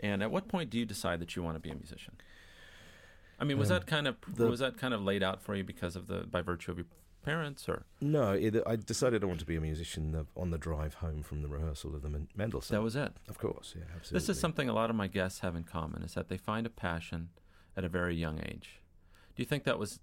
and 0.00 0.22
at 0.22 0.30
what 0.30 0.48
point 0.48 0.70
do 0.70 0.78
you 0.78 0.86
decide 0.86 1.20
that 1.20 1.36
you 1.36 1.42
want 1.42 1.56
to 1.56 1.60
be 1.60 1.70
a 1.70 1.74
musician? 1.74 2.14
I 3.38 3.44
mean, 3.44 3.58
was 3.58 3.70
Um, 3.70 3.78
that 3.80 3.86
kind 3.86 4.08
of 4.08 4.16
the- 4.26 4.48
was 4.48 4.60
that 4.60 4.78
kind 4.78 4.94
of 4.94 5.02
laid 5.02 5.22
out 5.22 5.42
for 5.42 5.54
you 5.54 5.62
because 5.62 5.94
of 5.94 6.06
the 6.06 6.20
by 6.26 6.40
virtue 6.40 6.70
of 6.70 6.78
your 6.78 6.86
parents, 7.26 7.68
or 7.68 7.84
no, 8.00 8.32
it, 8.32 8.56
I 8.66 8.76
decided 8.76 9.22
I 9.22 9.26
wanted 9.26 9.40
to 9.40 9.46
be 9.46 9.56
a 9.56 9.60
musician 9.60 10.26
on 10.36 10.50
the 10.50 10.58
drive 10.58 10.94
home 10.94 11.22
from 11.22 11.42
the 11.42 11.48
rehearsal 11.48 11.94
of 11.94 12.02
the 12.02 12.26
Mendelssohn. 12.36 12.76
that 12.76 12.82
was 12.82 12.96
it? 12.96 13.12
of 13.28 13.36
course, 13.38 13.74
yeah, 13.76 13.84
absolutely. 13.94 14.20
This 14.20 14.28
is 14.28 14.40
something 14.40 14.68
a 14.68 14.72
lot 14.72 14.88
of 14.88 14.96
my 14.96 15.08
guests 15.08 15.40
have 15.40 15.56
in 15.56 15.64
common: 15.64 16.02
is 16.02 16.14
that 16.14 16.28
they 16.28 16.38
find 16.38 16.64
a 16.66 16.70
passion 16.70 17.30
at 17.76 17.84
a 17.84 17.88
very 17.88 18.14
young 18.14 18.40
age. 18.46 18.80
Do 19.34 19.42
you 19.42 19.46
think 19.46 19.64
that 19.64 19.78
was 19.78 19.98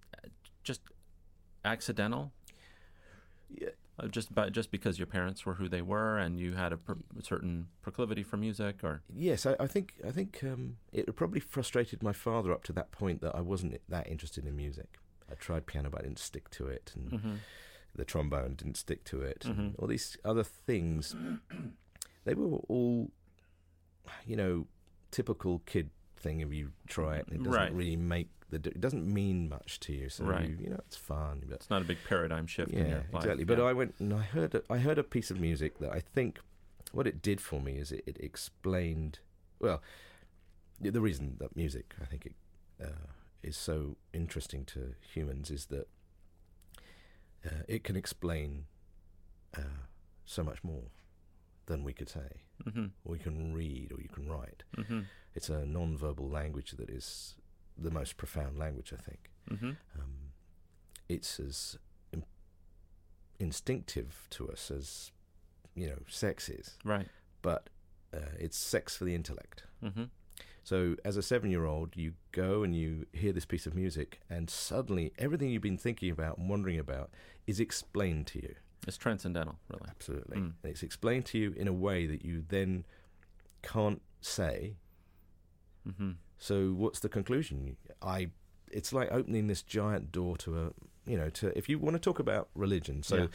just 0.64 0.82
accidental? 1.66 2.34
Yeah. 3.50 3.70
Uh, 4.00 4.08
just 4.08 4.34
by, 4.34 4.50
just 4.50 4.72
because 4.72 4.98
your 4.98 5.06
parents 5.06 5.46
were 5.46 5.54
who 5.54 5.70
they 5.70 5.82
were, 5.82 6.18
and 6.18 6.40
you 6.40 6.54
had 6.54 6.74
a 6.74 6.78
per, 6.78 6.98
certain 7.22 7.68
proclivity 7.84 8.24
for 8.24 8.38
music, 8.38 8.84
or 8.84 9.04
Yes, 9.16 9.46
I, 9.46 9.56
I 9.60 9.68
think 9.68 9.94
I 10.06 10.10
think 10.10 10.44
um, 10.44 10.78
it 10.92 11.16
probably 11.16 11.40
frustrated 11.40 12.02
my 12.02 12.12
father 12.12 12.52
up 12.52 12.64
to 12.64 12.74
that 12.74 12.92
point 12.92 13.22
that 13.22 13.36
I 13.36 13.42
wasn't 13.42 13.80
that 13.88 14.08
interested 14.08 14.48
in 14.48 14.56
music. 14.58 14.98
I 15.34 15.36
tried 15.36 15.65
piano, 15.65 15.89
but 15.89 16.00
I 16.02 16.04
didn't 16.04 16.19
stick 16.19 16.50
to 16.52 16.67
it, 16.67 16.93
and 16.96 17.12
Mhm. 17.12 17.38
the 17.96 18.06
trombone 18.06 18.56
didn't 18.56 18.78
stick 18.78 19.04
to 19.06 19.22
it. 19.22 19.46
and 19.46 19.74
Mhm. 19.74 19.76
all 19.80 19.88
these 19.88 20.15
other 20.24 20.43
things, 20.43 21.15
they 22.24 22.34
were 22.36 22.58
all, 22.69 23.12
you 24.26 24.36
know, 24.36 24.67
typical 25.12 25.60
kid 25.65 25.89
thing. 26.15 26.39
If 26.41 26.54
you 26.54 26.72
try 26.88 27.17
it, 27.17 27.28
and 27.28 27.36
it 27.36 27.43
doesn't 27.43 27.52
Right. 27.62 27.74
really 27.74 27.96
make 27.98 28.30
the. 28.50 28.58
It 28.58 28.80
doesn't 28.82 29.12
mean 29.12 29.50
much 29.50 29.80
to 29.82 29.93
you, 29.93 30.10
so 30.10 30.24
Right. 30.26 30.50
you, 30.50 30.56
you 30.58 30.69
know 30.69 30.82
it's 30.88 30.96
fun. 30.96 31.41
But 31.46 31.56
it's 31.56 31.69
not 31.69 31.82
a 31.82 31.86
big 31.86 31.98
paradigm 32.08 32.46
shift 32.48 32.72
yeah, 32.72 32.80
in 32.80 32.88
your 32.89 32.98
life. 33.12 33.15
exactly. 33.24 33.43
But 33.46 33.58
yeah. 33.58 33.63
I 33.65 33.74
went 33.74 33.96
and 34.00 34.13
I 34.13 34.22
heard 34.22 34.54
a, 34.56 34.63
I 34.69 34.78
heard 34.80 34.98
a 35.00 35.04
piece 35.04 35.32
of 35.32 35.39
music 35.39 35.80
that 35.80 35.91
I 35.91 36.00
think 36.00 36.39
what 36.91 37.08
it 37.08 37.22
did 37.22 37.41
for 37.41 37.60
me 37.62 37.78
is 37.78 37.91
it, 37.91 38.04
it 38.06 38.17
explained 38.19 39.19
well 39.60 39.82
the 40.80 40.91
the 40.91 41.02
reason 41.02 41.38
that 41.39 41.56
music 41.56 41.96
I 42.02 42.06
think 42.06 42.26
it 42.28 42.36
uh, 42.80 43.08
is 43.44 43.58
so 43.58 43.98
interesting 44.14 44.66
to 44.66 44.96
humans 45.02 45.52
is 45.52 45.66
that 45.68 45.88
uh, 47.46 47.64
it 47.68 47.84
can 47.84 47.96
explain 47.96 48.66
uh, 49.58 49.62
so 50.26 50.44
much 50.44 50.64
more 50.64 50.84
than 51.66 51.84
we 51.84 51.94
could 51.94 52.10
say 52.10 52.42
Mhm. 52.66 52.92
or 53.04 53.16
you 53.16 53.22
can 53.24 53.54
read 53.54 53.92
or 53.92 54.00
you 54.02 54.10
can 54.10 54.28
write. 54.30 54.64
Mhm. 54.78 55.06
It's 55.36 55.50
a 55.50 55.66
non-verbal 55.66 56.30
language 56.30 56.72
that 56.72 56.90
is 56.90 57.36
the 57.78 57.92
most 57.92 58.18
profound 58.18 58.58
language 58.58 58.94
I 58.94 58.98
think 58.98 59.32
Mhm. 59.50 59.78
um, 60.00 60.34
it's 61.10 61.40
as 61.40 61.78
in- 62.12 62.26
instinctive 63.40 64.28
to 64.32 64.50
us 64.52 64.72
as 64.72 65.12
you 65.76 65.88
know 65.88 66.04
sex 66.08 66.50
is, 66.50 66.78
Right. 66.84 67.10
but 67.42 67.70
uh, 68.14 68.32
it's 68.40 68.56
sex 68.58 68.96
for 68.96 69.06
the 69.06 69.16
intellect. 69.16 69.64
So 70.63 70.95
as 71.04 71.17
a 71.17 71.21
seven-year-old, 71.21 71.97
you 71.97 72.13
go 72.32 72.63
and 72.63 72.73
you 72.76 73.06
hear 73.12 73.34
this 73.34 73.45
piece 73.45 73.65
of 73.67 73.76
music, 73.76 74.21
and 74.30 74.49
suddenly 74.49 75.12
everything 75.19 75.49
you've 75.49 75.62
been 75.62 75.78
thinking 75.78 76.10
about 76.10 76.38
and 76.38 76.49
wondering 76.49 76.80
about 76.80 77.10
is 77.45 77.60
explained 77.60 78.28
to 78.28 78.41
you. 78.41 78.56
It's 78.88 78.97
transcendental, 78.97 79.60
really. 79.69 79.88
Absolutely, 79.89 80.38
Mm. 80.38 80.54
and 80.63 80.71
it's 80.71 80.84
explained 80.84 81.26
to 81.28 81.38
you 81.38 81.52
in 81.54 81.67
a 81.67 81.73
way 81.73 82.06
that 82.06 82.23
you 82.23 82.43
then 82.47 82.86
can't 83.62 84.02
say. 84.21 84.76
Mhm. 85.88 86.15
So 86.38 86.71
what's 86.73 86.99
the 86.99 87.10
conclusion? 87.10 87.78
I 88.02 88.32
it's 88.71 88.91
like 88.91 89.12
opening 89.12 89.47
this 89.47 89.62
giant 89.62 90.12
door 90.12 90.36
to 90.38 90.60
a 90.60 90.73
you 91.06 91.15
know 91.17 91.30
to 91.30 91.56
if 91.58 91.69
you 91.69 91.78
want 91.78 91.93
to 91.95 91.99
talk 91.99 92.19
about 92.19 92.49
religion. 92.56 93.04
So 93.04 93.15
Yeah. 93.17 93.28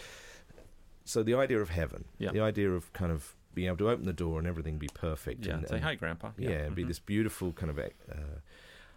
so 1.04 1.22
the 1.22 1.34
idea 1.34 1.60
of 1.60 1.70
heaven, 1.70 2.06
Yeah. 2.18 2.32
the 2.32 2.40
idea 2.40 2.70
of 2.72 2.92
kind 2.92 3.12
of 3.12 3.36
being 3.58 3.66
able 3.66 3.76
to 3.76 3.90
open 3.90 4.06
the 4.06 4.12
door 4.12 4.38
and 4.38 4.46
everything 4.46 4.78
be 4.78 4.86
perfect. 4.94 5.44
Yeah. 5.44 5.54
and, 5.54 5.68
Say 5.68 5.74
and- 5.76 5.84
hi, 5.84 5.96
Grandpa. 5.96 6.30
Yeah, 6.38 6.50
and 6.66 6.76
be 6.76 6.84
this 6.84 7.00
beautiful 7.00 7.50
kind 7.52 7.70
of 7.70 7.78
uh, 7.80 8.38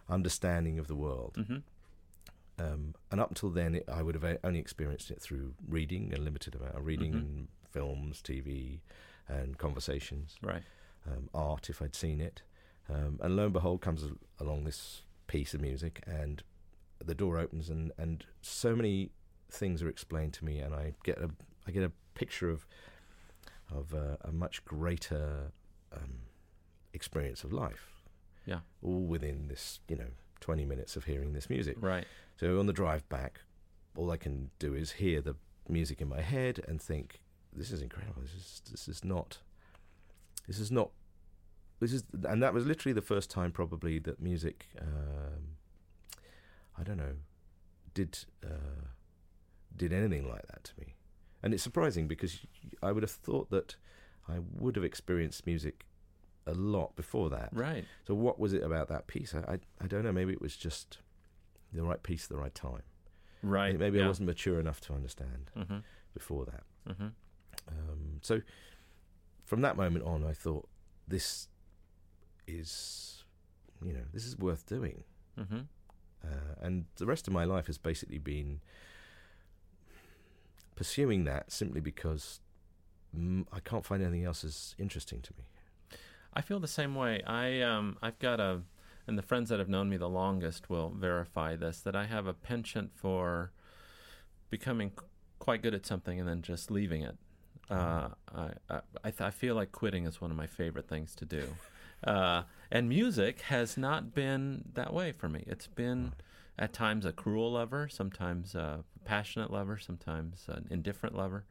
understanding 0.08 0.78
of 0.78 0.86
the 0.86 0.94
world. 0.94 1.34
Mhm. 1.36 1.62
Um, 2.60 2.94
and 3.10 3.20
up 3.20 3.30
until 3.30 3.50
then, 3.50 3.74
it, 3.74 3.88
I 3.88 4.02
would 4.02 4.14
have 4.14 4.38
only 4.44 4.60
experienced 4.60 5.10
it 5.10 5.20
through 5.20 5.54
reading, 5.68 6.12
a 6.14 6.16
limited 6.16 6.54
amount 6.54 6.76
of 6.76 6.86
reading 6.86 7.12
Mhm. 7.12 7.16
and 7.18 7.48
films, 7.72 8.22
TV, 8.22 8.78
and 9.26 9.58
conversations 9.58 10.36
Right. 10.42 10.62
um, 11.10 11.28
art 11.34 11.68
if 11.68 11.82
I'd 11.82 11.96
seen 11.96 12.20
it. 12.20 12.42
Um, 12.88 13.18
and 13.20 13.34
lo 13.34 13.44
and 13.46 13.52
behold, 13.52 13.80
comes 13.80 14.04
along 14.38 14.62
this 14.62 15.02
piece 15.26 15.54
of 15.54 15.60
music, 15.60 16.04
and 16.06 16.44
the 17.04 17.16
door 17.16 17.36
opens, 17.38 17.68
and, 17.68 17.90
and 17.98 18.24
so 18.42 18.76
many 18.76 19.10
things 19.50 19.82
are 19.82 19.88
explained 19.88 20.34
to 20.34 20.44
me, 20.44 20.60
and 20.60 20.72
I 20.72 20.94
get 21.02 21.18
a 21.18 21.30
I 21.66 21.70
get 21.72 21.82
a 21.82 21.92
picture 22.14 22.48
of 22.50 22.64
of 23.76 23.94
uh, 23.94 24.16
a 24.22 24.32
much 24.32 24.64
greater 24.64 25.52
um, 25.92 26.14
experience 26.92 27.44
of 27.44 27.52
life. 27.52 27.88
Yeah. 28.44 28.60
all 28.82 29.04
within 29.06 29.46
this 29.46 29.78
you 29.88 29.94
know 29.96 30.08
twenty 30.40 30.64
minutes 30.64 30.96
of 30.96 31.04
hearing 31.04 31.32
this 31.32 31.48
music. 31.48 31.76
Right. 31.80 32.04
So 32.36 32.58
on 32.58 32.66
the 32.66 32.72
drive 32.72 33.08
back, 33.08 33.42
all 33.96 34.10
I 34.10 34.16
can 34.16 34.50
do 34.58 34.74
is 34.74 34.92
hear 34.92 35.20
the 35.20 35.36
music 35.68 36.00
in 36.00 36.08
my 36.08 36.22
head 36.22 36.60
and 36.66 36.82
think, 36.82 37.20
"This 37.52 37.70
is 37.70 37.80
incredible. 37.80 38.22
This 38.22 38.32
is 38.34 38.62
this 38.70 38.88
is 38.88 39.04
not. 39.04 39.38
This 40.48 40.58
is 40.58 40.72
not. 40.72 40.90
This 41.78 41.92
is." 41.92 42.02
And 42.24 42.42
that 42.42 42.52
was 42.52 42.66
literally 42.66 42.92
the 42.94 43.00
first 43.02 43.30
time, 43.30 43.52
probably, 43.52 44.00
that 44.00 44.20
music. 44.20 44.66
Um, 44.80 45.56
I 46.76 46.82
don't 46.82 46.96
know, 46.96 47.14
did 47.94 48.18
uh, 48.44 48.86
did 49.76 49.92
anything 49.92 50.28
like 50.28 50.46
that 50.48 50.64
to 50.64 50.72
me, 50.80 50.96
and 51.42 51.52
it's 51.54 51.62
surprising 51.62 52.08
because 52.08 52.40
I 52.82 52.92
would 52.92 53.02
have 53.02 53.10
thought 53.10 53.50
that 53.50 53.76
I 54.28 54.38
would 54.58 54.76
have 54.76 54.84
experienced 54.84 55.46
music 55.46 55.84
a 56.46 56.52
lot 56.54 56.94
before 56.96 57.30
that. 57.30 57.50
Right. 57.52 57.84
So 58.06 58.14
what 58.14 58.38
was 58.38 58.52
it 58.52 58.62
about 58.62 58.88
that 58.88 59.06
piece? 59.06 59.34
I, 59.34 59.54
I, 59.54 59.58
I 59.80 59.86
don't 59.86 60.02
know. 60.04 60.12
Maybe 60.12 60.32
it 60.32 60.40
was 60.40 60.56
just 60.56 60.98
the 61.72 61.82
right 61.82 62.02
piece 62.02 62.24
at 62.24 62.30
the 62.30 62.36
right 62.38 62.54
time. 62.54 62.82
Right. 63.42 63.78
Maybe 63.78 64.00
I 64.02 64.06
wasn't 64.06 64.26
mature 64.28 64.60
enough 64.60 64.80
to 64.82 64.92
understand 64.92 65.50
Mhm. 65.56 65.82
before 66.14 66.44
that. 66.46 66.62
Mhm. 66.88 67.12
Um, 67.68 68.18
so 68.22 68.40
from 69.44 69.60
that 69.62 69.76
moment 69.76 70.04
on, 70.04 70.24
I 70.24 70.32
thought 70.32 70.68
this 71.08 71.48
is, 72.46 73.24
you 73.84 73.92
know, 73.92 74.04
this 74.12 74.24
is 74.24 74.36
worth 74.38 74.66
doing. 74.66 75.04
Mhm. 75.38 75.66
Uh, 76.24 76.54
and 76.60 76.86
the 76.96 77.06
rest 77.06 77.26
of 77.26 77.32
my 77.32 77.44
life 77.44 77.66
has 77.66 77.78
basically 77.78 78.18
been 78.18 78.60
pursuing 80.82 81.22
that 81.22 81.52
simply 81.52 81.80
because 81.80 82.40
mm, 83.16 83.46
I 83.52 83.60
can't 83.60 83.84
find 83.84 84.02
anything 84.02 84.24
else 84.24 84.42
as 84.42 84.74
interesting 84.80 85.20
to 85.20 85.32
me. 85.38 85.44
I 86.34 86.40
feel 86.40 86.58
the 86.58 86.66
same 86.66 86.96
way. 86.96 87.22
I 87.24 87.60
um 87.60 87.98
I've 88.02 88.18
got 88.18 88.40
a 88.40 88.62
and 89.06 89.16
the 89.16 89.22
friends 89.22 89.48
that 89.50 89.60
have 89.60 89.68
known 89.68 89.88
me 89.88 89.96
the 89.96 90.08
longest 90.08 90.68
will 90.68 90.90
verify 90.90 91.54
this 91.54 91.78
that 91.82 91.94
I 91.94 92.06
have 92.06 92.26
a 92.26 92.32
penchant 92.32 92.90
for 92.96 93.52
becoming 94.50 94.90
quite 95.38 95.62
good 95.62 95.72
at 95.72 95.86
something 95.86 96.18
and 96.18 96.28
then 96.28 96.42
just 96.42 96.68
leaving 96.68 97.02
it. 97.02 97.16
Uh, 97.70 98.08
I 98.34 98.50
I, 98.68 98.80
I, 99.04 99.10
th- 99.12 99.20
I 99.20 99.30
feel 99.30 99.54
like 99.54 99.70
quitting 99.70 100.04
is 100.04 100.20
one 100.20 100.32
of 100.32 100.36
my 100.36 100.48
favorite 100.48 100.88
things 100.88 101.14
to 101.14 101.24
do, 101.24 101.44
uh, 102.04 102.42
and 102.72 102.88
music 102.88 103.42
has 103.42 103.76
not 103.76 104.16
been 104.16 104.64
that 104.74 104.92
way 104.92 105.12
for 105.12 105.28
me. 105.28 105.44
It's 105.46 105.68
been 105.68 106.14
at 106.58 106.72
times 106.72 107.06
a 107.06 107.12
cruel 107.12 107.52
lover, 107.52 107.88
sometimes 107.88 108.56
a 108.56 108.82
passionate 109.04 109.50
lover, 109.52 109.78
sometimes 109.78 110.44
an 110.48 110.66
indifferent 110.70 111.14
lover, 111.16 111.44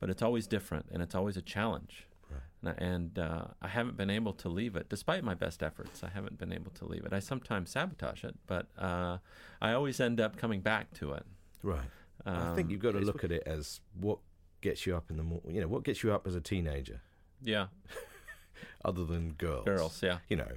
but 0.00 0.10
it's 0.10 0.22
always 0.22 0.46
different 0.46 0.86
and 0.92 1.02
it's 1.02 1.14
always 1.14 1.36
a 1.36 1.42
challenge. 1.42 2.06
Right. 2.30 2.74
And, 2.78 2.82
and 2.82 3.18
uh, 3.18 3.44
I 3.60 3.68
haven't 3.68 3.96
been 3.96 4.10
able 4.10 4.32
to 4.34 4.48
leave 4.48 4.76
it, 4.76 4.88
despite 4.88 5.24
my 5.24 5.34
best 5.34 5.62
efforts. 5.62 6.04
I 6.04 6.08
haven't 6.08 6.38
been 6.38 6.52
able 6.52 6.70
to 6.72 6.84
leave 6.86 7.04
it. 7.04 7.12
I 7.12 7.18
sometimes 7.18 7.70
sabotage 7.70 8.22
it, 8.24 8.36
but 8.46 8.66
uh, 8.78 9.18
I 9.60 9.72
always 9.72 9.98
end 10.00 10.20
up 10.20 10.36
coming 10.36 10.60
back 10.60 10.92
to 10.94 11.12
it. 11.14 11.24
Right. 11.62 11.80
I 12.24 12.54
think 12.54 12.66
Um, 12.66 12.70
you've 12.70 12.80
got 12.82 12.92
to 12.92 13.00
look 13.00 13.24
at 13.24 13.32
it 13.32 13.42
as 13.46 13.80
what 13.98 14.18
gets 14.60 14.86
you 14.86 14.94
up 14.94 15.10
in 15.10 15.16
the 15.16 15.22
morning. 15.22 15.54
You 15.54 15.62
know, 15.62 15.68
what 15.68 15.82
gets 15.84 16.02
you 16.02 16.12
up 16.12 16.26
as 16.26 16.34
a 16.34 16.40
teenager, 16.40 17.00
Yeah, 17.42 17.66
other 18.84 19.04
than 19.04 19.32
girls. 19.32 19.64
girls. 19.64 20.02
Yeah, 20.02 20.18
You 20.28 20.36
know, 20.36 20.52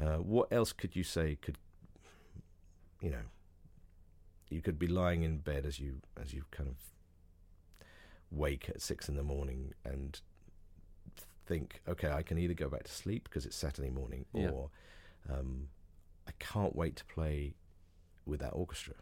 uh, 0.00 0.16
what 0.18 0.52
else 0.52 0.72
could 0.72 0.94
you 0.96 1.02
say 1.04 1.36
could, 1.42 1.58
you 3.00 3.10
know, 3.10 3.24
you 4.52 4.60
could 4.60 4.78
be 4.78 4.86
lying 4.86 5.22
in 5.22 5.38
bed 5.38 5.64
as 5.66 5.80
you 5.80 6.00
as 6.20 6.32
you 6.32 6.44
kind 6.50 6.68
of 6.68 6.76
wake 8.30 8.68
at 8.68 8.80
six 8.80 9.08
in 9.08 9.16
the 9.16 9.22
morning 9.22 9.72
and 9.84 10.20
think, 11.46 11.80
okay, 11.88 12.10
I 12.10 12.22
can 12.22 12.38
either 12.38 12.54
go 12.54 12.68
back 12.68 12.84
to 12.84 12.92
sleep 12.92 13.24
because 13.24 13.44
it's 13.44 13.56
Saturday 13.56 13.90
morning, 13.90 14.24
Yeah. 14.32 14.50
or 14.50 14.70
um, 15.30 15.68
I 16.26 16.32
can't 16.38 16.74
wait 16.74 16.96
to 16.96 17.04
play 17.04 17.54
with 18.24 18.40
that 18.40 18.50
orchestra. 18.50 18.94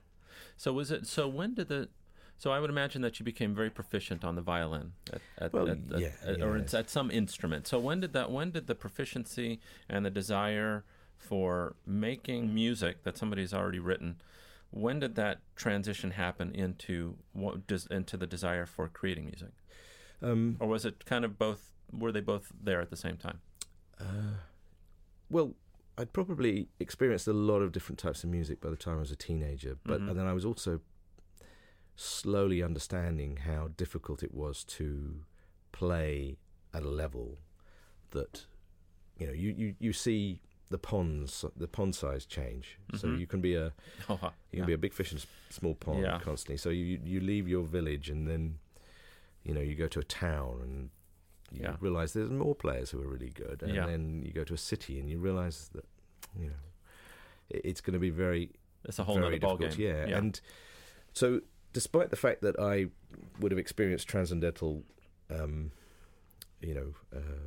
So 0.56 0.72
was 0.72 0.90
it? 0.90 1.06
So 1.06 1.28
when 1.28 1.54
did 1.54 1.68
the? 1.68 1.88
So 2.38 2.50
I 2.52 2.58
would 2.58 2.70
imagine 2.70 3.02
that 3.02 3.18
you 3.20 3.24
became 3.24 3.54
very 3.54 3.68
proficient 3.68 4.24
on 4.24 4.34
the 4.34 4.40
violin, 4.40 4.92
at, 5.12 5.20
at, 5.36 5.52
Well, 5.52 5.68
at, 5.68 5.78
yeah, 5.98 6.08
yeah, 6.26 6.42
or 6.42 6.56
at 6.56 6.88
some 6.88 7.10
instrument. 7.10 7.66
So 7.66 7.78
when 7.78 8.00
did 8.00 8.14
that? 8.14 8.30
When 8.30 8.50
did 8.50 8.66
the 8.66 8.74
proficiency 8.74 9.60
and 9.90 10.06
the 10.06 10.10
desire 10.10 10.84
for 11.18 11.76
making 11.86 12.54
music 12.54 13.02
that 13.02 13.18
somebody's 13.18 13.52
already 13.52 13.78
written? 13.78 14.22
When 14.70 15.00
did 15.00 15.14
that 15.16 15.40
transition 15.56 16.12
happen 16.12 16.54
into 16.54 17.16
what 17.32 17.66
does 17.66 17.86
into 17.86 18.16
the 18.16 18.26
desire 18.26 18.66
for 18.66 18.88
creating 18.88 19.24
music, 19.26 19.52
Um, 20.22 20.56
or 20.60 20.68
was 20.68 20.84
it 20.84 21.04
kind 21.04 21.24
of 21.24 21.38
both? 21.38 21.72
Were 21.92 22.12
they 22.12 22.20
both 22.20 22.52
there 22.62 22.80
at 22.80 22.90
the 22.90 22.96
same 22.96 23.16
time? 23.16 23.40
Uh, 23.98 24.36
well, 25.28 25.54
I'd 25.98 26.12
probably 26.12 26.68
experienced 26.78 27.26
a 27.26 27.32
lot 27.32 27.60
of 27.62 27.72
different 27.72 27.98
types 27.98 28.22
of 28.24 28.30
music 28.30 28.60
by 28.60 28.70
the 28.70 28.76
time 28.76 28.96
I 28.96 29.00
was 29.00 29.10
a 29.10 29.16
teenager, 29.16 29.76
but 29.84 30.00
Mhm. 30.00 30.10
and 30.10 30.18
then 30.18 30.26
I 30.26 30.32
was 30.32 30.44
also 30.44 30.80
slowly 31.96 32.62
understanding 32.62 33.38
how 33.38 33.68
difficult 33.76 34.22
it 34.22 34.32
was 34.32 34.64
to 34.64 35.24
play 35.72 36.38
at 36.72 36.82
a 36.82 36.88
level 36.88 37.38
that 38.10 38.46
you 39.18 39.26
know 39.26 39.32
you, 39.32 39.50
you, 39.50 39.74
you 39.78 39.92
see 39.92 40.40
the 40.70 40.78
ponds 40.78 41.44
the 41.56 41.66
pond 41.66 41.94
size 41.94 42.24
change 42.24 42.78
so 42.94 43.08
Mhm. 43.08 43.18
you 43.18 43.26
can 43.26 43.40
be 43.40 43.54
a 43.54 43.72
Oh, 44.08 44.32
you 44.52 44.58
can 44.58 44.66
be 44.66 44.72
a 44.72 44.78
big 44.78 44.92
fish 44.92 45.10
in 45.12 45.18
a 45.18 45.52
small 45.52 45.74
pond 45.74 46.02
Yeah. 46.02 46.20
constantly 46.20 46.56
so 46.56 46.70
you 46.70 47.00
you 47.04 47.20
leave 47.20 47.48
your 47.48 47.64
village 47.64 48.08
and 48.08 48.28
then 48.28 48.58
you 49.42 49.52
know 49.54 49.60
you 49.60 49.74
go 49.74 49.88
to 49.88 49.98
a 49.98 50.04
town 50.04 50.60
and 50.62 50.90
you 51.52 51.62
Yeah. 51.62 51.76
realize 51.80 52.12
there's 52.12 52.30
more 52.30 52.54
players 52.54 52.90
who 52.90 53.02
are 53.02 53.08
really 53.08 53.30
good 53.30 53.62
and 53.64 53.74
Yeah. 53.74 53.86
then 53.86 54.22
you 54.24 54.32
go 54.32 54.44
to 54.44 54.54
a 54.54 54.58
city 54.58 55.00
and 55.00 55.10
you 55.10 55.18
realize 55.18 55.68
that 55.74 55.86
you 56.38 56.46
know 56.50 56.62
it, 57.48 57.62
it's 57.64 57.80
going 57.80 57.94
to 57.94 57.98
be 57.98 58.10
very 58.10 58.50
it's 58.84 58.98
a 59.00 59.04
whole 59.04 59.16
very 59.16 59.26
other 59.26 59.38
difficult 59.38 59.76
game. 59.76 59.80
yeah. 59.88 60.06
yeah. 60.06 60.18
and 60.18 60.40
so 61.12 61.40
despite 61.72 62.10
the 62.10 62.16
fact 62.16 62.40
that 62.42 62.56
I 62.60 62.86
would 63.40 63.50
have 63.52 63.58
experienced 63.58 64.06
transcendental 64.08 64.84
um 65.28 65.72
you 66.60 66.74
know 66.74 66.94
uh, 67.12 67.46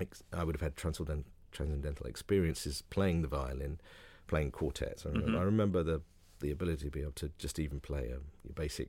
ex- 0.00 0.24
I 0.32 0.42
would 0.44 0.54
have 0.56 0.60
had 0.62 0.74
transcendental 0.76 1.24
transcendental 1.52 2.06
experiences 2.06 2.82
playing 2.90 3.22
the 3.22 3.28
violin 3.28 3.78
playing 4.26 4.50
quartets 4.50 5.04
I 5.04 5.10
remember, 5.10 5.32
Mhm. 5.32 5.40
I 5.40 5.42
remember 5.42 5.82
the 5.82 6.02
the 6.40 6.50
ability 6.50 6.84
to 6.86 6.90
be 6.90 7.02
able 7.02 7.12
to 7.12 7.30
just 7.38 7.58
even 7.60 7.78
play 7.80 8.06
a 8.06 8.18
your 8.44 8.54
basic 8.54 8.88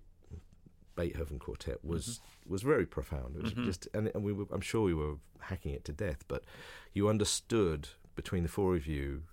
Beethoven 0.96 1.40
quartet 1.40 1.84
was 1.84 2.20
was 2.48 2.62
very 2.64 2.86
profound. 2.86 3.36
It 3.36 3.44
was 3.44 3.54
Mhm. 3.54 3.66
just, 3.66 3.88
and, 3.96 4.12
and 4.14 4.24
we 4.24 4.32
were, 4.32 4.46
I'm 4.52 4.62
sure 4.62 4.84
we 4.84 4.94
were 4.94 5.16
hacking 5.40 5.74
it 5.74 5.84
to 5.86 5.92
death, 5.94 6.24
but 6.28 6.44
you 6.94 7.10
understood 7.10 7.90
between 8.16 8.44
the 8.44 8.50
four 8.50 8.76
of 8.76 8.86
you. 8.88 9.24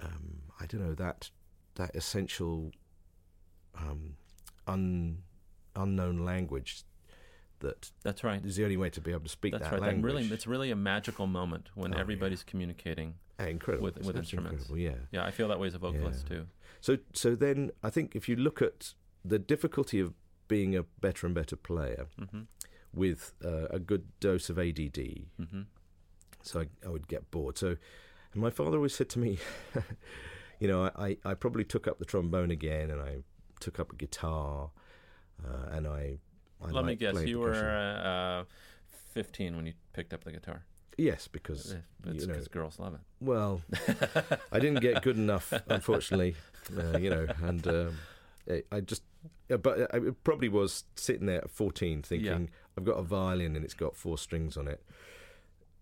Um, 0.00 0.42
I 0.60 0.66
don't 0.66 0.80
know 0.82 0.94
that 0.94 1.30
that 1.76 1.94
essential 1.94 2.72
um, 3.74 4.16
un, 4.66 5.22
unknown 5.74 6.24
language 6.24 6.82
that 7.60 7.90
That's 8.02 8.22
right. 8.24 8.44
is 8.44 8.56
the 8.56 8.64
only 8.64 8.76
way 8.76 8.90
to 8.90 9.00
be 9.00 9.10
able 9.10 9.22
to 9.22 9.28
speak 9.28 9.52
That's 9.52 9.64
that 9.64 9.72
right. 9.72 9.80
That 9.80 9.86
language. 9.86 10.04
really, 10.14 10.26
it's 10.32 10.46
really 10.46 10.70
a 10.70 10.76
magical 10.76 11.26
moment 11.26 11.70
when 11.74 11.92
Oh, 11.92 11.96
yeah. 11.96 12.00
everybody's 12.00 12.42
communicating. 12.42 13.14
Ah, 13.38 13.44
incredible 13.44 13.84
with- 13.84 13.98
with 14.04 14.16
instruments. 14.16 14.68
incredible, 14.68 14.78
Yeah. 14.78 15.06
Yeah, 15.12 15.24
I 15.24 15.30
feel 15.30 15.48
that 15.48 15.58
way 15.60 15.66
as 15.68 15.74
a 15.74 15.78
vocalist 15.78 16.26
Yeah. 16.30 16.36
too. 16.38 16.46
So 16.80 16.98
so 17.12 17.34
then 17.34 17.70
I 17.82 17.90
think 17.90 18.14
if 18.16 18.28
you 18.28 18.36
look 18.36 18.60
at 18.62 18.94
the 19.24 19.38
difficulty 19.38 19.98
of 20.00 20.14
being 20.48 20.76
a 20.76 20.82
better 20.84 21.26
and 21.26 21.34
better 21.34 21.56
player 21.56 22.06
hmm 22.30 22.42
with 22.92 23.34
uh, 23.44 23.66
a 23.70 23.78
good 23.78 24.04
dose 24.20 24.48
of 24.48 24.58
ADD, 24.58 25.26
hmm 25.38 25.62
so 26.42 26.60
I, 26.60 26.66
I 26.86 26.88
would 26.90 27.08
get 27.08 27.30
bored. 27.30 27.58
So 27.58 27.76
and 28.32 28.42
my 28.42 28.50
father 28.50 28.76
always 28.76 28.94
said 28.94 29.08
to 29.10 29.18
me, 29.18 29.38
you 30.60 30.68
know, 30.68 30.84
I, 30.84 31.06
I, 31.08 31.16
I 31.24 31.34
probably 31.34 31.64
took 31.64 31.86
up 31.88 31.98
the 31.98 32.04
trombone 32.04 32.50
again 32.50 32.90
and 32.90 33.00
I 33.00 33.18
took 33.60 33.78
up 33.80 33.92
a 33.92 33.96
guitar 33.96 34.70
uh, 35.44 35.68
and 35.72 35.86
I. 35.86 36.18
I 36.64 36.70
Let 36.70 36.84
me 36.84 36.94
guess. 36.96 37.22
You 37.24 37.40
were 37.40 37.52
uh, 37.54 38.08
uh, 38.08 38.44
15 39.12 39.56
when 39.56 39.66
you 39.66 39.72
picked 39.92 40.12
up 40.12 40.24
the 40.24 40.32
guitar. 40.32 40.62
yes 40.98 41.28
because 41.28 41.72
Eh, 41.74 41.78
It's 42.10 42.24
you 42.26 42.32
know- 42.32 42.40
girls 42.50 42.78
love 42.78 42.94
it. 42.94 43.00
well 43.20 43.62
I 44.52 44.58
didn't 44.58 44.80
get 44.80 45.02
good 45.02 45.16
enough 45.16 45.52
unfortunately 45.68 46.36
uh, 46.76 46.98
you 46.98 47.10
know 47.10 47.26
and 47.42 47.66
um, 47.66 47.96
I- 48.50 48.62
I 48.72 48.80
just 48.80 49.02
but 49.48 49.94
I 49.94 49.98
it 49.98 50.24
probably 50.24 50.48
was 50.48 50.84
sitting 50.96 51.26
there 51.26 51.42
at 51.44 51.50
14 51.50 52.02
thinking 52.02 52.50
I've 52.76 52.84
got 52.84 52.94
a 52.98 53.02
violin 53.02 53.56
and 53.56 53.64
it's 53.64 53.74
got 53.74 53.94
four 53.96 54.16
strings 54.18 54.56
on 54.56 54.68
it 54.68 54.82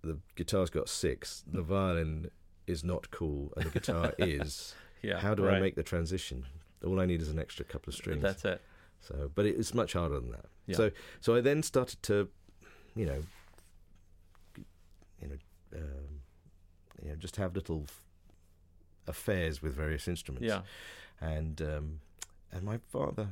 the 0.03 0.19
guitar's 0.37 0.71
got 0.71 0.89
six 0.89 1.45
the 1.47 1.63
violin 1.63 2.31
is 2.67 2.83
not 2.85 3.11
cool 3.11 3.53
and 3.57 3.67
the 3.67 3.71
guitar 3.71 4.13
is 4.19 4.75
Yeah. 5.03 5.19
how 5.21 5.35
do 5.35 5.45
right. 5.45 5.57
I 5.57 5.61
make 5.61 5.77
the 5.77 5.83
transition 5.83 6.47
all 6.85 7.01
I 7.01 7.07
need 7.07 7.23
is 7.23 7.29
an 7.31 7.39
extra 7.39 7.65
couple 7.65 7.91
of 7.91 7.95
strings 7.97 8.23
That's 8.23 8.45
it. 8.45 8.61
So 9.07 9.31
but 9.35 9.45
it's 9.47 9.75
much 9.75 9.93
harder 9.93 10.19
than 10.21 10.31
that 10.31 10.47
Yeah. 10.67 10.77
so 10.77 10.91
so 11.21 11.35
I 11.37 11.41
then 11.41 11.63
started 11.63 12.03
to 12.05 12.29
you 12.97 13.07
know 13.07 13.23
you 15.21 15.29
know 15.29 15.37
um, 15.77 16.21
you 17.03 17.09
know 17.11 17.17
just 17.17 17.37
have 17.37 17.55
little 17.55 17.87
affairs 19.07 19.63
with 19.63 19.75
various 19.75 20.09
instruments 20.09 20.47
Yeah. 20.47 20.63
and 21.21 21.61
um, 21.61 22.01
and 22.53 22.63
my 22.63 22.79
father 22.91 23.29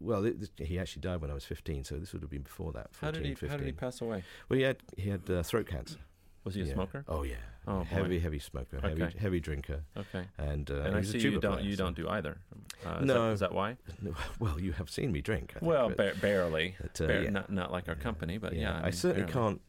well 0.00 0.24
it, 0.24 0.50
he 0.58 0.78
actually 0.78 1.02
died 1.02 1.20
when 1.20 1.30
I 1.30 1.34
was 1.34 1.44
15 1.44 1.84
so 1.84 1.96
this 1.96 2.12
would 2.12 2.22
have 2.22 2.30
been 2.30 2.42
before 2.42 2.72
that 2.72 2.92
14, 2.94 3.06
How 3.06 3.10
did 3.12 3.26
he? 3.28 3.34
15 3.34 3.48
How 3.50 3.56
did 3.56 3.66
he 3.66 3.72
pass 3.72 4.00
away? 4.00 4.24
well 4.48 4.56
he 4.58 4.64
had 4.64 4.78
he 4.96 5.10
had 5.10 5.28
uh, 5.30 5.42
throat 5.42 5.66
cancer 5.66 5.98
Was 6.44 6.54
he 6.54 6.62
a 6.62 6.64
Yeah. 6.64 6.74
smoker? 6.74 7.04
oh 7.08 7.22
yeah 7.22 7.36
Oh, 7.66 7.78
boy. 7.78 7.84
heavy 7.84 8.18
heavy 8.18 8.38
smoker 8.40 8.80
heavy 8.80 9.02
Okay. 9.04 9.18
heavy 9.18 9.40
drinker 9.40 9.82
Okay. 9.96 10.24
and 10.38 10.68
uh, 10.70 10.74
and 10.82 10.96
I 10.96 10.98
a 11.00 11.04
see 11.04 11.18
you 11.20 11.38
don't. 11.38 11.52
player, 11.54 11.64
You 11.64 11.76
so- 11.76 11.84
don't 11.84 11.96
do 11.96 12.08
either. 12.08 12.38
Uh, 12.84 12.98
is 13.00 13.06
No. 13.06 13.26
That, 13.28 13.32
is 13.34 13.40
that 13.40 13.52
why? 13.52 13.76
well 14.40 14.58
you 14.58 14.72
have 14.72 14.90
seen 14.90 15.12
me 15.12 15.20
drink 15.20 15.52
I 15.56 15.60
think, 15.60 15.68
well, 15.70 15.88
but- 15.88 15.96
ba- 15.96 16.20
barely. 16.20 16.74
but, 16.80 17.00
uh, 17.00 17.12
yeah. 17.20 17.30
Not 17.30 17.50
not 17.50 17.70
like 17.70 17.88
our 17.88 17.94
company, 17.94 18.38
but 18.38 18.54
yeah. 18.54 18.78
I, 18.78 18.82
mean, 18.84 18.92
certainly 18.92 19.26
barely. 19.32 19.32
can't. 19.32 19.60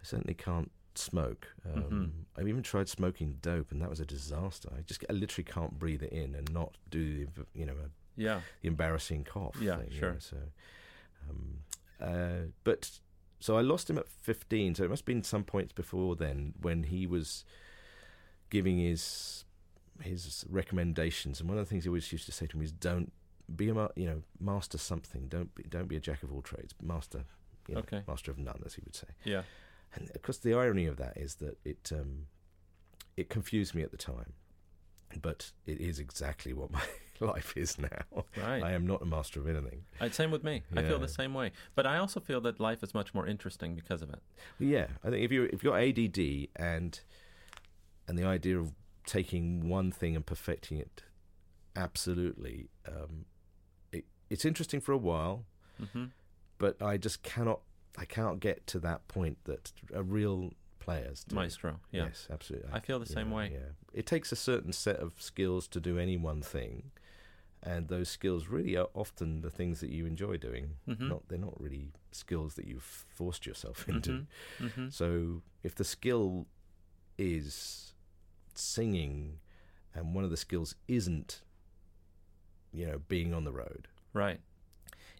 I 0.00 0.04
certainly 0.04 0.34
can't 0.34 0.70
smoke. 0.96 1.46
Um, 1.64 1.82
Mhm. 1.82 2.10
I've 2.40 2.48
even 2.48 2.62
tried 2.64 2.88
smoking 2.88 3.38
dope, 3.40 3.70
and 3.70 3.80
that 3.80 3.88
was 3.90 4.00
a 4.00 4.04
disaster. 4.06 4.68
I 4.76 4.80
just 4.80 5.04
I 5.08 5.12
literally 5.12 5.44
can't 5.44 5.78
breathe 5.78 6.02
it 6.02 6.12
in 6.12 6.34
and 6.34 6.52
not 6.52 6.76
do 6.90 7.26
the 7.26 7.46
you 7.54 7.64
know 7.66 7.76
Yeah. 8.16 8.40
the 8.62 8.68
embarrassing 8.68 9.22
cough. 9.24 9.56
Yeah, 9.60 9.76
thing, 9.76 9.92
you 9.92 9.98
sure. 9.98 10.12
know, 10.14 10.18
so, 10.18 10.36
um, 11.28 11.58
uh, 12.00 12.46
but 12.64 12.98
so 13.40 13.56
I 13.56 13.62
lost 13.62 13.90
him 13.90 13.98
at 13.98 14.08
fifteen. 14.08 14.74
So 14.74 14.84
it 14.84 14.90
must 14.90 15.00
have 15.02 15.06
been 15.06 15.22
some 15.24 15.44
points 15.44 15.72
before 15.72 16.14
then 16.16 16.54
when 16.60 16.84
he 16.84 17.06
was 17.06 17.44
giving 18.50 18.78
his 18.78 19.44
his 20.00 20.44
recommendations. 20.48 21.40
And 21.40 21.48
one 21.48 21.58
of 21.58 21.64
the 21.64 21.68
things 21.70 21.84
he 21.84 21.88
always 21.88 22.10
used 22.12 22.26
to 22.26 22.32
say 22.32 22.46
to 22.46 22.56
me 22.56 22.64
is, 22.64 22.72
"Don't 22.72 23.12
be 23.54 23.68
a 23.68 23.74
ma- 23.74 23.88
you 23.96 24.06
know 24.06 24.22
master 24.38 24.78
something. 24.78 25.28
Don't 25.28 25.54
be 25.54 25.62
don't 25.64 25.88
be 25.88 25.96
a 25.96 26.00
jack 26.00 26.22
of 26.22 26.32
all 26.32 26.42
trades. 26.42 26.74
Master." 26.82 27.24
You 27.68 27.74
know, 27.74 27.80
Okay. 27.82 28.02
master 28.08 28.30
of 28.30 28.38
none, 28.38 28.62
as 28.66 28.74
he 28.74 28.82
would 28.84 28.96
say. 28.96 29.08
Yeah. 29.24 29.42
And 29.94 30.10
of 30.14 30.22
course, 30.22 30.38
the 30.38 30.54
irony 30.54 30.86
of 30.86 30.96
that 30.96 31.16
is 31.16 31.36
that 31.36 31.58
it 31.64 31.90
um, 31.92 32.26
it 33.16 33.28
confused 33.28 33.74
me 33.74 33.82
at 33.82 33.90
the 33.90 33.96
time, 33.96 34.32
but 35.20 35.52
it 35.66 35.80
is 35.80 35.98
exactly 35.98 36.52
what 36.52 36.70
my 36.70 36.82
life 37.34 37.54
is 37.56 37.78
now. 37.78 38.24
Right. 38.36 38.62
I 38.62 38.72
am 38.72 38.86
not 38.86 39.02
a 39.02 39.04
master 39.06 39.40
of 39.40 39.48
anything. 39.48 39.82
Uh, 40.00 40.08
same 40.10 40.30
with 40.30 40.42
me. 40.42 40.62
I 40.74 40.82
feel 40.82 40.98
the 40.98 41.08
same 41.08 41.34
way. 41.34 41.52
But 41.74 41.86
I 41.86 41.98
also 41.98 42.20
feel 42.20 42.40
that 42.42 42.58
life 42.60 42.82
is 42.82 42.94
much 42.94 43.14
more 43.14 43.26
interesting 43.26 43.74
because 43.74 44.02
of 44.02 44.10
it. 44.10 44.20
Yeah, 44.58 44.86
I 45.04 45.10
think 45.10 45.24
if 45.24 45.30
you 45.30 45.44
if 45.52 45.62
you're 45.62 45.78
ADD 45.78 46.48
and 46.56 47.00
and 48.08 48.18
the 48.18 48.24
idea 48.24 48.58
of 48.58 48.72
taking 49.06 49.68
one 49.68 49.92
thing 49.92 50.16
and 50.16 50.24
perfecting 50.24 50.78
it, 50.78 51.02
absolutely, 51.76 52.68
um, 52.86 53.26
it, 53.92 54.04
it's 54.28 54.44
interesting 54.44 54.80
for 54.80 54.92
a 54.92 54.98
while, 54.98 55.44
hmm 55.92 56.06
but 56.58 56.80
I 56.82 56.98
just 56.98 57.22
cannot 57.22 57.60
I 57.98 58.04
cannot 58.04 58.38
get 58.38 58.66
to 58.68 58.78
that 58.80 59.08
point 59.08 59.38
that 59.44 59.72
a 59.92 60.02
real 60.02 60.52
players. 60.78 61.24
Maestro. 61.32 61.80
Yeah. 61.90 62.04
Yes, 62.04 62.28
absolutely. 62.30 62.70
I 62.72 62.80
feel 62.80 62.98
the 62.98 63.08
you 63.08 63.14
same 63.14 63.30
way. 63.30 63.50
Yeah, 63.52 63.72
it 63.92 64.06
takes 64.06 64.32
a 64.32 64.36
certain 64.36 64.72
set 64.72 64.96
of 64.96 65.14
skills 65.18 65.66
to 65.68 65.80
do 65.80 65.98
any 65.98 66.16
one 66.16 66.42
thing, 66.42 66.90
and 67.62 67.88
those 67.88 68.08
skills 68.08 68.46
really 68.48 68.76
are 68.76 68.88
often 68.94 69.42
the 69.42 69.50
things 69.50 69.80
that 69.80 69.90
you 69.90 70.06
enjoy 70.06 70.36
doing. 70.36 70.76
Mhm. 70.88 71.08
Not 71.08 71.28
they're 71.28 71.38
not 71.38 71.60
really 71.60 71.92
skills 72.12 72.54
that 72.54 72.66
you've 72.66 72.82
forced 73.08 73.44
yourself 73.46 73.86
into. 73.88 74.26
Mhm. 74.58 74.70
Mhm. 74.72 74.92
So 74.92 75.42
if 75.62 75.74
the 75.74 75.84
skill 75.84 76.46
is 77.18 77.94
singing, 78.54 79.40
and 79.94 80.14
one 80.14 80.24
of 80.24 80.30
the 80.30 80.36
skills 80.36 80.74
isn't, 80.88 81.42
you 82.72 82.86
know, 82.86 82.98
being 83.08 83.34
on 83.34 83.44
the 83.44 83.52
road, 83.52 83.88
Right. 84.12 84.40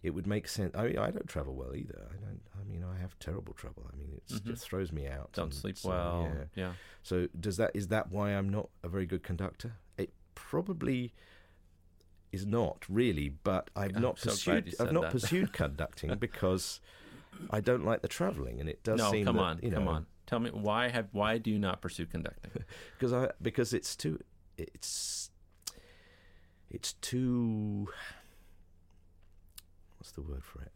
it 0.03 0.11
would 0.11 0.25
make 0.27 0.47
sense. 0.47 0.75
I 0.75 0.87
mean, 0.87 0.97
I 0.97 1.11
don't 1.11 1.27
travel 1.27 1.55
well 1.55 1.75
either. 1.75 2.07
I 2.11 2.15
don't. 2.17 2.41
I 2.59 2.63
mean, 2.63 2.83
I 2.83 2.97
have 2.97 3.17
terrible 3.19 3.53
trouble. 3.53 3.89
I 3.91 3.95
mean, 3.95 4.13
it 4.13 4.25
Mhm. 4.27 4.43
just 4.45 4.63
throws 4.63 4.91
me 4.91 5.07
out. 5.07 5.31
Don't 5.33 5.53
sleep 5.53 5.77
so, 5.77 5.89
well. 5.89 6.23
Yeah. 6.23 6.45
Yeah. 6.55 6.73
So 7.03 7.27
does 7.39 7.57
that 7.57 7.71
is 7.75 7.87
that 7.89 8.09
why 8.11 8.31
I'm 8.31 8.49
not 8.49 8.69
a 8.83 8.89
very 8.89 9.05
good 9.05 9.23
conductor? 9.23 9.73
It 9.97 10.13
probably 10.35 11.13
is 12.31 12.45
not 12.45 12.85
really, 12.89 13.29
but 13.29 13.69
I've 13.75 13.95
I'm 13.95 14.01
not 14.01 14.19
so 14.19 14.29
pursued. 14.31 14.75
I've 14.79 14.91
not 14.91 15.03
that. 15.03 15.11
pursued 15.11 15.53
conducting 15.61 16.15
because 16.17 16.79
I 17.49 17.59
don't 17.59 17.85
like 17.85 18.01
the 18.01 18.07
travelling, 18.07 18.59
and 18.59 18.69
it 18.69 18.83
does 18.83 18.99
no, 18.99 19.11
seem 19.11 19.25
come 19.25 19.35
that, 19.37 19.41
on, 19.41 19.59
you 19.61 19.71
know, 19.71 19.77
come 19.77 19.87
on. 19.87 20.05
Tell 20.27 20.39
me 20.39 20.49
why 20.51 20.87
have 20.89 21.07
why 21.11 21.37
do 21.37 21.51
you 21.51 21.59
not 21.59 21.81
pursue 21.81 22.05
conducting? 22.05 22.51
because 22.97 23.11
I 23.13 23.31
because 23.41 23.73
it's 23.73 23.95
too 23.95 24.19
it's 24.57 25.29
it's 26.69 26.93
too 26.93 27.89
what's 29.97 30.11
the 30.11 30.21
word 30.21 30.43
for 30.43 30.61
it? 30.61 30.71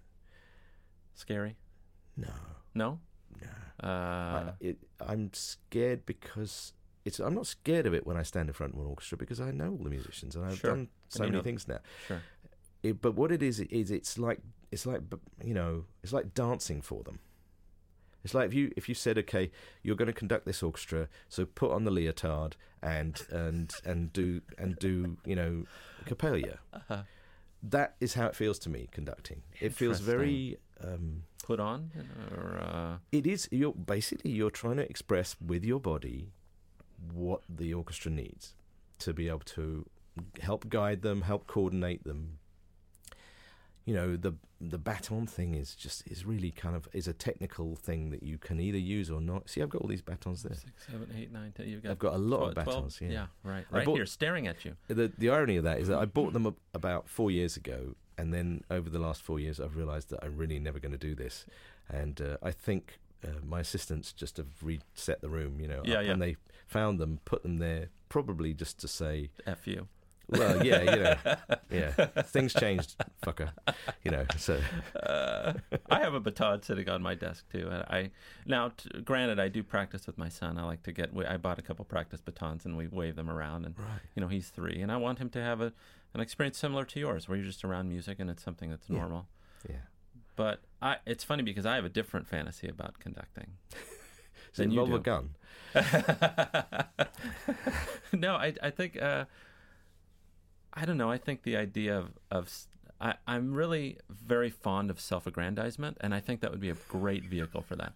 Scary? 1.13 1.55
No, 2.17 2.27
No. 2.73 2.99
no. 3.41 3.47
Uh, 3.81 3.87
I, 3.87 4.53
it, 4.59 4.77
I'm 4.99 5.31
scared 5.33 6.05
because 6.05 6.73
it's. 7.05 7.19
I'm 7.19 7.35
not 7.35 7.47
scared 7.47 7.85
of 7.85 7.93
it 7.93 8.05
when 8.05 8.17
I 8.17 8.23
stand 8.23 8.49
in 8.49 8.53
front 8.53 8.73
of 8.73 8.79
an 8.79 8.85
orchestra 8.87 9.17
because 9.17 9.39
I 9.39 9.51
know 9.51 9.71
all 9.71 9.83
the 9.83 9.89
musicians 9.89 10.35
and 10.35 10.45
I've 10.45 10.57
Sure. 10.57 10.71
done 10.71 10.89
so 11.09 11.23
many 11.23 11.31
know- 11.37 11.41
things 11.43 11.67
now. 11.67 11.79
sure. 12.07 12.21
It, 12.83 13.01
but 13.01 13.15
what 13.15 13.31
it 13.31 13.41
is 13.41 13.59
is 13.61 13.89
it's 13.89 14.17
like 14.19 14.39
it's 14.71 14.85
like 14.85 15.01
you 15.43 15.53
know 15.53 15.85
it's 16.03 16.13
like 16.13 16.33
dancing 16.33 16.81
for 16.81 17.03
them. 17.03 17.19
It's 18.23 18.33
like 18.33 18.47
if 18.47 18.53
you 18.53 18.71
if 18.75 18.89
you 18.89 18.95
said 18.95 19.17
okay 19.19 19.51
you're 19.83 19.95
going 19.95 20.07
to 20.07 20.13
conduct 20.13 20.45
this 20.45 20.63
orchestra 20.63 21.07
so 21.29 21.45
put 21.45 21.71
on 21.71 21.83
the 21.83 21.91
leotard 21.91 22.55
and 22.81 23.21
and 23.31 23.71
and 23.85 24.11
do 24.13 24.41
and 24.57 24.75
do 24.77 25.17
you 25.25 25.35
know 25.35 25.65
Coppélia. 26.05 26.57
Uh-huh. 26.73 27.03
That 27.63 27.95
is 27.99 28.13
how 28.15 28.27
it 28.27 28.35
feels 28.35 28.59
to 28.59 28.69
me 28.69 28.87
conducting. 28.91 29.41
It 29.59 29.73
feels 29.73 29.99
very. 29.99 30.57
Um, 30.83 31.23
Put 31.43 31.59
on 31.59 31.91
or 32.35 32.57
uh, 32.59 32.97
it 33.11 33.27
is 33.27 33.47
you're 33.51 33.71
basically 33.73 34.31
you're 34.31 34.49
trying 34.49 34.77
to 34.77 34.89
express 34.89 35.35
with 35.39 35.63
your 35.63 35.79
body 35.79 36.31
what 37.13 37.41
the 37.49 37.73
orchestra 37.73 38.11
needs 38.11 38.53
to 38.99 39.13
be 39.13 39.27
able 39.27 39.39
to 39.39 39.85
help 40.41 40.69
guide 40.69 41.01
them, 41.01 41.21
help 41.21 41.47
coordinate 41.47 42.03
them. 42.03 42.39
You 43.85 43.93
know, 43.93 44.15
the 44.15 44.33
the 44.61 44.79
baton 44.79 45.27
thing 45.27 45.53
is 45.53 45.75
just 45.75 46.07
is 46.07 46.25
really 46.25 46.49
kind 46.49 46.75
of 46.75 46.87
is 46.91 47.07
a 47.07 47.13
technical 47.13 47.75
thing 47.75 48.09
that 48.09 48.23
you 48.23 48.37
can 48.39 48.59
either 48.59 48.79
use 48.79 49.11
or 49.11 49.21
not. 49.21 49.47
See, 49.49 49.61
I've 49.61 49.69
got 49.69 49.81
all 49.81 49.87
these 49.87 50.01
batons 50.01 50.41
there. 50.41 50.55
six, 50.55 50.87
seven, 50.89 51.07
eight, 51.15 51.31
nine, 51.31 51.51
ten. 51.55 51.67
You've 51.67 51.83
got. 51.83 51.91
I've 51.91 51.99
got 51.99 52.13
a 52.15 52.17
lot 52.17 52.47
of 52.47 52.53
12 52.55 52.65
batons. 52.65 52.99
Yeah. 53.01 53.09
yeah, 53.09 53.25
right, 53.43 53.65
right 53.69 53.85
bought- 53.85 53.95
here, 53.95 54.05
staring 54.07 54.47
at 54.47 54.65
you. 54.65 54.75
The 54.87 55.11
the 55.17 55.29
irony 55.29 55.57
of 55.57 55.63
that 55.65 55.79
is 55.79 55.87
that 55.89 55.99
I 55.99 56.05
bought 56.05 56.33
them 56.33 56.55
about 56.73 57.07
four 57.07 57.29
years 57.29 57.57
ago, 57.57 57.95
and 58.17 58.33
then 58.33 58.63
over 58.71 58.89
the 58.89 58.99
last 58.99 59.21
four 59.21 59.39
years, 59.39 59.59
I've 59.59 59.75
realised 59.75 60.09
that 60.09 60.23
I'm 60.23 60.35
really 60.35 60.59
never 60.59 60.79
going 60.79 60.93
to 60.93 60.97
do 60.97 61.13
this, 61.13 61.45
and 61.87 62.19
uh, 62.19 62.37
I 62.41 62.49
think 62.51 62.97
uh, 63.23 63.29
my 63.45 63.59
assistants 63.61 64.11
just 64.13 64.37
have 64.37 64.47
reset 64.61 65.21
the 65.21 65.29
room, 65.29 65.59
you 65.59 65.67
know, 65.67 65.81
Yeah, 65.85 65.99
up- 65.99 66.05
yeah. 66.05 66.11
and 66.11 66.21
they 66.21 66.35
found 66.67 66.99
them, 66.99 67.19
put 67.25 67.43
them 67.43 67.57
there, 67.57 67.89
probably 68.09 68.53
just 68.53 68.79
to 68.79 68.87
say, 68.87 69.29
F 69.45 69.67
you. 69.67 69.87
well, 70.27 70.65
yeah, 70.65 70.81
you 70.81 71.03
know, 71.03 71.15
yeah, 71.71 71.91
things 72.23 72.51
changed, 72.53 72.95
fucker, 73.23 73.51
you 74.03 74.09
know. 74.11 74.25
So 74.37 74.59
Uh, 74.95 75.53
I 75.91 75.99
have 75.99 76.15
a 76.15 76.19
baton 76.19 76.63
sitting 76.63 76.89
on 76.89 77.03
my 77.03 77.13
desk 77.13 77.45
too, 77.51 77.67
and 77.71 77.83
I 77.83 78.09
now, 78.47 78.69
t- 78.75 78.89
granted, 79.01 79.39
I 79.39 79.49
do 79.49 79.61
practice 79.61 80.07
with 80.07 80.17
my 80.17 80.29
son. 80.29 80.57
I 80.57 80.63
like 80.63 80.81
to 80.83 80.91
get. 80.91 81.11
I 81.27 81.37
bought 81.37 81.59
a 81.59 81.61
couple 81.61 81.85
practice 81.85 82.21
batons, 82.21 82.65
and 82.65 82.75
we 82.75 82.87
wave 82.87 83.15
them 83.15 83.29
around. 83.29 83.65
And 83.65 83.77
right, 83.77 83.99
you 84.15 84.21
know, 84.21 84.27
he's 84.27 84.49
three, 84.49 84.81
and 84.81 84.91
I 84.91 84.97
want 84.97 85.19
him 85.19 85.29
to 85.29 85.41
have 85.41 85.61
a 85.61 85.71
an 86.15 86.21
experience 86.21 86.57
similar 86.57 86.85
to 86.85 86.99
yours, 86.99 87.27
where 87.29 87.37
you're 87.37 87.45
just 87.45 87.63
around 87.63 87.89
music 87.89 88.19
and 88.19 88.29
it's 88.29 88.41
something 88.41 88.69
that's 88.71 88.89
Yeah. 88.89 88.97
normal. 88.99 89.27
yeah. 89.69 89.75
But 90.35 90.61
I, 90.81 90.97
it's 91.05 91.23
funny 91.23 91.43
because 91.43 91.65
I 91.65 91.75
have 91.75 91.85
a 91.85 91.89
different 91.89 92.27
fantasy 92.27 92.67
about 92.67 92.99
conducting. 92.99 93.53
Does 94.53 94.65
it 94.65 94.71
you 94.71 94.81
involve 94.81 94.99
a 94.99 95.03
gun? 95.03 95.29
no, 98.13 98.35
I 98.35 98.53
I 98.61 98.69
think 98.69 99.01
uh, 99.01 99.25
I 100.73 100.85
don't 100.85 100.97
know. 100.97 101.11
I 101.11 101.17
think 101.17 101.43
the 101.43 101.57
idea 101.57 101.97
of 101.97 102.11
of 102.31 102.49
I, 103.01 103.15
am 103.27 103.53
really 103.53 103.97
very 104.09 104.49
fond 104.49 104.89
of 104.89 105.01
self-aggrandizement, 105.01 105.97
and 105.99 106.15
I 106.15 106.21
think 106.21 106.39
that 106.41 106.51
would 106.51 106.61
be 106.61 106.69
a 106.69 106.77
great 106.87 107.25
vehicle 107.25 107.61
for 107.61 107.75
that. 107.75 107.93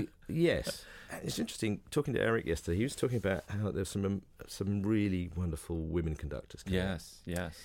Yes. 0.28 0.84
It's 1.22 1.38
interesting 1.38 1.80
talking 1.90 2.12
to 2.14 2.20
Eric 2.20 2.46
yesterday. 2.46 2.78
He 2.78 2.82
was 2.82 2.96
talking 2.96 3.16
about 3.16 3.44
how 3.48 3.70
there's 3.70 3.88
some 3.88 4.04
um, 4.04 4.22
some 4.48 4.82
really 4.82 5.30
wonderful 5.36 5.76
women 5.76 6.16
conductors. 6.16 6.64
out. 6.66 6.72
Yes, 6.72 7.20
yes. 7.24 7.56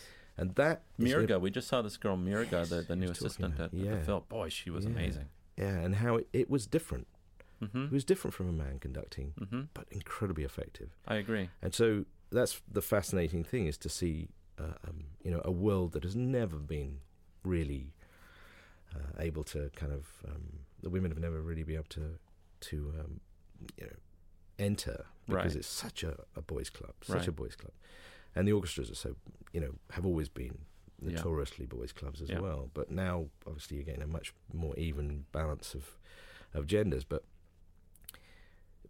And 0.42 0.56
that 0.56 0.82
Mirga, 1.00 1.39
we 1.39 1.52
just 1.52 1.68
saw 1.68 1.84
this 1.84 1.98
girl 1.98 2.18
Mirga, 2.18 2.68
the, 2.68 2.82
the 2.82 2.96
new 2.96 3.12
assistant 3.12 3.54
at, 3.60 3.66
at 3.66 3.74
yeah. 3.74 3.92
the 3.98 4.06
Phil. 4.06 4.22
Boy, 4.28 4.50
she 4.50 4.72
was 4.72 4.86
Yeah. 4.86 4.92
amazing. 4.92 5.28
Yeah, 5.56 5.78
and 5.86 5.96
how 5.98 6.16
it, 6.16 6.28
it 6.34 6.50
was 6.50 6.66
different. 6.66 7.06
hmm 7.60 7.86
It 7.86 7.92
was 7.92 8.04
different 8.04 8.34
from 8.34 8.50
a 8.50 8.52
man 8.64 8.80
conducting, 8.80 9.34
hmm 9.38 9.62
but 9.76 9.86
incredibly 9.92 10.44
effective. 10.44 10.89
I 11.08 11.16
agree. 11.24 11.50
And 11.62 11.74
so 11.76 12.06
that's 12.32 12.60
the 12.78 12.82
fascinating 12.82 13.44
thing 13.44 13.68
is 13.68 13.78
to 13.78 13.89
see, 13.89 14.30
uh, 14.58 14.78
um, 14.88 14.98
you 15.24 15.30
know, 15.30 15.42
a 15.46 15.52
world 15.52 15.92
that 15.94 16.04
has 16.04 16.16
never 16.16 16.58
been 16.58 17.02
really 17.44 17.94
uh, 18.96 19.14
able 19.20 19.44
to 19.44 19.70
kind 19.76 19.94
of 19.94 20.06
um, 20.28 20.46
the 20.82 20.89
women 20.89 21.12
have 21.12 21.20
never 21.20 21.39
really 21.42 21.64
been 21.64 21.76
able 21.76 21.86
to 21.89 22.18
to 22.70 22.94
um, 23.00 23.20
you 23.80 23.86
know 23.86 23.98
enter 24.60 25.06
because 25.28 25.54
Right. 25.54 25.56
it's 25.58 25.68
such 25.68 26.04
a, 26.04 26.14
a 26.36 26.42
boys' 26.42 26.70
club, 26.72 26.94
such 27.04 27.16
Right. 27.18 27.28
a 27.28 27.32
boys' 27.32 27.56
club, 27.56 27.74
and 28.36 28.48
the 28.48 28.54
orchestras 28.54 28.90
are 28.92 28.96
so 28.96 29.16
you 29.54 29.60
know 29.62 29.74
have 29.92 30.06
always 30.06 30.30
been 30.30 30.58
Yeah. 31.02 31.16
notoriously 31.16 31.66
boys' 31.66 31.92
clubs 31.94 32.22
as 32.22 32.30
Yeah. 32.30 32.40
well. 32.40 32.70
But 32.74 32.92
now 32.92 33.30
obviously 33.48 33.78
you're 33.78 33.86
getting 33.86 34.04
a 34.04 34.08
much 34.08 34.34
more 34.54 34.76
even 34.78 35.26
balance 35.32 35.74
of 35.76 35.98
of 36.54 36.66
genders, 36.68 37.04
but 37.06 37.24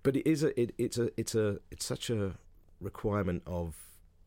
but 0.04 0.16
it 0.16 0.28
is 0.28 0.44
a 0.44 0.60
it, 0.60 0.74
it's 0.78 0.98
a 0.98 1.10
it's 1.18 1.36
a 1.36 1.60
it's 1.70 1.86
such 1.86 2.10
a 2.10 2.38
requirement 2.80 3.44
of 3.46 3.76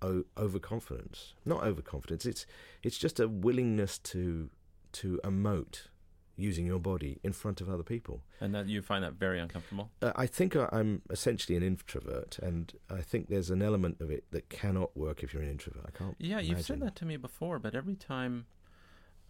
o- 0.03 0.25
overconfidence. 0.39 1.35
Not 1.45 1.62
overconfidence. 1.65 2.27
It's 2.27 2.47
it's 2.83 2.99
just 2.99 3.19
a 3.21 3.29
willingness 3.29 3.99
to 3.99 4.51
to 4.93 5.21
emote 5.25 5.89
using 6.37 6.66
your 6.66 6.78
body 6.78 7.20
in 7.22 7.32
front 7.32 7.61
of 7.61 7.68
other 7.68 7.82
people. 7.82 8.22
And 8.41 8.55
that 8.55 8.66
you 8.66 8.82
find 8.82 9.05
that 9.05 9.14
very 9.14 9.39
uncomfortable. 9.41 9.91
Uh, 10.03 10.12
I 10.16 10.26
think 10.26 10.57
I'm 10.57 11.03
essentially 11.11 11.57
an 11.57 11.62
introvert, 11.62 12.39
and 12.41 12.72
I 12.91 13.03
think 13.03 13.28
there's 13.28 13.51
an 13.51 13.62
element 13.62 14.01
of 14.01 14.11
it 14.11 14.24
that 14.30 14.49
cannot 14.49 14.97
work 14.97 15.22
if 15.22 15.32
you're 15.32 15.43
an 15.43 15.51
introvert. 15.51 15.85
I 15.87 15.97
can't. 15.97 16.16
Yeah, 16.18 16.41
you've 16.41 16.64
said 16.64 16.80
that 16.80 16.97
to 16.97 17.05
me 17.05 17.16
before, 17.16 17.59
but 17.59 17.74
every 17.74 17.95
time, 17.95 18.47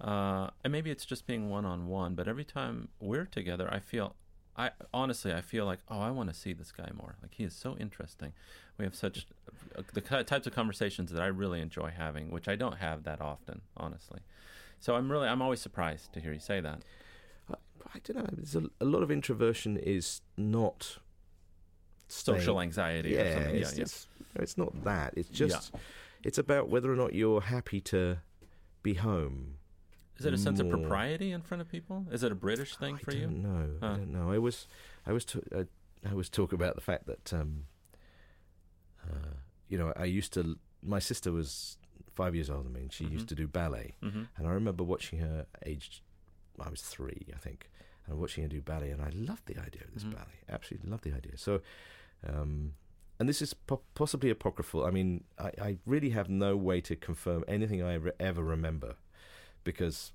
uh, 0.00 0.50
and 0.62 0.72
maybe 0.72 0.90
it's 0.90 1.04
just 1.04 1.26
being 1.26 1.50
one 1.50 1.64
on 1.64 1.86
one, 1.86 2.14
but 2.14 2.26
every 2.26 2.44
time 2.44 2.88
we're 3.00 3.26
together, 3.26 3.68
I 3.70 3.80
feel, 3.80 4.16
I 4.56 4.70
honestly, 4.92 5.32
I 5.32 5.40
feel 5.40 5.66
like, 5.66 5.80
oh, 5.88 6.00
I 6.00 6.10
want 6.10 6.30
to 6.30 6.34
see 6.34 6.52
this 6.52 6.72
guy 6.72 6.88
more. 6.96 7.16
Like 7.22 7.34
he 7.34 7.44
is 7.44 7.54
so 7.54 7.76
interesting. 7.76 8.32
We 8.78 8.84
have 8.84 8.94
such 8.94 9.26
uh, 9.76 9.82
the 9.92 10.00
types 10.00 10.46
of 10.46 10.54
conversations 10.54 11.10
that 11.12 11.22
I 11.22 11.26
really 11.26 11.60
enjoy 11.60 11.92
having, 11.96 12.30
which 12.30 12.48
I 12.48 12.56
don't 12.56 12.78
have 12.78 13.04
that 13.04 13.20
often, 13.20 13.60
honestly. 13.76 14.20
So 14.84 14.94
I'm 14.96 15.10
really, 15.10 15.28
I'm 15.28 15.40
always 15.40 15.62
surprised 15.62 16.12
to 16.12 16.20
hear 16.20 16.34
you 16.34 16.38
say 16.38 16.60
that. 16.60 16.82
I, 17.50 17.54
I 17.94 17.98
don't 18.04 18.18
know. 18.18 18.26
There's 18.30 18.54
a, 18.54 18.64
a 18.82 18.84
lot 18.84 19.02
of 19.02 19.10
introversion 19.10 19.78
is 19.78 20.20
not 20.36 20.98
staying- 22.06 22.40
Social 22.40 22.60
anxiety. 22.60 23.12
Yeah, 23.12 23.20
or 23.22 23.32
something. 23.32 23.54
it's, 23.56 23.76
yeah, 23.78 23.82
it's 23.82 24.08
it's 24.34 24.58
not 24.58 24.84
that. 24.84 25.14
It's 25.16 25.30
just 25.30 25.72
it's 26.22 26.36
about 26.36 26.68
whether 26.68 26.92
or 26.92 26.96
not 26.96 27.14
you're 27.14 27.40
happy 27.40 27.80
to 27.80 28.18
be 28.82 28.92
home. 28.92 29.54
Is 30.18 30.26
it 30.26 30.34
a 30.34 30.38
sense 30.38 30.60
of 30.60 30.68
propriety 30.68 31.32
in 31.32 31.40
front 31.40 31.62
of 31.62 31.70
people? 31.70 32.04
Is 32.12 32.22
it 32.22 32.30
a 32.30 32.34
British 32.34 32.76
thing 32.76 32.98
for 32.98 33.14
you? 33.14 33.22
don't 33.22 33.42
know. 33.42 33.68
I 33.80 33.96
don't 33.96 34.12
know. 34.12 34.30
I 34.30 34.36
was 34.36 34.66
I 35.06 35.12
was 35.14 35.24
t- 35.24 35.40
I, 35.56 35.64
I 36.10 36.12
was 36.12 36.28
talking 36.28 36.56
about 36.60 36.74
the 36.74 36.82
fact 36.82 37.06
that 37.06 37.32
um, 37.32 37.64
uh, 39.02 39.32
you 39.66 39.78
know 39.78 39.94
I 39.96 40.04
used 40.04 40.34
to. 40.34 40.58
My 40.82 40.98
sister 40.98 41.32
was 41.32 41.78
five 42.14 42.34
years 42.34 42.48
older 42.50 42.64
than 42.64 42.72
me, 42.72 42.82
and 42.82 42.92
she 42.92 43.04
used 43.04 43.26
Mhm. 43.26 43.28
to 43.28 43.34
do 43.34 43.46
ballet. 43.48 43.94
hmm 44.00 44.24
And 44.36 44.46
I 44.46 44.50
remember 44.52 44.82
watching 44.84 45.18
her 45.20 45.46
aged, 45.64 46.00
I 46.60 46.68
was 46.70 46.82
three, 46.82 47.26
I 47.34 47.38
think, 47.38 47.70
and 48.06 48.18
watching 48.18 48.42
her 48.44 48.48
do 48.48 48.60
ballet, 48.60 48.90
and 48.90 49.02
I 49.02 49.10
loved 49.10 49.46
the 49.46 49.58
idea 49.58 49.82
of 49.84 49.94
this 49.94 50.04
Mhm. 50.04 50.12
ballet. 50.14 50.40
Absolutely 50.48 50.90
loved 50.90 51.04
the 51.04 51.12
idea. 51.14 51.36
So, 51.36 51.60
um, 52.26 52.74
and 53.18 53.28
this 53.28 53.40
is 53.42 53.54
po- 53.54 53.82
possibly 53.94 54.30
apocryphal. 54.30 54.84
I 54.84 54.90
mean, 54.90 55.24
I, 55.38 55.50
I 55.60 55.78
really 55.86 56.10
have 56.10 56.28
no 56.28 56.56
way 56.56 56.80
to 56.82 56.96
confirm 56.96 57.44
anything 57.48 57.82
I 57.82 57.94
re- 57.94 58.12
ever 58.18 58.42
remember, 58.42 58.96
because 59.64 60.12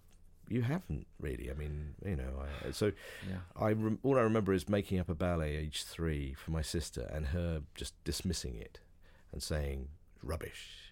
you 0.48 0.64
haven't 0.64 1.06
really. 1.20 1.50
I 1.52 1.54
mean, 1.54 1.96
you 2.04 2.16
know, 2.16 2.44
I, 2.66 2.72
so 2.72 2.92
Yeah. 3.28 3.42
I 3.56 3.72
rem- 3.74 4.00
all 4.04 4.18
I 4.18 4.22
remember 4.22 4.52
is 4.54 4.68
making 4.68 5.00
up 5.00 5.10
a 5.10 5.16
ballet 5.16 5.56
age 5.56 5.84
three 5.84 6.34
for 6.34 6.52
my 6.52 6.62
sister, 6.62 7.04
and 7.14 7.28
her 7.28 7.64
just 7.76 7.94
dismissing 8.04 8.56
it 8.56 8.80
and 9.32 9.42
saying 9.44 9.90
rubbish, 10.24 10.89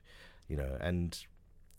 you 0.48 0.58
know, 0.58 0.78
and 0.80 1.18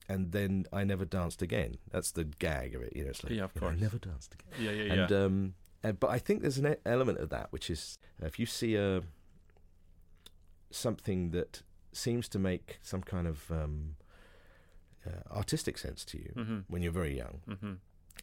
and 0.09 0.33
then 0.33 0.66
I 0.73 0.85
never 0.85 1.05
danced 1.05 1.43
again. 1.43 1.77
That's 1.91 2.11
the 2.12 2.25
gag 2.25 2.75
of 2.75 2.83
it, 2.83 2.95
you 2.97 3.05
know. 3.05 3.11
It's 3.11 3.23
like 3.23 3.33
Yeah, 3.33 3.45
of 3.45 3.53
you 3.55 3.61
know, 3.61 3.66
I 3.69 3.71
course. 3.71 3.81
never 3.81 3.99
danced 3.99 4.35
again. 4.35 4.53
Yeah, 4.59 4.71
yeah, 4.73 4.83
yeah. 4.95 5.03
And 5.05 5.12
um, 5.12 5.55
and, 5.83 6.01
but 6.01 6.11
I 6.11 6.19
think 6.19 6.43
there's 6.43 6.59
an 6.59 6.77
element 6.87 7.19
of 7.19 7.29
that, 7.31 7.53
which 7.53 7.71
is 7.71 7.99
uh, 8.23 8.27
if 8.27 8.39
you 8.39 8.47
see 8.47 8.75
a 8.77 9.03
something 10.71 11.31
that 11.31 11.62
seems 11.93 12.29
to 12.29 12.39
make 12.39 12.79
some 12.83 13.03
kind 13.03 13.27
of 13.27 13.51
um, 13.51 13.97
uh, 15.07 15.35
artistic 15.35 15.79
sense 15.79 16.05
to 16.05 16.19
you 16.19 16.33
hmm 16.37 16.59
when 16.69 16.83
you're 16.83 16.93
very 16.93 17.16
young, 17.16 17.41
hmm 17.61 17.75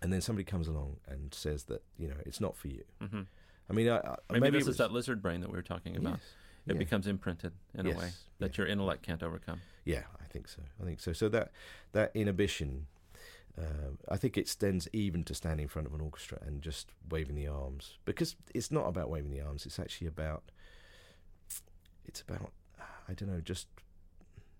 and 0.02 0.12
then 0.12 0.20
somebody 0.22 0.43
comes 0.43 0.68
along 0.68 0.98
and 1.08 1.34
says 1.34 1.64
that 1.66 1.82
you 1.98 2.08
know 2.08 2.16
it's 2.26 2.39
not 2.41 2.56
for 2.56 2.68
you. 2.68 2.84
hmm 3.02 3.22
I 3.70 3.74
mean, 3.74 3.89
I, 3.89 3.98
I, 3.98 4.16
Maybe, 4.30 4.41
maybe 4.41 4.58
this 4.60 4.68
it 4.68 4.72
is 4.72 4.78
that 4.78 4.91
lizard 4.91 5.24
brain 5.24 5.41
that 5.41 5.50
we 5.50 5.56
were 5.56 5.64
talking 5.64 5.96
about. 5.98 6.20
Yes, 6.20 6.22
It 6.68 6.74
yeah. 6.74 6.80
becomes 6.80 7.07
imprinted 7.07 7.53
in 7.78 7.86
a 7.86 7.91
way 7.91 8.09
that 8.39 8.57
yeah. 8.57 8.63
your 8.63 8.68
intellect 8.68 9.03
can't 9.03 9.22
overcome. 9.22 9.61
Yeah, 9.84 10.03
I 10.20 10.26
think 10.26 10.47
so. 10.47 10.61
I 10.82 10.86
think 10.86 10.99
so. 10.99 11.13
So 11.13 11.30
that 11.30 11.51
that 11.91 12.11
inhibition, 12.16 12.88
uh, 13.57 13.91
I 14.09 14.18
think 14.18 14.38
it 14.38 14.41
extends 14.41 14.88
even 14.91 15.24
to 15.26 15.36
standing 15.36 15.63
in 15.63 15.70
front 15.70 15.88
of 15.88 15.93
an 15.93 16.01
orchestra 16.01 16.39
and 16.45 16.61
just 16.61 16.89
waving 17.09 17.36
the 17.36 17.47
arms 17.47 17.97
because 18.05 18.36
it's 18.53 18.72
not 18.72 18.88
about 18.88 19.09
waving 19.09 19.32
the 19.32 19.41
arms. 19.41 19.66
It's 19.66 19.80
actually 19.80 20.07
about 20.07 20.43
it's 22.05 22.22
about 22.22 22.51
I 23.07 23.13
don't 23.13 23.30
know. 23.30 23.41
Just 23.41 23.68
Do 23.76 23.82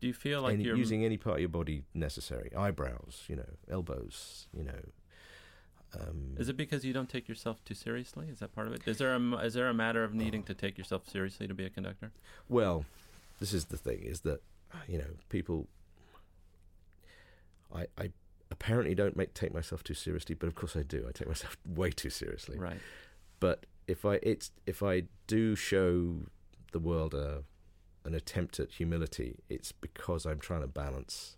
Do 0.02 0.08
you 0.08 0.14
feel 0.14 0.42
like 0.42 0.54
any, 0.54 0.64
you're 0.64 0.78
using 0.78 1.04
any 1.04 1.18
part 1.18 1.38
of 1.38 1.40
your 1.42 1.50
body 1.50 1.84
necessary. 1.94 2.52
Eyebrows, 2.56 3.24
you 3.28 3.36
know, 3.36 3.50
elbows, 3.70 4.48
you 4.56 4.64
know. 4.64 4.92
Um, 5.94 6.36
Is 6.38 6.50
it 6.50 6.58
because 6.58 6.84
you 6.84 6.94
don't 6.94 7.10
take 7.10 7.28
yourself 7.28 7.64
too 7.64 7.74
seriously? 7.74 8.28
Is 8.30 8.40
that 8.40 8.54
part 8.54 8.68
of 8.68 8.74
it? 8.74 8.82
Is 8.86 8.98
there 8.98 9.14
a 9.16 9.36
is 9.38 9.54
there 9.54 9.68
a 9.70 9.74
matter 9.74 10.04
of 10.04 10.14
needing 10.14 10.44
to 10.44 10.54
take 10.54 10.78
yourself 10.78 11.08
seriously 11.08 11.48
to 11.48 11.54
be 11.54 11.66
a 11.66 11.70
conductor? 11.70 12.12
Well, 12.50 12.86
this 13.40 13.54
is 13.54 13.66
the 13.66 13.78
thing: 13.78 14.04
is 14.04 14.22
that 14.22 14.42
you 14.88 14.98
know 14.98 15.16
people. 15.30 15.68
I 17.74 17.86
I 17.98 18.12
apparently 18.52 18.96
don't 18.96 19.16
make 19.16 19.34
take 19.34 19.54
myself 19.54 19.84
too 19.84 19.94
seriously, 19.94 20.36
but 20.36 20.48
of 20.48 20.56
course 20.56 20.76
I 20.76 20.84
do. 20.84 21.06
I 21.08 21.12
take 21.12 21.28
myself 21.28 21.58
way 21.68 21.92
too 21.92 22.10
seriously. 22.10 22.58
Right. 22.58 22.80
But 23.40 23.66
if 23.88 24.06
I 24.06 24.20
it's 24.22 24.52
if 24.66 24.84
I 24.84 25.04
do 25.28 25.56
show 25.56 26.18
the 26.72 26.80
world 26.80 27.14
a 27.14 27.44
an 28.04 28.14
attempt 28.14 28.60
at 28.60 28.72
humility, 28.72 29.38
it's 29.50 29.72
because 29.72 30.26
I'm 30.26 30.40
trying 30.40 30.62
to 30.62 30.68
balance 30.68 31.38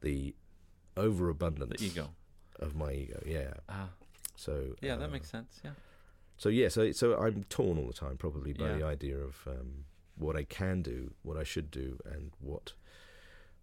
the 0.00 0.34
overabundance 0.96 1.80
The 1.80 1.86
ego. 1.86 2.10
Of 2.60 2.74
my 2.74 2.92
ego. 2.92 3.22
Yeah. 3.26 3.54
Ah, 3.68 3.88
So 4.34 4.74
yeah, 4.82 4.96
that 4.96 5.08
uh, 5.08 5.12
makes 5.12 5.30
sense. 5.30 5.60
Yeah. 5.64 5.72
So 6.38 6.48
yeah, 6.48 6.68
so 6.68 6.92
so 6.92 7.16
I'm 7.16 7.44
torn 7.44 7.78
all 7.78 7.86
the 7.86 7.92
time, 7.92 8.16
probably 8.16 8.52
by 8.52 8.68
Yeah. 8.70 8.78
the 8.78 8.84
idea 8.84 9.16
of 9.18 9.36
um, 9.46 9.84
what 10.16 10.36
I 10.36 10.44
can 10.44 10.82
do, 10.82 11.12
what 11.22 11.36
I 11.36 11.44
should 11.44 11.70
do, 11.70 11.98
and 12.04 12.32
what 12.40 12.72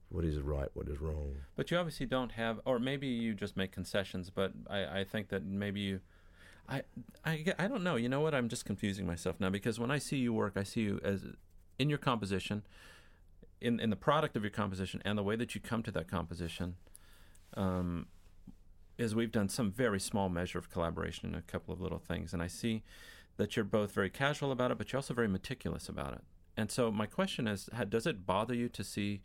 what 0.09 0.23
is 0.25 0.39
right, 0.39 0.69
what 0.73 0.87
is 0.87 0.99
wrong. 0.99 1.37
But 1.55 1.71
you 1.71 1.77
obviously 1.77 2.05
don't 2.05 2.33
have, 2.33 2.59
or 2.65 2.77
maybe 2.79 3.07
you 3.07 3.33
just 3.33 3.57
make 3.57 3.71
concessions. 3.71 4.29
But 4.29 4.53
I, 4.69 4.99
I 4.99 5.03
think 5.03 5.29
that 5.29 5.43
maybe 5.43 5.79
you, 5.79 6.01
I, 6.69 6.83
I, 7.25 7.43
I 7.57 7.67
don't 7.67 7.83
know. 7.83 7.95
You 7.95 8.09
know 8.09 8.21
what? 8.21 8.35
I'm 8.35 8.47
just 8.47 8.63
confusing 8.63 9.07
myself 9.07 9.39
now 9.39 9.49
because 9.49 9.79
when 9.79 9.89
I 9.89 9.97
see 9.97 10.17
you 10.17 10.31
work, 10.31 10.53
I 10.55 10.63
see 10.63 10.81
you 10.81 10.99
as 11.03 11.25
in 11.79 11.89
your 11.89 11.97
composition, 11.97 12.63
in 13.59 13.79
in 13.79 13.89
the 13.89 13.95
product 13.95 14.35
of 14.37 14.43
your 14.43 14.51
composition, 14.51 15.01
and 15.05 15.17
the 15.17 15.23
way 15.23 15.35
that 15.35 15.55
you 15.55 15.61
come 15.61 15.81
to 15.83 15.91
that 15.91 16.07
composition. 16.07 16.75
Um, 17.55 18.07
is 18.97 19.15
we've 19.15 19.31
done 19.31 19.49
some 19.49 19.71
very 19.71 19.99
small 19.99 20.29
measure 20.29 20.59
of 20.59 20.69
collaboration 20.69 21.29
in 21.29 21.35
a 21.35 21.41
couple 21.41 21.73
of 21.73 21.81
little 21.81 21.99
things, 21.99 22.33
and 22.33 22.41
I 22.43 22.47
see 22.47 22.83
that 23.37 23.55
you're 23.55 23.65
both 23.65 23.91
very 23.91 24.09
casual 24.09 24.51
about 24.51 24.71
it, 24.71 24.77
but 24.77 24.91
you're 24.91 24.97
also 24.99 25.13
very 25.13 25.27
meticulous 25.27 25.89
about 25.89 26.13
it. 26.13 26.21
And 26.55 26.69
so 26.69 26.91
my 26.91 27.07
question 27.07 27.47
is, 27.47 27.67
does 27.89 28.05
it 28.05 28.25
bother 28.25 28.53
you 28.53 28.69
to 28.69 28.83
see? 28.83 29.21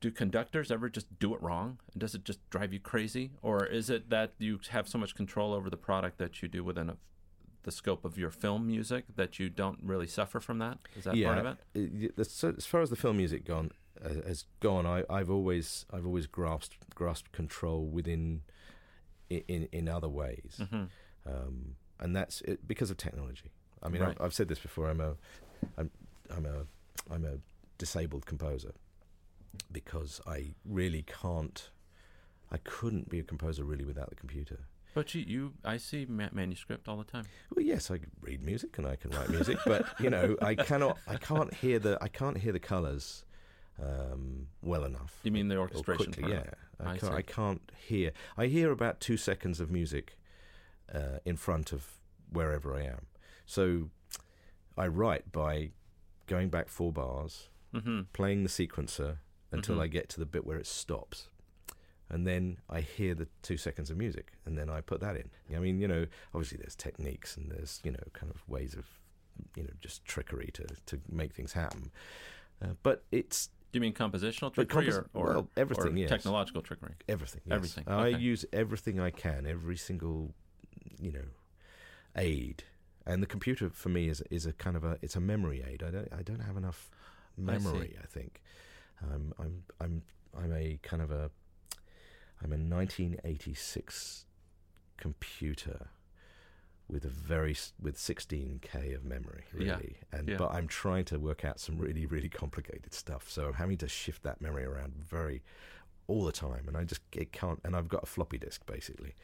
do 0.00 0.10
conductors 0.10 0.70
ever 0.70 0.88
just 0.88 1.18
do 1.18 1.34
it 1.34 1.42
wrong? 1.42 1.78
And 1.92 2.00
does 2.00 2.14
it 2.14 2.24
just 2.24 2.38
drive 2.50 2.72
you 2.72 2.80
crazy, 2.80 3.32
or 3.42 3.66
is 3.66 3.90
it 3.90 4.08
that 4.10 4.32
you 4.38 4.58
have 4.70 4.88
so 4.88 4.98
much 4.98 5.14
control 5.14 5.52
over 5.52 5.68
the 5.68 5.76
product 5.76 6.18
that 6.18 6.40
you 6.42 6.48
do 6.48 6.64
within 6.64 6.88
a, 6.88 6.96
the 7.64 7.70
scope 7.70 8.04
of 8.04 8.16
your 8.16 8.30
film 8.30 8.66
music 8.66 9.04
that 9.16 9.38
you 9.38 9.50
don't 9.50 9.78
really 9.82 10.06
suffer 10.06 10.40
from 10.40 10.58
that? 10.58 10.78
Is 10.96 11.04
that 11.04 11.14
part 11.34 11.38
of 11.38 11.58
it? 11.74 12.14
it- 12.18 12.18
as 12.58 12.64
far 12.66 12.80
as 12.80 12.88
the 12.90 12.96
film 12.96 13.18
music 13.18 13.44
gone 13.44 13.70
uh, 13.72 13.74
has 14.02 14.44
gone, 14.60 14.86
I, 14.86 15.04
I've 15.10 15.30
always 15.30 15.86
I've 15.92 16.06
always 16.06 16.26
grasped 16.26 16.76
grasped 16.94 17.32
control 17.32 17.86
within 17.86 18.42
in 19.28 19.68
in 19.72 19.88
other 19.88 20.08
ways, 20.08 20.60
hmm 20.70 20.84
um, 21.26 21.76
and 21.98 22.16
that's 22.16 22.40
it, 22.42 22.66
because 22.66 22.90
of 22.90 22.96
technology. 22.96 23.50
I 23.82 23.88
mean, 23.88 24.02
Right. 24.02 24.16
I've, 24.18 24.26
I've 24.26 24.34
said 24.34 24.48
this 24.48 24.58
before. 24.58 24.88
I'm 24.88 25.00
a 25.00 25.16
I'm 25.76 25.90
I'm 26.34 26.46
a 26.46 26.66
I'm 27.12 27.24
a 27.24 27.38
disabled 27.78 28.26
composer 28.26 28.72
because 29.72 30.20
I 30.26 30.52
really 30.64 31.02
can't. 31.02 31.70
I 32.52 32.58
couldn't 32.58 33.08
be 33.08 33.18
a 33.20 33.22
composer 33.22 33.64
really 33.64 33.84
without 33.84 34.10
the 34.10 34.16
computer. 34.16 34.58
But 34.92 35.14
you, 35.14 35.22
you, 35.24 35.52
I 35.64 35.76
see 35.76 36.04
ma- 36.08 36.30
manuscript 36.32 36.88
all 36.88 36.96
the 36.96 37.04
time. 37.04 37.24
Well, 37.54 37.64
yes, 37.64 37.92
I 37.92 38.00
read 38.20 38.42
music 38.42 38.76
and 38.76 38.88
I 38.88 38.96
can 38.96 39.12
write 39.12 39.30
music, 39.30 39.58
but 39.64 39.86
you 40.00 40.10
know, 40.10 40.36
I 40.42 40.56
cannot, 40.56 40.98
I 41.06 41.14
can't 41.14 41.54
hear 41.54 41.78
the, 41.78 41.96
I 42.02 42.08
can't 42.08 42.36
hear 42.36 42.50
the 42.52 42.58
colours 42.58 43.24
um, 43.82 44.46
well 44.62 44.84
enough. 44.84 45.18
You 45.22 45.30
mean 45.32 45.48
the 45.48 45.56
or 45.56 45.60
orchestration? 45.60 46.12
quickly, 46.12 46.32
part 46.32 46.46
yeah. 46.46 46.86
I 46.86 46.92
I 46.92 46.98
can't. 46.98 47.14
I 47.14 47.22
can't 47.22 47.72
hear. 47.78 48.12
I 48.36 48.46
hear 48.46 48.70
about 48.70 49.00
two 49.00 49.16
seconds 49.16 49.60
of 49.60 49.70
music 49.70 50.16
uh, 50.94 51.18
in 51.24 51.36
front 51.36 51.72
of 51.72 51.94
wherever 52.32 52.74
I 52.76 52.82
am. 52.84 53.06
So 53.46 53.90
I 54.76 54.86
write 54.86 55.32
by 55.32 55.70
going 56.26 56.48
back 56.50 56.68
four 56.68 56.92
bars, 56.92 57.48
Mm-hmm. 57.74 58.00
playing 58.12 58.42
the 58.42 58.48
sequencer 58.48 59.18
until 59.52 59.76
Mhm. 59.76 59.82
I 59.82 59.86
get 59.86 60.08
to 60.10 60.18
the 60.20 60.26
bit 60.26 60.44
where 60.44 60.58
it 60.58 60.66
stops. 60.66 61.28
And 62.08 62.26
then 62.26 62.58
I 62.68 62.80
hear 62.80 63.14
the 63.14 63.28
two 63.42 63.56
seconds 63.56 63.90
of 63.90 63.96
music, 63.96 64.32
and 64.44 64.58
then 64.58 64.68
I 64.68 64.80
put 64.80 65.00
that 65.00 65.16
in. 65.16 65.30
I 65.54 65.60
mean, 65.60 65.78
you 65.80 65.86
know, 65.86 66.06
obviously 66.34 66.58
there's 66.58 66.74
techniques 66.74 67.36
and 67.36 67.48
there's, 67.52 67.80
you 67.84 67.92
know, 67.92 68.02
kind 68.12 68.32
of 68.32 68.42
ways 68.48 68.74
of, 68.74 68.86
you 69.54 69.62
know, 69.62 69.70
just 69.80 70.04
trickery 70.04 70.50
to, 70.54 70.66
to 70.86 71.00
make 71.08 71.32
things 71.32 71.52
happen. 71.52 71.92
Uh, 72.60 72.74
but 72.82 73.04
it's 73.12 73.50
Do 73.72 73.76
you 73.76 73.80
mean 73.80 73.92
compositional 73.92 74.52
trickery 74.52 74.86
compos- 74.86 74.98
or, 74.98 75.08
or, 75.14 75.34
well, 75.34 75.48
everything, 75.56 75.94
or 75.94 75.96
yes. 75.96 76.08
technological 76.08 76.62
trickery? 76.62 76.94
everything. 77.08 77.40
yes. 77.44 77.54
Everything, 77.54 77.84
I 77.86 78.08
okay. 78.08 78.18
use 78.18 78.44
everything 78.52 78.98
I 78.98 79.10
can, 79.10 79.46
every 79.46 79.76
single, 79.76 80.34
you 81.00 81.12
know, 81.12 81.26
aid. 82.16 82.64
And 83.06 83.22
the 83.22 83.26
computer 83.26 83.70
for 83.70 83.88
me 83.88 84.08
is 84.08 84.22
is 84.30 84.46
a 84.46 84.52
kind 84.52 84.76
of 84.76 84.84
a 84.84 84.98
it's 85.02 85.16
a 85.16 85.20
memory 85.20 85.64
aid. 85.66 85.82
I 85.82 85.90
don't 85.90 86.08
I 86.12 86.22
don't 86.22 86.40
have 86.40 86.56
enough 86.56 86.90
I 87.38 87.42
memory. 87.42 87.96
I, 88.02 88.06
think 88.06 88.42
um, 89.02 89.32
I'm 89.38 89.62
I'm 89.80 90.02
I'm 90.36 90.52
a 90.52 90.78
kind 90.82 91.02
of 91.02 91.10
a 91.10 91.30
I'm 92.42 92.52
a 92.52 92.56
1986 92.56 94.26
computer 94.96 95.88
with 96.90 97.04
a 97.04 97.08
very 97.08 97.56
with 97.80 97.96
16k 97.96 98.94
of 98.94 99.04
memory 99.04 99.44
Yeah, 99.58 99.74
really 99.76 99.96
and 100.12 100.28
yeah. 100.28 100.36
but 100.36 100.50
I'm 100.52 100.66
trying 100.68 101.04
to 101.06 101.18
work 101.18 101.44
out 101.44 101.60
some 101.60 101.78
really 101.78 102.06
really 102.06 102.28
complicated 102.28 102.92
stuff 102.94 103.28
so 103.28 103.46
I'm 103.48 103.54
having 103.54 103.78
to 103.78 103.88
shift 103.88 104.22
that 104.24 104.40
memory 104.40 104.64
around 104.64 104.94
very 105.08 105.42
all 106.06 106.24
the 106.24 106.32
time 106.32 106.64
and 106.66 106.76
I 106.76 106.84
just 106.84 107.02
it 107.12 107.32
can't 107.32 107.60
and 107.64 107.76
I've 107.76 107.88
got 107.88 108.02
a 108.02 108.06
floppy 108.06 108.38
disk 108.38 108.66
basically 108.66 109.14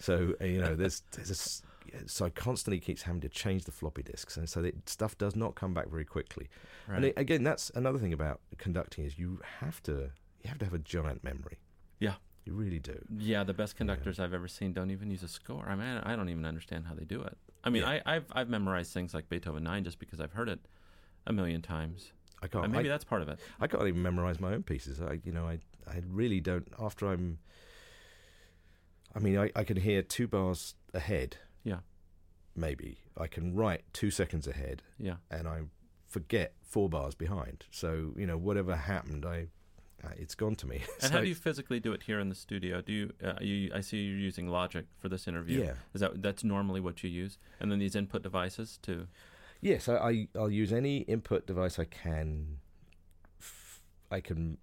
so 0.00 0.34
uh, 0.40 0.44
you 0.44 0.60
know 0.60 0.74
there's 0.74 1.02
there's 1.12 1.30
a 1.30 2.08
so 2.08 2.24
I 2.24 2.30
constantly 2.30 2.80
keeps 2.80 3.02
having 3.02 3.20
to 3.20 3.28
change 3.28 3.64
the 3.66 3.70
floppy 3.72 4.02
disks 4.02 4.36
and 4.36 4.48
so 4.48 4.60
that 4.62 4.88
stuff 4.88 5.16
does 5.18 5.36
not 5.36 5.54
come 5.54 5.74
back 5.74 5.88
very 5.88 6.04
quickly 6.04 6.48
Right. 6.88 6.96
and 6.96 7.04
it, 7.06 7.14
again, 7.16 7.44
that's 7.44 7.70
another 7.74 7.98
thing 7.98 8.12
about 8.12 8.40
conducting 8.58 9.04
is 9.06 9.18
you 9.18 9.40
have 9.60 9.82
to 9.84 10.10
you 10.42 10.48
have 10.48 10.58
to 10.58 10.64
have 10.66 10.74
a 10.74 10.78
giant 10.78 11.24
memory. 11.24 11.58
Yeah. 11.98 12.14
You 12.44 12.52
really 12.54 12.78
do. 12.78 12.98
Yeah, 13.18 13.42
the 13.44 13.54
best 13.54 13.76
conductors 13.76 14.20
I've 14.20 14.34
ever 14.34 14.48
seen 14.48 14.72
don't 14.72 14.90
even 14.90 15.10
use 15.10 15.22
a 15.22 15.28
score. 15.28 15.66
I 15.68 15.74
mean, 15.74 15.86
I 16.04 16.14
don't 16.16 16.28
even 16.28 16.44
understand 16.44 16.86
how 16.86 16.94
they 16.94 17.04
do 17.04 17.22
it. 17.22 17.36
I 17.64 17.70
mean, 17.70 17.82
Yeah. 17.82 18.00
I, 18.04 18.16
I've 18.16 18.26
I've 18.32 18.48
memorized 18.48 18.92
things 18.92 19.14
like 19.14 19.28
Beethoven 19.28 19.62
Nine 19.64 19.84
just 19.84 19.98
because 19.98 20.20
I've 20.20 20.32
heard 20.32 20.48
it 20.48 20.60
a 21.26 21.32
million 21.32 21.62
times. 21.62 22.12
I 22.42 22.48
can't. 22.48 22.64
And 22.64 22.72
maybe 22.74 22.88
I, 22.88 22.92
that's 22.92 23.04
part 23.04 23.22
of 23.22 23.28
it. 23.28 23.38
I 23.60 23.66
can't 23.66 23.86
even 23.86 24.02
memorize 24.02 24.38
my 24.40 24.52
own 24.52 24.62
pieces. 24.62 25.00
I, 25.00 25.20
you 25.24 25.32
know, 25.32 25.46
I 25.46 25.58
I 25.88 26.02
really 26.08 26.40
don't. 26.40 26.68
After 26.78 27.06
I'm, 27.10 27.38
I 29.14 29.18
mean, 29.20 29.38
I, 29.38 29.50
I 29.56 29.64
can 29.64 29.76
hear 29.78 30.02
two 30.02 30.26
bars 30.28 30.74
ahead. 30.92 31.36
Yeah. 31.62 31.78
Maybe 32.56 32.98
I 33.16 33.26
can 33.26 33.54
write 33.54 33.82
two 33.92 34.10
seconds 34.10 34.46
ahead, 34.46 34.82
Yeah. 34.98 35.16
and 35.30 35.48
I 35.48 35.62
forget 36.06 36.52
four 36.62 36.88
bars 36.88 37.14
behind. 37.14 37.64
So 37.70 38.12
you 38.16 38.26
know, 38.26 38.36
whatever 38.36 38.76
happened, 38.76 39.24
I. 39.24 39.46
Uh, 40.04 40.10
it's 40.16 40.34
gone 40.34 40.54
to 40.56 40.66
me. 40.66 40.82
And 41.02 41.10
So 41.10 41.12
how 41.12 41.20
do 41.20 41.26
you 41.28 41.34
physically 41.34 41.80
do 41.80 41.92
it 41.92 42.02
here 42.02 42.20
in 42.20 42.28
the 42.28 42.34
studio? 42.34 42.80
Do 42.82 42.92
you, 42.92 43.12
uh, 43.24 43.34
you? 43.40 43.70
I 43.74 43.80
see 43.80 43.98
you're 43.98 44.18
using 44.18 44.48
Logic 44.48 44.84
for 44.98 45.08
this 45.08 45.26
interview. 45.28 45.64
Yeah. 45.64 45.74
Is 45.94 46.00
that 46.00 46.20
that's 46.22 46.44
normally 46.44 46.80
what 46.80 47.02
you 47.02 47.10
use? 47.10 47.38
And 47.60 47.70
then 47.70 47.78
these 47.78 47.94
input 47.96 48.22
devices 48.22 48.78
too. 48.82 49.06
Yes, 49.60 49.88
I, 49.88 49.94
I 49.96 50.28
I'll 50.36 50.50
use 50.50 50.72
any 50.72 50.98
input 50.98 51.46
device 51.46 51.78
I 51.78 51.84
can. 51.84 52.58
F- 53.40 53.80
I 54.10 54.20
can 54.20 54.58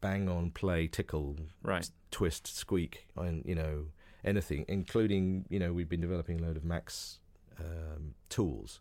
bang 0.00 0.28
on, 0.28 0.50
play, 0.50 0.86
tickle, 0.88 1.36
Right. 1.62 1.90
twist, 2.10 2.46
squeak, 2.56 3.06
and 3.16 3.44
you 3.44 3.54
know 3.54 3.86
anything, 4.24 4.64
including 4.68 5.44
you 5.50 5.58
know 5.58 5.72
we've 5.72 5.88
been 5.90 6.00
developing 6.00 6.40
a 6.40 6.42
load 6.42 6.56
of 6.56 6.64
Max 6.64 7.18
um, 7.58 8.14
tools 8.30 8.80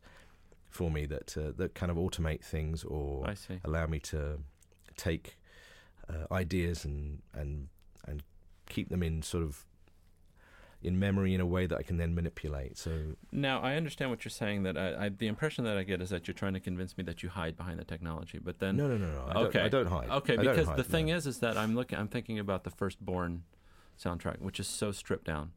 for 0.69 0.89
me 0.89 1.05
that 1.07 1.35
uh, 1.37 1.51
that 1.57 1.75
kind 1.75 1.91
of 1.91 1.97
automate 1.97 2.41
things 2.43 2.83
or 2.83 3.25
allow 3.65 3.85
me 3.87 3.99
to 3.99 4.39
take 4.95 5.35
uh, 6.09 6.33
ideas 6.33 6.85
and 6.85 7.21
and 7.33 7.67
and 8.07 8.23
keep 8.67 8.89
them 8.89 9.03
in 9.03 9.21
sort 9.21 9.43
of 9.43 9.65
in 10.81 10.97
memory 10.97 11.33
in 11.33 11.41
a 11.41 11.45
way 11.45 11.65
that 11.65 11.77
I 11.77 11.83
can 11.83 11.97
then 11.97 12.15
manipulate. 12.15 12.77
So 12.77 13.15
Now 13.31 13.59
I 13.59 13.75
understand 13.75 14.11
what 14.11 14.23
you're 14.23 14.29
saying. 14.29 14.63
That 14.63 14.77
I, 14.77 15.05
I, 15.05 15.09
the 15.09 15.27
impression 15.27 15.65
that 15.65 15.77
I 15.77 15.83
get 15.83 16.01
is 16.01 16.09
that 16.09 16.27
you're 16.27 16.33
trying 16.35 16.53
to 16.53 16.59
convince 16.59 16.97
me 16.97 17.03
that 17.03 17.21
you 17.21 17.29
hide 17.29 17.57
behind 17.57 17.79
the 17.79 17.83
technology. 17.83 18.39
But 18.41 18.59
then 18.59 18.77
no, 18.77 18.87
no, 18.87 18.97
no, 18.97 19.11
no. 19.11 19.25
I 19.27 19.33
okay, 19.41 19.59
don't, 19.59 19.65
I 19.65 19.69
don't 19.69 19.87
hide. 19.87 20.09
Okay, 20.09 20.37
because 20.37 20.67
hide, 20.67 20.77
the 20.77 20.83
thing 20.83 21.07
no. 21.07 21.15
is, 21.15 21.27
is 21.27 21.39
that 21.39 21.57
I'm 21.57 21.75
looking, 21.75 21.99
I'm 21.99 22.07
thinking 22.07 22.39
about 22.39 22.63
the 22.63 22.69
first 22.69 23.03
Bourne 23.03 23.43
soundtrack, 24.01 24.39
which 24.39 24.59
is 24.59 24.67
so 24.67 24.91
stripped 24.91 25.25
down 25.25 25.51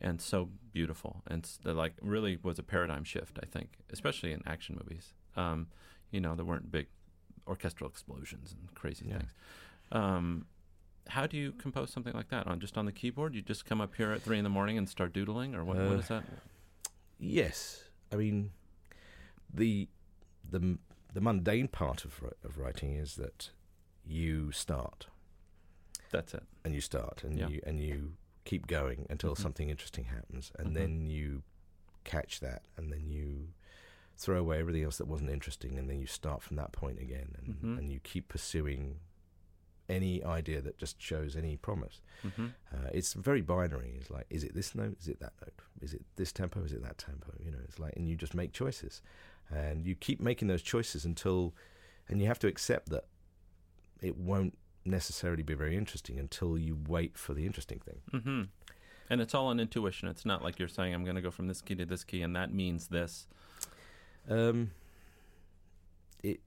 and 0.00 0.20
so 0.20 0.50
beautiful, 0.72 1.22
and 1.26 1.48
like 1.64 1.94
really 2.02 2.38
was 2.42 2.58
a 2.58 2.62
paradigm 2.62 3.04
shift. 3.04 3.38
I 3.42 3.46
think, 3.46 3.78
especially 3.90 4.32
in 4.32 4.42
action 4.46 4.78
movies. 4.78 5.14
Um, 5.34 5.68
you 6.10 6.20
know, 6.20 6.34
there 6.34 6.44
weren't 6.44 6.70
big 6.70 6.88
orchestral 7.46 7.88
explosions 7.88 8.52
and 8.52 8.74
crazy 8.74 9.06
Yeah. 9.08 9.18
things. 9.18 9.34
Um, 9.92 10.46
how 11.08 11.26
do 11.26 11.36
you 11.36 11.52
compose 11.52 11.90
something 11.90 12.12
like 12.12 12.28
that 12.28 12.46
on 12.46 12.60
just 12.60 12.76
on 12.76 12.84
the 12.86 12.92
keyboard? 12.92 13.34
You 13.34 13.42
just 13.42 13.64
come 13.64 13.80
up 13.80 13.94
here 13.94 14.12
at 14.12 14.22
three 14.22 14.36
in 14.38 14.44
the 14.44 14.50
morning 14.50 14.76
and 14.76 14.88
start 14.88 15.12
doodling, 15.12 15.54
or 15.54 15.64
what, 15.64 15.76
what 15.76 15.86
Uh, 15.96 15.98
is 16.00 16.08
that? 16.08 16.24
Yes, 17.18 17.84
I 18.12 18.16
mean 18.16 18.50
the 19.52 19.88
the 20.48 20.78
the 21.12 21.20
mundane 21.20 21.68
part 21.68 22.04
of 22.04 22.22
of 22.44 22.58
writing 22.58 22.94
is 22.94 23.16
that 23.16 23.50
you 24.06 24.52
start 24.52 25.08
That's 26.10 26.34
it. 26.34 26.42
and 26.64 26.74
you 26.74 26.80
start 26.80 27.24
and 27.24 27.38
Yeah. 27.38 27.48
you 27.48 27.60
and 27.66 27.80
you 27.80 28.14
keep 28.44 28.66
going 28.66 29.06
until 29.10 29.34
Mhm. 29.34 29.38
something 29.38 29.68
interesting 29.70 30.04
happens, 30.04 30.52
and 30.58 30.70
Mhm. 30.70 30.74
then 30.74 31.06
you 31.06 31.42
catch 32.04 32.40
that, 32.40 32.62
and 32.76 32.92
then 32.92 33.10
you 33.10 33.52
throw 34.16 34.38
away 34.38 34.58
everything 34.58 34.82
else 34.84 34.98
that 34.98 35.06
wasn't 35.06 35.30
interesting, 35.30 35.78
and 35.78 35.88
then 35.90 35.98
you 36.00 36.06
start 36.06 36.42
from 36.42 36.56
that 36.56 36.72
point 36.72 36.98
again, 36.98 37.34
and, 37.38 37.54
Mhm. 37.60 37.78
and 37.78 37.92
you 37.92 38.00
keep 38.00 38.28
pursuing 38.28 39.00
any 39.88 40.22
idea 40.22 40.60
that 40.60 40.76
just 40.78 41.00
shows 41.00 41.34
any 41.36 41.56
promise. 41.56 42.00
hmm 42.22 42.46
Uh, 42.72 42.88
it's 42.92 43.14
very 43.14 43.40
binary. 43.42 43.94
It's 43.98 44.10
like, 44.10 44.26
is 44.30 44.44
it 44.44 44.54
this 44.54 44.74
note? 44.74 44.96
Is 45.00 45.08
it 45.08 45.20
that 45.20 45.32
note? 45.40 45.54
Is 45.80 45.94
it 45.94 46.02
this 46.16 46.32
tempo? 46.32 46.62
Is 46.64 46.72
it 46.72 46.82
that 46.82 46.98
tempo? 46.98 47.32
You 47.44 47.50
know, 47.52 47.58
it's 47.64 47.78
like, 47.78 47.94
and 47.96 48.06
you 48.08 48.14
just 48.16 48.34
make 48.34 48.52
choices, 48.52 49.00
and 49.50 49.86
you 49.86 49.94
keep 49.94 50.20
making 50.20 50.48
those 50.48 50.62
choices 50.62 51.04
until, 51.04 51.54
and 52.08 52.20
you 52.20 52.26
have 52.26 52.38
to 52.40 52.46
accept 52.48 52.90
that 52.90 53.06
it 54.02 54.16
won't 54.16 54.56
necessarily 54.84 55.42
be 55.42 55.54
very 55.54 55.76
interesting 55.76 56.18
until 56.18 56.56
you 56.58 56.78
wait 56.88 57.16
for 57.18 57.34
the 57.34 57.44
interesting 57.46 57.80
thing. 57.80 58.00
hmm 58.20 58.42
And 59.10 59.20
it's 59.20 59.34
all 59.34 59.50
an 59.50 59.58
intuition. 59.60 60.08
It's 60.08 60.24
not 60.26 60.42
like 60.44 60.58
you're 60.58 60.68
saying, 60.68 60.94
I'm 60.94 61.04
going 61.04 61.16
to 61.16 61.22
go 61.22 61.30
from 61.30 61.46
this 61.48 61.60
key 61.62 61.74
to 61.76 61.86
this 61.86 62.04
key, 62.04 62.20
and 62.22 62.36
that 62.36 62.52
means 62.52 62.88
this. 62.88 63.26
Um, 64.28 64.72
it, 66.22 66.40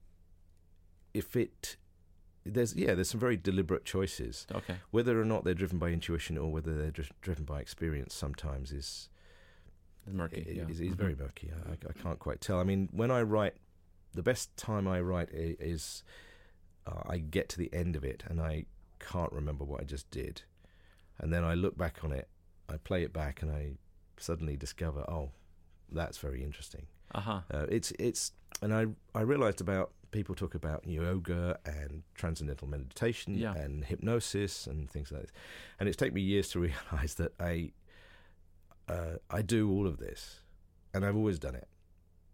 if 1.12 1.34
it, 1.36 1.76
there's 2.44 2.74
yeah, 2.74 2.94
there's 2.94 3.10
some 3.10 3.20
very 3.20 3.36
deliberate 3.36 3.84
choices. 3.84 4.46
Okay. 4.54 4.76
Whether 4.90 5.20
or 5.20 5.24
not 5.24 5.44
they're 5.44 5.54
driven 5.54 5.78
by 5.78 5.90
intuition 5.90 6.36
or 6.38 6.50
whether 6.50 6.74
they're 6.76 6.90
dri- 6.90 7.08
driven 7.20 7.44
by 7.44 7.60
experience, 7.60 8.14
sometimes 8.14 8.72
is 8.72 9.08
It's 10.06 10.14
murky. 10.14 10.40
It- 10.42 10.56
yeah. 10.56 10.64
It's, 10.68 10.80
it's 10.80 10.94
Mhm. 10.94 10.98
very 10.98 11.14
murky. 11.16 11.50
I, 11.68 11.72
I 11.88 11.92
can't 11.92 12.18
quite 12.18 12.40
tell. 12.40 12.58
I 12.58 12.64
mean, 12.64 12.88
when 12.92 13.10
I 13.10 13.22
write, 13.22 13.54
the 14.12 14.22
best 14.22 14.56
time 14.56 14.86
I 14.88 15.00
write 15.00 15.28
is 15.32 16.02
uh, 16.86 17.02
I 17.06 17.18
get 17.18 17.48
to 17.50 17.58
the 17.58 17.72
end 17.72 17.94
of 17.96 18.04
it 18.04 18.24
and 18.28 18.40
I 18.40 18.64
can't 18.98 19.32
remember 19.32 19.64
what 19.64 19.80
I 19.80 19.84
just 19.84 20.10
did, 20.10 20.42
and 21.18 21.32
then 21.32 21.44
I 21.44 21.54
look 21.54 21.76
back 21.78 22.02
on 22.04 22.10
it, 22.12 22.28
I 22.68 22.76
play 22.76 23.02
it 23.04 23.12
back, 23.12 23.42
and 23.42 23.50
I 23.50 23.72
suddenly 24.18 24.56
discover, 24.56 25.00
oh, 25.08 25.30
that's 25.90 26.18
very 26.18 26.42
interesting. 26.42 26.86
Uh-huh. 27.14 27.40
Uh, 27.52 27.66
it's 27.68 27.92
it's, 27.98 28.32
and 28.62 28.72
I 28.74 28.86
I 29.14 29.20
realized 29.22 29.60
about 29.60 29.92
people 30.12 30.34
talk 30.36 30.54
about 30.54 30.86
yoga 30.86 31.58
and 31.66 32.02
transcendental 32.14 32.68
meditation 32.68 33.34
Yeah. 33.36 33.54
and 33.54 33.84
hypnosis 33.84 34.66
and 34.68 34.88
things 34.88 35.10
like 35.10 35.22
this, 35.22 35.32
and 35.80 35.88
it's 35.88 35.96
taken 35.96 36.14
me 36.14 36.20
years 36.20 36.48
to 36.50 36.60
realize 36.68 37.14
that 37.14 37.32
I 37.40 37.72
uh, 38.88 39.16
I 39.30 39.42
do 39.42 39.70
all 39.70 39.86
of 39.86 39.98
this, 39.98 40.40
and 40.94 41.04
I've 41.04 41.16
always 41.16 41.38
done 41.38 41.54
it, 41.54 41.68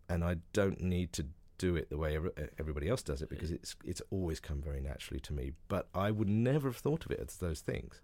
and 0.08 0.24
I 0.24 0.36
don't 0.52 0.80
need 0.80 1.12
to 1.14 1.26
do 1.58 1.74
it 1.74 1.90
the 1.90 1.98
way 1.98 2.16
everybody 2.58 2.88
else 2.88 3.02
does 3.02 3.20
it 3.20 3.28
because 3.28 3.50
it's 3.50 3.74
it's 3.84 4.02
always 4.10 4.38
come 4.40 4.60
very 4.62 4.80
naturally 4.80 5.20
to 5.20 5.32
me. 5.32 5.52
But 5.68 5.88
I 5.94 6.10
would 6.10 6.28
never 6.28 6.68
have 6.68 6.76
thought 6.76 7.04
of 7.04 7.10
it 7.10 7.20
as 7.20 7.36
those 7.36 7.60
things. 7.60 8.00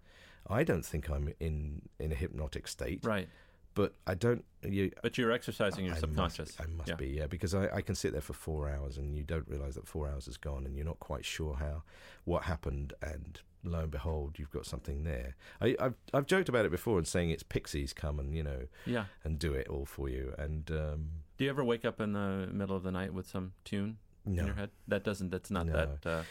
I 0.47 0.63
don't 0.63 0.85
think 0.85 1.09
I'm 1.09 1.33
in 1.39 1.81
in 1.99 2.11
a 2.11 2.15
hypnotic 2.15 2.67
state, 2.67 2.99
Right. 3.03 3.27
But 3.75 3.93
I 4.07 4.15
don't. 4.15 4.43
You, 4.63 4.91
But 5.03 5.17
you're 5.19 5.31
exercising 5.31 5.85
your 5.85 5.93
I 5.93 5.99
subconscious. 5.99 6.57
Must, 6.57 6.61
I 6.69 6.73
must 6.73 6.89
Yeah. 6.89 6.95
be, 6.95 7.07
yeah, 7.09 7.27
because 7.27 7.53
I, 7.53 7.67
I 7.71 7.81
can 7.81 7.93
sit 7.93 8.13
there 8.13 8.21
for 8.21 8.33
four 8.33 8.67
hours 8.67 8.97
and 8.97 9.15
you 9.15 9.23
don't 9.23 9.47
realize 9.47 9.75
that 9.75 9.87
four 9.87 10.09
hours 10.09 10.27
is 10.27 10.37
gone 10.37 10.65
and 10.65 10.75
you're 10.75 10.85
not 10.85 10.99
quite 10.99 11.23
sure 11.23 11.55
how 11.57 11.83
what 12.23 12.43
happened 12.45 12.93
and 13.03 13.41
lo 13.63 13.79
and 13.81 13.91
behold 13.91 14.39
you've 14.39 14.49
got 14.51 14.65
something 14.65 15.03
there. 15.03 15.35
I, 15.61 15.75
I've 15.79 15.93
I've 16.15 16.25
joked 16.25 16.49
about 16.49 16.65
it 16.65 16.71
before 16.71 16.97
and 16.97 17.07
saying 17.07 17.29
it's 17.29 17.43
pixies 17.43 17.93
come 17.93 18.19
and 18.19 18.33
you 18.35 18.41
know 18.43 18.61
Yeah. 18.87 19.05
and 19.23 19.37
do 19.37 19.53
it 19.53 19.67
all 19.67 19.85
for 19.85 20.09
you 20.09 20.33
and 20.39 20.69
um, 20.71 21.09
Do 21.37 21.43
you 21.43 21.49
ever 21.51 21.63
wake 21.63 21.85
up 21.85 21.99
in 22.01 22.13
the 22.13 22.47
middle 22.51 22.75
of 22.75 22.81
the 22.83 22.91
night 22.91 23.13
with 23.13 23.27
some 23.27 23.53
tune 23.65 23.97
in 24.25 24.35
no 24.35 24.45
your 24.45 24.55
head? 24.55 24.69
That 24.87 25.03
doesn't. 25.03 25.29
That's 25.29 25.51
not 25.51 25.67
No. 25.67 25.73
that. 26.01 26.09
Uh, 26.09 26.23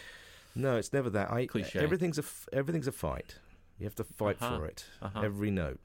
no 0.57 0.77
it's 0.77 0.93
never 0.93 1.11
that. 1.11 1.31
I 1.31 1.47
Cliche. 1.47 1.79
everything's 1.79 2.19
a 2.19 2.25
everything's 2.53 2.89
a 2.89 2.93
fight. 2.93 3.37
You 3.79 3.85
have 3.87 3.95
to 3.97 4.05
fight 4.05 4.39
Uh-huh. 4.41 4.59
for 4.59 4.67
it. 4.67 4.85
Uh-huh. 5.03 5.21
Every 5.23 5.51
note. 5.53 5.79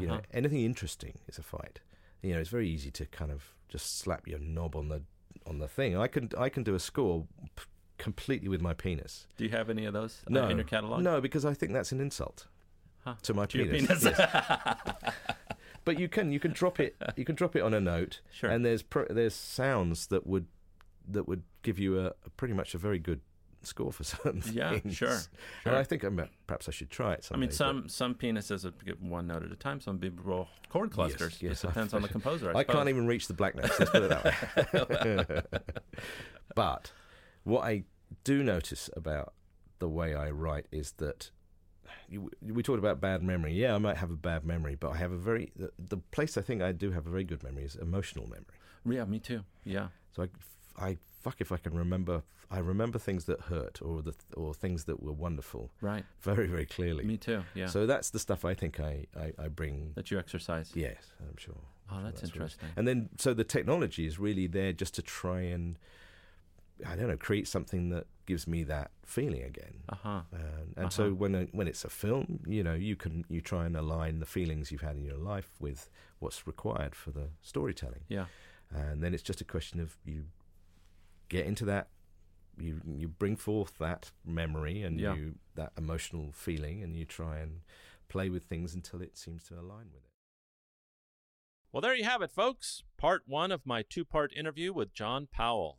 You 0.00 0.06
know 0.06 0.14
uh-huh. 0.14 0.22
anything 0.32 0.60
interesting 0.64 1.18
is 1.28 1.38
a 1.38 1.42
fight. 1.42 1.80
You 2.22 2.34
know 2.34 2.40
it's 2.40 2.50
very 2.50 2.68
easy 2.68 2.90
to 2.92 3.06
kind 3.06 3.30
of 3.30 3.42
just 3.68 3.98
slap 3.98 4.26
your 4.26 4.38
knob 4.38 4.74
on 4.76 4.88
the 4.88 5.02
on 5.46 5.58
the 5.58 5.68
thing. 5.68 5.96
I 5.96 6.06
can 6.06 6.30
I 6.38 6.48
can 6.48 6.62
do 6.62 6.74
a 6.74 6.78
score 6.80 7.26
p- 7.56 7.64
completely 7.98 8.48
with 8.48 8.60
my 8.62 8.72
penis. 8.74 9.26
Do 9.36 9.44
you 9.44 9.50
have 9.50 9.68
any 9.70 9.84
of 9.84 9.92
those 9.92 10.22
uh, 10.26 10.30
No, 10.32 10.48
in 10.48 10.56
your 10.56 10.64
catalog? 10.66 11.02
No, 11.02 11.20
because 11.20 11.44
I 11.44 11.54
think 11.54 11.72
that's 11.72 11.92
an 11.92 12.00
insult 12.00 12.46
Huh. 13.04 13.14
to 13.22 13.34
my 13.34 13.46
To 13.46 13.58
penis. 13.64 13.86
penis. 13.88 14.02
Yes. 14.04 15.12
but 15.84 15.98
you 15.98 16.08
can 16.08 16.32
you 16.32 16.38
can 16.40 16.52
drop 16.52 16.78
it 16.80 16.94
you 17.16 17.24
can 17.24 17.34
drop 17.34 17.56
it 17.56 17.60
on 17.62 17.74
a 17.74 17.80
note, 17.80 18.20
Sure. 18.30 18.48
and 18.50 18.64
there's 18.64 18.82
pro- 18.82 19.08
there's 19.10 19.34
sounds 19.34 20.06
that 20.08 20.26
would 20.26 20.46
that 21.08 21.26
would 21.26 21.42
give 21.62 21.78
you 21.80 21.98
a, 21.98 22.06
a 22.24 22.30
pretty 22.36 22.54
much 22.54 22.74
a 22.74 22.78
very 22.78 22.98
good 23.00 23.20
score 23.66 23.92
for 23.92 24.04
certain 24.14 24.42
Yeah, 24.52 24.78
things. 24.78 24.96
sure, 24.96 25.18
And. 25.64 25.74
I 25.76 25.82
think 25.84 26.02
I'm, 26.04 26.20
perhaps 26.46 26.68
I 26.68 26.72
should 26.72 26.90
try 26.90 27.12
it. 27.12 27.20
I 27.22 27.26
Someday, 27.28 27.40
mean, 27.40 27.48
but- 27.50 27.56
some 27.56 27.88
some 27.88 28.14
penises 28.14 28.70
get 28.84 29.00
one 29.00 29.26
note 29.28 29.42
at 29.44 29.52
a 29.52 29.56
time. 29.56 29.80
Some 29.80 29.98
people 29.98 30.24
roll 30.24 30.48
chord 30.68 30.90
clusters. 30.90 31.40
yes, 31.42 31.62
it 31.64 31.68
depends 31.68 31.92
I- 31.94 31.96
on 31.96 32.02
the 32.02 32.08
composer. 32.16 32.52
I, 32.54 32.60
I 32.60 32.64
can't 32.64 32.88
even 32.88 33.06
reach 33.06 33.28
the 33.28 33.34
black 33.34 33.54
notes. 33.54 33.78
Let's 33.78 33.90
put 33.90 34.02
it 34.02 34.08
that 34.10 34.24
way. 34.24 35.60
but 36.54 36.92
what 37.44 37.64
I 37.64 37.84
do 38.24 38.42
notice 38.42 38.90
about 38.96 39.34
the 39.78 39.88
way 39.88 40.14
I 40.14 40.30
write 40.30 40.66
is 40.70 40.92
that 40.92 41.30
you, 42.08 42.30
we 42.42 42.62
talked 42.62 42.78
about 42.78 43.00
bad 43.00 43.22
memory. 43.22 43.54
Yeah, 43.54 43.74
I 43.74 43.78
might 43.78 43.96
have 43.96 44.10
a 44.10 44.16
bad 44.16 44.44
memory, 44.44 44.74
but 44.76 44.90
I 44.90 44.96
have 44.98 45.12
a 45.12 45.16
very 45.16 45.52
the, 45.56 45.70
the 45.78 45.96
place 45.96 46.36
I 46.36 46.42
think 46.42 46.62
I 46.62 46.72
do 46.72 46.90
have 46.92 47.06
a 47.06 47.10
very 47.10 47.24
good 47.24 47.42
memory 47.42 47.64
is 47.64 47.74
emotional 47.76 48.26
memory. 48.28 48.46
Yeah, 48.98 49.04
me 49.04 49.18
too. 49.18 49.42
Yeah. 49.64 49.88
So 50.14 50.24
I, 50.24 50.26
I 50.78 50.98
fuck 51.20 51.40
if 51.40 51.52
I 51.52 51.56
can 51.56 51.74
remember. 51.76 52.22
I 52.50 52.58
remember 52.58 52.98
things 52.98 53.24
that 53.26 53.40
hurt 53.42 53.80
or 53.80 54.02
the 54.02 54.14
or 54.36 54.52
things 54.54 54.84
that 54.84 55.02
were 55.02 55.12
wonderful 55.12 55.70
Right. 55.80 56.04
very 56.20 56.46
very 56.46 56.66
clearly. 56.66 57.04
Me 57.04 57.16
too. 57.16 57.42
Yeah. 57.54 57.66
So 57.66 57.86
that's 57.86 58.10
the 58.10 58.18
stuff 58.18 58.44
I 58.44 58.54
think 58.54 58.78
I 58.80 59.06
I, 59.16 59.32
I 59.38 59.48
bring. 59.48 59.92
that 59.94 60.10
you 60.10 60.18
exercise. 60.18 60.72
Yes, 60.74 61.12
I'm 61.20 61.36
sure. 61.36 61.54
Oh, 61.90 62.00
that's, 62.02 62.22
what 62.22 62.30
interesting. 62.32 62.68
And 62.76 62.88
then, 62.88 63.10
so 63.18 63.34
the 63.34 63.44
technology 63.44 64.06
is 64.06 64.18
really 64.18 64.46
there 64.46 64.72
just 64.72 64.94
to 64.94 65.02
try 65.02 65.40
and, 65.42 65.78
I 66.86 66.96
don't 66.96 67.08
know, 67.08 67.18
create 67.18 67.46
something 67.46 67.90
that 67.90 68.06
gives 68.24 68.46
me 68.46 68.62
that 68.64 68.90
feeling 69.04 69.42
again. 69.42 69.82
Uh 69.90 69.96
huh. 70.02 70.20
And, 70.32 70.74
and 70.76 70.92
so 70.92 71.04
Uh-huh. 71.06 71.14
when 71.14 71.34
a, 71.34 71.42
when 71.52 71.68
it's 71.68 71.84
a 71.84 71.90
film, 71.90 72.40
you 72.46 72.62
know, 72.62 72.72
you 72.74 72.96
can 72.96 73.24
you 73.28 73.40
try 73.40 73.66
and 73.66 73.76
align 73.76 74.20
the 74.20 74.26
feelings 74.26 74.72
you've 74.72 74.80
had 74.80 74.96
in 74.96 75.04
your 75.04 75.18
life 75.18 75.50
with 75.60 75.90
what's 76.18 76.46
required 76.46 76.94
for 76.94 77.10
the 77.10 77.28
storytelling, 77.42 78.04
Yeah. 78.08 78.26
and 78.70 79.02
then 79.02 79.12
it's 79.14 79.22
just 79.22 79.40
a 79.40 79.44
question 79.44 79.80
of 79.80 79.96
you 80.04 80.24
get 81.32 81.46
into 81.46 81.64
that, 81.64 81.88
you 82.58 82.80
you 82.86 83.08
bring 83.08 83.36
forth 83.36 83.78
that 83.78 84.10
memory 84.24 84.82
and 84.82 85.00
Yeah. 85.00 85.14
you 85.14 85.38
that 85.54 85.72
emotional 85.76 86.32
feeling, 86.32 86.82
and 86.82 86.96
you 86.96 87.04
try 87.04 87.38
and 87.38 87.62
play 88.08 88.28
with 88.30 88.44
things 88.44 88.74
until 88.74 89.00
it 89.02 89.16
seems 89.16 89.42
to 89.44 89.54
align 89.54 89.86
with 89.92 90.04
it. 90.04 90.10
Well, 91.72 91.80
there 91.80 91.94
you 91.94 92.04
have 92.04 92.20
it, 92.22 92.30
folks. 92.30 92.84
Part 92.98 93.22
one 93.26 93.50
of 93.50 93.64
my 93.64 93.82
two 93.82 94.04
part 94.04 94.32
interview 94.36 94.72
with 94.72 94.92
John 94.92 95.26
Powell. 95.32 95.78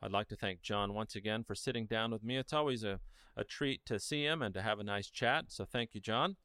I'd 0.00 0.10
like 0.10 0.28
to 0.28 0.36
thank 0.36 0.62
John 0.62 0.94
once 0.94 1.14
again 1.14 1.44
for 1.44 1.54
sitting 1.54 1.86
down 1.86 2.10
with 2.10 2.24
me. 2.24 2.36
It's 2.38 2.52
always 2.52 2.82
a, 2.82 2.98
a 3.36 3.44
treat 3.44 3.84
to 3.86 4.00
see 4.00 4.24
him 4.24 4.40
and 4.42 4.54
to 4.54 4.62
have 4.62 4.80
a 4.80 4.84
nice 4.84 5.10
chat, 5.10 5.46
so 5.48 5.64
thank 5.64 5.94
you, 5.94 6.00
John. 6.00 6.36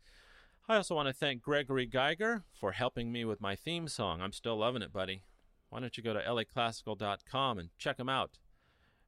I 0.70 0.76
also 0.76 0.96
want 0.96 1.08
to 1.08 1.14
thank 1.14 1.42
Gregory 1.42 1.86
Geiger 1.86 2.44
for 2.60 2.74
helping 2.74 3.12
me 3.12 3.24
with 3.24 3.40
my 3.40 3.56
theme 3.56 3.88
song. 3.88 4.22
I'm 4.22 4.34
still 4.34 4.58
loving 4.58 4.82
it, 4.82 4.92
buddy. 4.92 5.24
Why 5.70 5.80
don't 5.80 5.98
you 5.98 6.04
go 6.04 6.14
to 6.14 6.20
laclassical.com 6.20 7.60
and 7.60 7.70
check 7.78 7.98
them 7.98 8.10
out? 8.10 8.38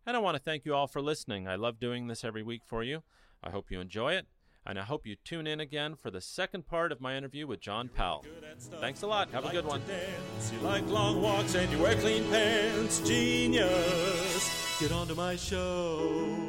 And 0.06 0.16
I 0.16 0.20
want 0.20 0.36
to 0.36 0.44
thank 0.44 0.66
you 0.66 0.74
all 0.74 0.88
for 0.88 1.02
listening. 1.02 1.48
I 1.48 1.56
love 1.56 1.80
doing 1.80 2.08
this 2.08 2.24
every 2.24 2.44
week 2.44 2.62
for 2.66 2.84
you. 2.84 3.04
I 3.44 3.52
hope 3.52 3.72
you 3.72 3.80
enjoy 3.80 4.14
it, 4.14 4.28
and 4.66 4.80
I 4.80 4.84
hope 4.84 5.06
you 5.06 5.16
tune 5.16 5.48
in 5.48 5.60
again 5.60 5.96
for 5.96 6.12
the 6.12 6.22
second 6.22 6.68
part 6.68 6.92
of 6.92 7.00
my 7.00 7.16
interview 7.16 7.48
with 7.48 7.62
John 7.62 7.90
Powell. 7.90 8.24
Good 8.24 8.50
at 8.50 8.62
stuff. 8.62 8.82
Thanks 8.82 9.02
a 9.04 9.08
lot. 9.08 9.30
Have 9.32 9.46
a 9.46 9.52
good 9.52 9.66
one. 9.66 9.82
Dance. 9.88 10.52
You 10.52 10.60
like 10.60 10.86
long 10.88 11.22
walks 11.22 11.56
and 11.56 11.72
you 11.72 11.80
wear 11.80 11.96
clean 11.96 12.28
pants. 12.30 13.00
Genius. 13.08 14.78
Get 14.80 14.92
onto 14.92 15.16
my 15.16 15.36
show. 15.36 16.49